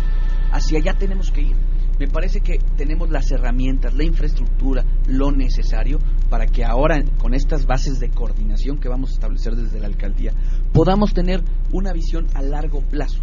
Hacia 0.52 0.80
allá 0.80 0.94
tenemos 0.98 1.32
que 1.32 1.42
ir. 1.42 1.56
Me 2.00 2.08
parece 2.08 2.42
que 2.42 2.60
tenemos 2.76 3.10
las 3.10 3.32
herramientas, 3.32 3.94
la 3.94 4.04
infraestructura, 4.04 4.84
lo 5.08 5.32
necesario 5.32 6.00
para 6.30 6.46
que 6.46 6.66
ahora, 6.66 7.02
con 7.18 7.34
estas 7.34 7.66
bases 7.66 8.00
de 8.00 8.10
coordinación 8.10 8.78
que 8.78 8.90
vamos 8.90 9.12
a 9.12 9.14
establecer 9.14 9.56
desde 9.56 9.80
la 9.80 9.88
alcaldía, 9.88 10.34
podamos 10.74 11.14
tener 11.14 11.42
una 11.72 11.94
visión 11.94 12.28
a 12.34 12.42
largo 12.42 12.82
plazo. 12.82 13.22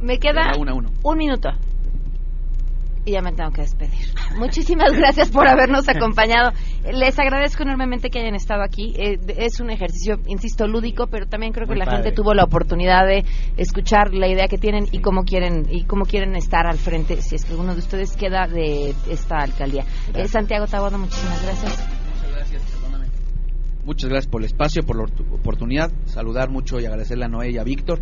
Me 0.00 0.18
queda 0.18 0.52
un 0.58 1.18
minuto 1.18 1.50
y 3.06 3.12
ya 3.12 3.22
me 3.22 3.32
tengo 3.32 3.50
que 3.52 3.62
despedir. 3.62 4.12
Muchísimas 4.36 4.92
gracias 4.92 5.30
por 5.30 5.48
habernos 5.48 5.88
acompañado. 5.88 6.50
Les 6.92 7.16
agradezco 7.18 7.62
enormemente 7.62 8.10
que 8.10 8.18
hayan 8.18 8.34
estado 8.34 8.62
aquí. 8.62 8.94
Eh, 8.98 9.18
es 9.38 9.60
un 9.60 9.70
ejercicio, 9.70 10.16
insisto, 10.26 10.66
lúdico, 10.66 11.06
pero 11.06 11.26
también 11.26 11.52
creo 11.52 11.68
que 11.68 11.76
la 11.76 11.86
gente 11.86 12.10
tuvo 12.10 12.34
la 12.34 12.44
oportunidad 12.44 13.06
de 13.06 13.24
escuchar 13.56 14.12
la 14.12 14.28
idea 14.28 14.48
que 14.48 14.58
tienen 14.58 14.86
y 14.90 14.98
cómo 14.98 15.22
quieren 15.22 15.66
y 15.70 15.84
cómo 15.84 16.04
quieren 16.04 16.34
estar 16.34 16.66
al 16.66 16.78
frente 16.78 17.22
si 17.22 17.36
es 17.36 17.44
que 17.44 17.52
alguno 17.52 17.74
de 17.74 17.78
ustedes 17.78 18.16
queda 18.16 18.48
de 18.48 18.92
esta 19.08 19.36
alcaldía. 19.38 19.84
Eh, 20.12 20.26
Santiago 20.26 20.66
Tabono, 20.66 20.98
muchísimas 20.98 21.42
gracias. 21.44 21.88
Muchas 22.16 22.34
gracias, 22.34 22.62
Muchas 23.84 24.10
gracias 24.10 24.30
por 24.30 24.40
el 24.40 24.46
espacio, 24.46 24.82
por 24.82 24.96
la 24.96 25.04
oportunidad. 25.32 25.92
Saludar 26.06 26.50
mucho 26.50 26.80
y 26.80 26.86
agradecerle 26.86 27.26
a 27.26 27.28
Noé 27.28 27.52
y 27.52 27.58
a 27.58 27.62
Víctor 27.62 28.00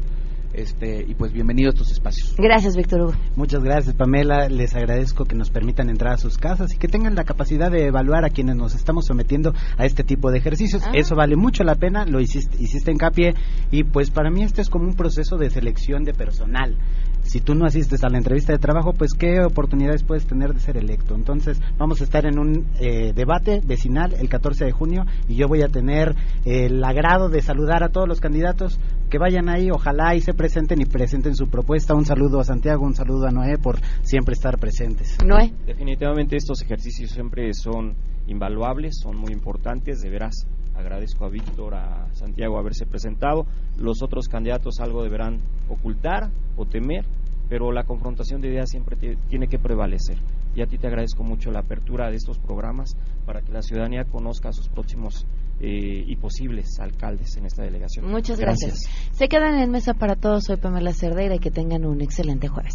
este, 0.55 1.05
y 1.07 1.15
pues 1.15 1.33
bienvenido 1.33 1.69
a 1.69 1.73
estos 1.73 1.91
espacios. 1.91 2.35
Gracias, 2.37 2.77
Víctor 2.77 3.01
Hugo. 3.03 3.15
Muchas 3.37 3.63
gracias, 3.63 3.95
Pamela. 3.95 4.49
Les 4.49 4.75
agradezco 4.75 5.25
que 5.25 5.35
nos 5.35 5.51
permitan 5.51 5.91
entrar 5.91 6.15
a 6.15 6.17
sus 6.17 6.39
casas 6.39 6.75
y 6.75 6.79
que 6.79 6.89
tengan 6.89 7.15
la 7.15 7.25
capacidad 7.25 7.71
de 7.71 7.87
evaluar 7.87 8.25
a 8.25 8.31
quienes 8.31 8.57
nos 8.57 8.75
estamos 8.75 9.07
sometiendo 9.07 9.53
a 9.77 9.85
este 9.85 10.05
tipo 10.05 10.31
de 10.31 10.39
ejercicios. 10.39 10.83
Ah. 10.87 10.93
Eso 10.95 11.17
vale 11.17 11.37
mucho 11.37 11.65
la 11.65 11.75
pena, 11.75 12.07
lo 12.07 12.21
hiciste, 12.21 12.57
hiciste 12.63 12.91
hincapié 12.91 13.35
y 13.71 13.85
pues 13.85 14.11
para 14.11 14.31
mí 14.31 14.43
este 14.43 14.63
es 14.63 14.71
como 14.71 14.85
un 14.85 14.95
proceso 14.95 15.37
de 15.37 15.51
selección 15.51 16.05
de 16.05 16.15
personal 16.15 16.77
si 17.25 17.41
tú 17.41 17.55
no 17.55 17.66
asistes 17.66 18.05
a 18.05 18.09
la 18.09 18.18
entrevista 18.18 18.53
de 18.53 18.59
trabajo, 18.59 18.93
pues 18.93 19.12
qué 19.14 19.41
oportunidades 19.45 20.05
puedes 20.05 20.27
tener 20.27 20.53
de 20.53 20.61
ser 20.61 20.77
electo. 20.77 21.14
Entonces, 21.14 21.61
vamos 21.79 22.01
a 22.01 22.05
estar 22.05 22.27
en 22.27 22.39
un 22.39 22.66
eh, 22.79 23.12
debate 23.14 23.61
vecinal 23.64 24.14
el 24.14 24.29
14 24.29 24.66
de 24.66 24.72
junio 24.72 25.05
y 25.29 25.35
yo 25.35 25.49
voy 25.49 25.62
a 25.62 25.68
tener 25.68 26.14
el 26.45 26.83
agrado 26.85 27.29
de 27.29 27.43
saludar 27.43 27.83
a 27.83 27.89
todos 27.89 28.07
los 28.07 28.20
candidatos 28.20 28.79
que 29.11 29.18
vayan 29.18 29.49
ahí, 29.49 29.70
ojalá 29.70 30.14
y 30.14 30.20
se 30.20 30.35
presenten 30.35 30.81
y 30.81 30.85
presenten 30.85 31.35
su 31.35 31.49
propuesta. 31.49 31.95
Un 31.95 32.05
saludo 32.05 32.41
a 32.41 32.45
Santiago, 32.45 32.85
un 32.85 32.95
saludo 32.95 33.27
a 33.27 33.31
Noé 33.31 33.59
por 33.59 33.81
siempre 34.03 34.35
estar 34.35 34.59
presentes. 34.59 35.18
Noé. 35.25 35.53
Definitivamente 35.66 36.37
estos 36.37 36.62
ejercicios 36.62 37.11
siempre 37.11 37.53
son 37.55 37.95
invaluables, 38.27 38.99
son 39.01 39.16
muy 39.16 39.33
importantes, 39.33 40.01
de 40.01 40.11
veras 40.11 40.47
agradezco 40.75 41.25
a 41.25 41.29
Víctor, 41.29 41.75
a 41.75 42.12
Santiago 42.14 42.59
haberse 42.59 42.87
presentado. 42.87 43.47
Los 43.79 44.03
otros 44.03 44.29
candidatos 44.29 44.81
algo 44.81 45.03
deberán 45.03 45.41
ocultar 45.68 46.31
o 46.57 46.67
temer, 46.67 47.05
pero 47.49 47.73
la 47.73 47.85
confrontación 47.85 48.41
de 48.41 48.49
ideas 48.49 48.71
siempre 48.71 48.97
tiene 49.29 49.49
que 49.49 49.59
prevalecer. 49.59 50.19
Y 50.55 50.63
a 50.63 50.67
ti 50.67 50.79
te 50.79 50.87
agradezco 50.87 51.25
mucho 51.25 51.51
la 51.51 51.61
apertura 51.61 52.11
de 52.11 52.17
estos 52.17 52.39
programas 52.39 52.97
para 53.27 53.41
que 53.41 53.53
la 53.53 53.61
ciudadanía 53.61 54.05
conozca 54.05 54.51
a 54.51 54.53
sus 54.53 54.69
próximos 54.69 55.27
eh, 55.61 56.05
y 56.07 56.17
posibles 56.17 56.79
alcaldes 56.81 57.37
en 57.37 57.47
esta 57.47 57.63
delegación. 57.63 58.11
Muchas 58.11 58.39
gracias. 58.39 58.89
Se 59.13 59.29
quedan 59.29 59.59
en 59.59 59.71
mesa 59.71 59.95
para 59.95 60.15
todos. 60.17 60.45
Soy 60.45 60.57
Pamela 60.57 60.93
Cerdeira 60.93 61.35
y 61.35 61.39
que 61.39 61.51
tengan 61.51 61.85
un 61.85 62.01
excelente 62.01 62.49
jueves. 62.49 62.75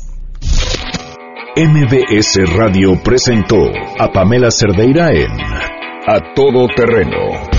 MBS 1.55 2.55
Radio 2.55 3.01
presentó 3.03 3.57
a 3.99 4.11
Pamela 4.11 4.49
Cerdeira 4.51 5.09
en 5.11 5.31
A 6.07 6.33
Todo 6.33 6.67
Terreno 6.75 7.58